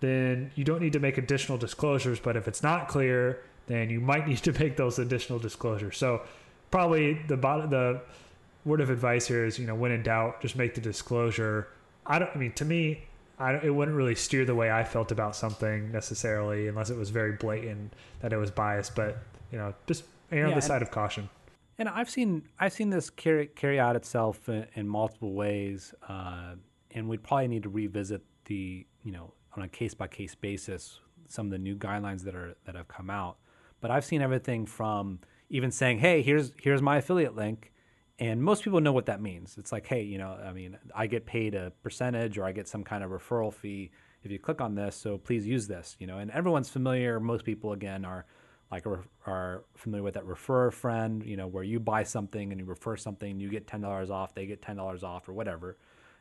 then 0.01 0.51
you 0.57 0.65
don't 0.65 0.81
need 0.81 0.95
to 0.95 0.99
make 0.99 1.19
additional 1.19 1.59
disclosures. 1.59 2.19
But 2.19 2.37
if 2.37 2.49
it's 2.49 2.63
not 2.63 2.89
clear, 2.89 3.43
then 3.67 3.91
you 3.91 4.01
might 4.01 4.27
need 4.29 4.39
to 4.39 4.53
make 4.53 4.77
those 4.77 4.99
additional 4.99 5.39
disclosures. 5.39 5.97
So 5.97 6.23
probably 6.71 7.15
the 7.29 7.37
bottom, 7.37 7.71
the 7.71 8.01
word 8.65 8.81
of 8.81 8.91
advice 8.91 9.27
here 9.27 9.45
is, 9.45 9.59
you 9.59 9.67
know, 9.67 9.75
when 9.75 9.93
in 9.93 10.03
doubt, 10.03 10.41
just 10.41 10.57
make 10.57 10.75
the 10.75 10.81
disclosure. 10.81 11.69
I 12.07 12.19
don't. 12.19 12.31
I 12.35 12.39
mean, 12.39 12.53
to 12.53 12.65
me, 12.65 13.05
I, 13.39 13.55
it 13.55 13.75
wouldn't 13.75 13.97
really 13.97 14.15
steer 14.15 14.45
the 14.45 14.55
way 14.55 14.71
I 14.71 14.85
felt 14.85 15.13
about 15.13 15.37
something 15.37 15.93
necessarily, 15.93 16.69
unless 16.69 16.91
it 16.91 16.97
was 16.97 17.11
very 17.11 17.33
blatant 17.33 17.93
that 18.21 18.33
it 18.33 18.37
was 18.37 18.51
biased. 18.51 18.95
But 18.95 19.19
you 19.53 19.59
know, 19.59 19.75
just 19.87 20.05
err 20.33 20.47
on 20.47 20.55
the 20.55 20.63
side 20.63 20.83
of 20.83 20.91
caution. 20.91 21.29
And 21.79 21.89
I've 21.89 22.09
seen 22.09 22.49
I've 22.59 22.73
seen 22.73 22.91
this 22.91 23.11
carry 23.11 23.49
carry 23.49 23.79
out 23.79 23.97
itself 23.97 24.49
in, 24.49 24.67
in 24.75 24.89
multiple 24.89 25.35
ways, 25.35 25.95
uh, 26.09 26.55
and 26.93 27.09
we'd 27.09 27.23
probably 27.23 27.49
need 27.49 27.65
to 27.65 27.69
revisit 27.69 28.23
the 28.47 28.87
you 29.05 29.13
know 29.13 29.33
on 29.57 29.63
a 29.63 29.69
case 29.69 29.95
by 29.95 30.07
case 30.07 30.35
basis 30.35 31.01
some 31.29 31.47
of 31.47 31.53
the 31.53 31.59
new 31.59 31.77
guidelines 31.77 32.23
that 32.23 32.35
are 32.35 32.57
that 32.65 32.75
have 32.75 32.89
come 32.89 33.11
out. 33.11 33.37
But 33.81 33.91
I've 33.91 34.05
seen 34.05 34.23
everything 34.23 34.65
from 34.65 35.21
even 35.51 35.71
saying, 35.71 35.99
"Hey, 35.99 36.23
here's 36.23 36.53
here's 36.61 36.81
my 36.81 36.99
affiliate 36.99 37.37
link," 37.37 37.73
and 38.19 38.43
most 38.43 38.65
people 38.65 38.81
know 38.81 38.93
what 38.93 39.07
that 39.07 39.21
means. 39.21 39.57
It's 39.59 39.73
like, 39.73 39.87
hey, 39.87 40.03
you 40.03 40.19
know, 40.19 40.39
I 40.43 40.53
mean, 40.53 40.79
I 40.95 41.07
get 41.07 41.27
paid 41.27 41.55
a 41.55 41.73
percentage 41.83 42.39
or 42.39 42.45
I 42.45 42.53
get 42.53 42.67
some 42.67 42.83
kind 42.83 43.05
of 43.05 43.11
referral 43.11 43.53
fee 43.53 43.91
if 44.23 44.33
you 44.33 44.39
click 44.39 44.61
on 44.61 44.75
this, 44.75 44.97
so 44.97 45.19
please 45.19 45.47
use 45.47 45.69
this, 45.69 45.97
you 45.99 46.07
know. 46.07 46.19
And 46.19 46.31
everyone's 46.31 46.69
familiar. 46.69 47.21
Most 47.21 47.45
people, 47.45 47.73
again, 47.73 48.05
are 48.05 48.27
like 48.71 48.85
are 49.27 49.65
familiar 49.77 50.03
with 50.03 50.15
that 50.15 50.27
refer 50.27 50.67
a 50.67 50.73
friend, 50.73 51.25
you 51.25 51.37
know, 51.37 51.47
where 51.47 51.63
you 51.63 51.79
buy 51.79 52.03
something 52.03 52.51
and 52.51 52.61
you 52.61 52.67
refer 52.67 52.97
something, 52.97 53.39
you 53.39 53.49
get 53.49 53.67
ten 53.67 53.81
dollars 53.81 54.11
off, 54.11 54.35
they 54.35 54.47
get 54.47 54.63
ten 54.63 54.77
dollars 54.77 55.05
off, 55.05 55.29
or 55.29 55.33
whatever. 55.33 55.77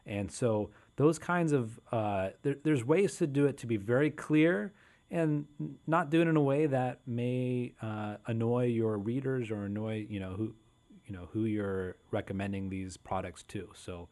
And 0.06 0.32
so 0.32 0.70
those 0.98 1.18
kinds 1.18 1.52
of 1.52 1.80
uh, 1.92 2.30
there, 2.44 2.56
there's 2.64 2.86
ways 2.86 3.18
to 3.18 3.28
do 3.28 3.48
it 3.48 3.58
to 3.60 3.68
be 3.68 3.78
very 3.78 4.12
clear 4.12 4.74
and 5.10 5.46
not 5.88 6.10
do 6.10 6.22
it 6.22 6.28
in 6.28 6.36
a 6.36 6.42
way 6.42 6.68
that 6.68 7.00
may 7.08 7.74
uh, 7.82 8.18
annoy 8.28 8.66
your 8.66 8.98
readers 8.98 9.50
or 9.50 9.66
annoy 9.66 10.06
you 10.10 10.20
know 10.20 10.32
who 10.32 10.54
you 11.08 11.14
know 11.16 11.30
who 11.32 11.46
you're 11.46 11.98
recommending 12.12 12.70
these 12.70 12.98
products 12.98 13.44
to. 13.44 13.70
So, 13.76 14.08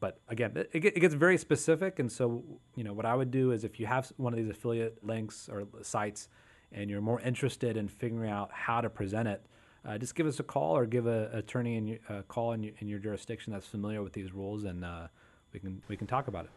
but 0.00 0.18
again, 0.28 0.52
it, 0.56 0.70
it 0.72 1.00
gets 1.00 1.14
very 1.14 1.38
specific, 1.38 1.98
and 1.98 2.10
so 2.10 2.42
you 2.74 2.84
know 2.84 2.92
what 2.92 3.06
I 3.06 3.14
would 3.14 3.30
do 3.30 3.52
is 3.52 3.64
if 3.64 3.78
you 3.78 3.86
have 3.86 4.12
one 4.16 4.32
of 4.32 4.38
these 4.38 4.50
affiliate 4.50 5.04
links 5.04 5.48
or 5.50 5.64
sites, 5.82 6.28
and 6.72 6.90
you're 6.90 7.00
more 7.00 7.20
interested 7.20 7.76
in 7.76 7.88
figuring 7.88 8.30
out 8.30 8.50
how 8.52 8.80
to 8.80 8.90
present 8.90 9.28
it. 9.28 9.44
Uh, 9.84 9.98
just 9.98 10.14
give 10.14 10.26
us 10.28 10.38
a 10.38 10.44
call 10.44 10.76
or 10.76 10.86
give 10.86 11.08
a, 11.08 11.28
attorney 11.32 11.76
in 11.76 11.86
your, 11.88 11.98
uh, 12.08 12.22
call 12.28 12.52
in 12.52 12.62
your, 12.62 12.72
in 12.78 12.86
your 12.86 13.00
jurisdiction 13.00 13.52
that's 13.52 13.66
familiar 13.66 14.02
with 14.02 14.12
these 14.12 14.32
rules, 14.32 14.64
and 14.64 14.84
uh, 14.84 15.08
we 15.52 15.60
can 15.60 15.82
we 15.88 15.96
can 15.96 16.06
talk 16.06 16.28
about 16.28 16.44
it. 16.44 16.50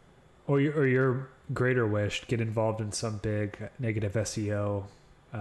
Or 0.46 0.60
your, 0.60 0.74
or 0.74 0.86
your 0.86 1.28
greater 1.52 1.88
wish, 1.88 2.20
to 2.20 2.26
get 2.26 2.40
involved 2.40 2.80
in 2.80 2.92
some 2.92 3.18
big 3.18 3.68
negative 3.80 4.12
SEO. 4.12 4.84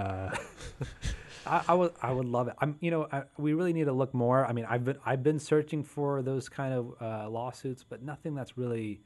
I, 1.46 1.64
I, 1.68 1.74
would 1.74 1.94
I 2.02 2.12
would 2.12 2.28
love 2.28 2.48
it. 2.48 2.56
I'm 2.60 2.78
you 2.80 2.92
know 2.92 3.08
I, 3.12 3.24
we 3.38 3.54
really 3.54 3.74
need 3.74 3.86
to 3.86 3.94
look 3.94 4.14
more. 4.14 4.46
I 4.46 4.54
mean 4.54 4.66
I've 4.70 4.86
been 4.86 4.98
I've 5.06 5.24
been 5.24 5.40
searching 5.40 5.84
for 5.84 6.22
those 6.22 6.50
kind 6.50 6.74
of 6.74 6.94
uh, 7.02 7.30
lawsuits, 7.30 7.84
but 7.84 8.02
nothing 8.02 8.36
that's 8.36 8.58
really 8.58 9.02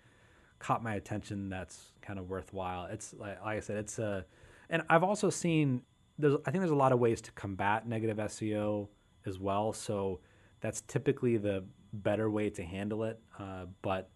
caught 0.60 0.84
my 0.84 0.96
attention 0.96 1.50
that's 1.50 1.94
kind 2.02 2.20
of 2.20 2.30
worthwhile. 2.30 2.86
It's 2.86 3.14
like, 3.14 3.42
like 3.42 3.58
I 3.58 3.60
said, 3.62 3.78
it's 3.78 3.98
a, 3.98 4.26
and 4.70 4.84
I've 4.90 5.04
also 5.04 5.30
seen 5.30 5.82
there's 6.18 6.36
I 6.46 6.52
think 6.52 6.62
there's 6.62 6.72
a 6.72 6.76
lot 6.76 6.92
of 6.92 7.00
ways 7.00 7.22
to 7.22 7.32
combat 7.32 7.88
negative 7.88 8.18
SEO 8.18 8.88
as 9.26 9.40
well. 9.40 9.74
So 9.74 10.20
that's 10.62 10.82
typically 10.82 11.38
the 11.38 11.64
better 11.94 12.30
way 12.30 12.50
to 12.52 12.64
handle 12.64 13.04
it. 13.06 13.20
Uh, 13.40 13.66
but 13.82 14.10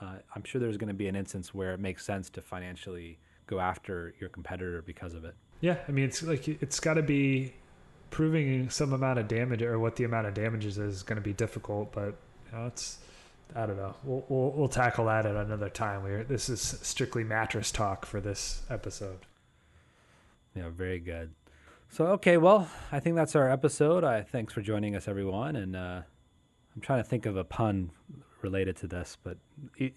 uh, 0.00 0.16
I'm 0.34 0.44
sure 0.44 0.60
there's 0.60 0.76
going 0.76 0.88
to 0.88 0.94
be 0.94 1.08
an 1.08 1.16
instance 1.16 1.54
where 1.54 1.72
it 1.72 1.80
makes 1.80 2.04
sense 2.04 2.28
to 2.30 2.42
financially 2.42 3.18
go 3.46 3.58
after 3.58 4.14
your 4.20 4.28
competitor 4.28 4.82
because 4.82 5.14
of 5.14 5.24
it. 5.24 5.34
Yeah, 5.60 5.78
I 5.88 5.92
mean 5.92 6.04
it's 6.04 6.22
like 6.22 6.46
it's 6.48 6.78
got 6.78 6.94
to 6.94 7.02
be 7.02 7.54
proving 8.10 8.70
some 8.70 8.92
amount 8.92 9.18
of 9.18 9.28
damage 9.28 9.62
or 9.62 9.78
what 9.78 9.96
the 9.96 10.04
amount 10.04 10.26
of 10.26 10.34
damages 10.34 10.78
is 10.78 11.02
going 11.02 11.16
to 11.16 11.22
be 11.22 11.32
difficult, 11.32 11.92
but 11.92 12.14
you 12.46 12.58
know, 12.58 12.66
it's 12.66 12.98
I 13.54 13.66
don't 13.66 13.76
know. 13.76 13.94
We'll, 14.02 14.24
we'll, 14.28 14.50
we'll 14.52 14.68
tackle 14.68 15.06
that 15.06 15.24
at 15.24 15.36
another 15.36 15.68
time. 15.68 16.02
We 16.02 16.22
this 16.24 16.48
is 16.48 16.60
strictly 16.60 17.24
mattress 17.24 17.70
talk 17.70 18.04
for 18.06 18.20
this 18.20 18.62
episode. 18.70 19.20
Yeah, 20.54 20.70
very 20.70 20.98
good. 20.98 21.32
So 21.90 22.06
okay, 22.08 22.36
well, 22.36 22.68
I 22.90 23.00
think 23.00 23.16
that's 23.16 23.36
our 23.36 23.50
episode. 23.50 24.04
I 24.04 24.22
thanks 24.22 24.52
for 24.52 24.62
joining 24.62 24.96
us, 24.96 25.06
everyone, 25.06 25.56
and 25.56 25.76
uh, 25.76 26.02
I'm 26.74 26.80
trying 26.80 27.02
to 27.02 27.08
think 27.08 27.26
of 27.26 27.36
a 27.36 27.44
pun 27.44 27.90
related 28.42 28.76
to 28.78 28.86
this, 28.86 29.16
but 29.22 29.38
it, 29.76 29.94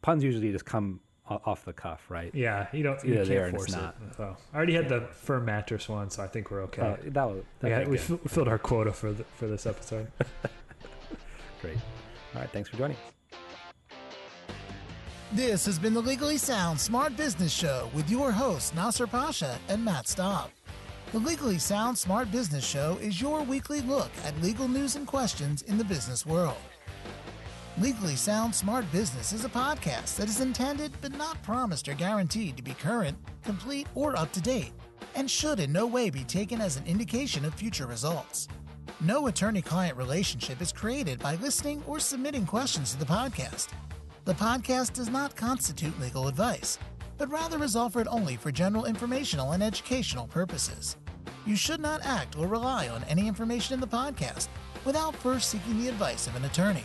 puns 0.00 0.22
usually 0.22 0.52
just 0.52 0.64
come 0.64 1.00
off 1.44 1.64
the 1.64 1.72
cuff, 1.72 2.04
right? 2.08 2.34
Yeah, 2.34 2.66
you 2.72 2.82
don't. 2.82 3.02
You 3.04 3.24
can't 3.24 3.54
force 3.56 3.74
it. 3.74 3.94
So 4.16 4.36
I 4.52 4.56
already 4.56 4.74
had 4.74 4.88
the 4.88 5.00
firm 5.12 5.44
mattress 5.44 5.88
one, 5.88 6.10
so 6.10 6.22
I 6.22 6.26
think 6.26 6.50
we're 6.50 6.62
okay. 6.64 6.82
Oh, 6.82 6.98
that 7.10 7.24
was, 7.24 7.42
yeah, 7.64 7.86
we, 7.86 7.98
f- 7.98 8.18
filled 8.28 8.48
our 8.48 8.58
quota 8.58 8.92
for 8.92 9.12
the, 9.12 9.24
for 9.24 9.46
this 9.46 9.66
episode. 9.66 10.10
Great. 11.60 11.76
All 12.34 12.40
right, 12.40 12.50
thanks 12.50 12.68
for 12.68 12.76
joining 12.76 12.96
us. 12.96 13.12
This 15.32 15.64
has 15.64 15.78
been 15.78 15.94
the 15.94 16.02
Legally 16.02 16.36
Sound 16.36 16.78
Smart 16.78 17.16
Business 17.16 17.52
Show 17.52 17.88
with 17.94 18.10
your 18.10 18.32
hosts 18.32 18.74
Nasser 18.74 19.06
Pasha 19.06 19.58
and 19.68 19.82
Matt 19.82 20.06
Staub. 20.06 20.50
The 21.12 21.18
Legally 21.20 21.58
Sound 21.58 21.96
Smart 21.96 22.30
Business 22.30 22.66
Show 22.66 22.98
is 23.00 23.20
your 23.20 23.42
weekly 23.42 23.80
look 23.82 24.10
at 24.24 24.38
legal 24.42 24.68
news 24.68 24.96
and 24.96 25.06
questions 25.06 25.62
in 25.62 25.78
the 25.78 25.84
business 25.84 26.26
world. 26.26 26.56
Legally 27.82 28.14
Sound 28.14 28.54
Smart 28.54 28.84
Business 28.92 29.32
is 29.32 29.44
a 29.44 29.48
podcast 29.48 30.14
that 30.14 30.28
is 30.28 30.40
intended 30.40 30.92
but 31.00 31.16
not 31.16 31.42
promised 31.42 31.88
or 31.88 31.94
guaranteed 31.94 32.56
to 32.56 32.62
be 32.62 32.74
current, 32.74 33.18
complete, 33.42 33.88
or 33.96 34.16
up 34.16 34.30
to 34.34 34.40
date, 34.40 34.70
and 35.16 35.28
should 35.28 35.58
in 35.58 35.72
no 35.72 35.84
way 35.84 36.08
be 36.08 36.22
taken 36.22 36.60
as 36.60 36.76
an 36.76 36.86
indication 36.86 37.44
of 37.44 37.54
future 37.54 37.88
results. 37.88 38.46
No 39.00 39.26
attorney 39.26 39.62
client 39.62 39.96
relationship 39.96 40.62
is 40.62 40.72
created 40.72 41.18
by 41.18 41.34
listening 41.34 41.82
or 41.84 41.98
submitting 41.98 42.46
questions 42.46 42.92
to 42.92 43.00
the 43.00 43.04
podcast. 43.04 43.70
The 44.26 44.34
podcast 44.34 44.92
does 44.92 45.08
not 45.08 45.34
constitute 45.34 45.98
legal 45.98 46.28
advice, 46.28 46.78
but 47.18 47.32
rather 47.32 47.64
is 47.64 47.74
offered 47.74 48.06
only 48.06 48.36
for 48.36 48.52
general 48.52 48.84
informational 48.84 49.50
and 49.50 49.62
educational 49.62 50.28
purposes. 50.28 50.98
You 51.44 51.56
should 51.56 51.80
not 51.80 52.06
act 52.06 52.38
or 52.38 52.46
rely 52.46 52.86
on 52.86 53.02
any 53.08 53.26
information 53.26 53.74
in 53.74 53.80
the 53.80 53.88
podcast 53.88 54.46
without 54.84 55.16
first 55.16 55.50
seeking 55.50 55.80
the 55.80 55.88
advice 55.88 56.28
of 56.28 56.36
an 56.36 56.44
attorney. 56.44 56.84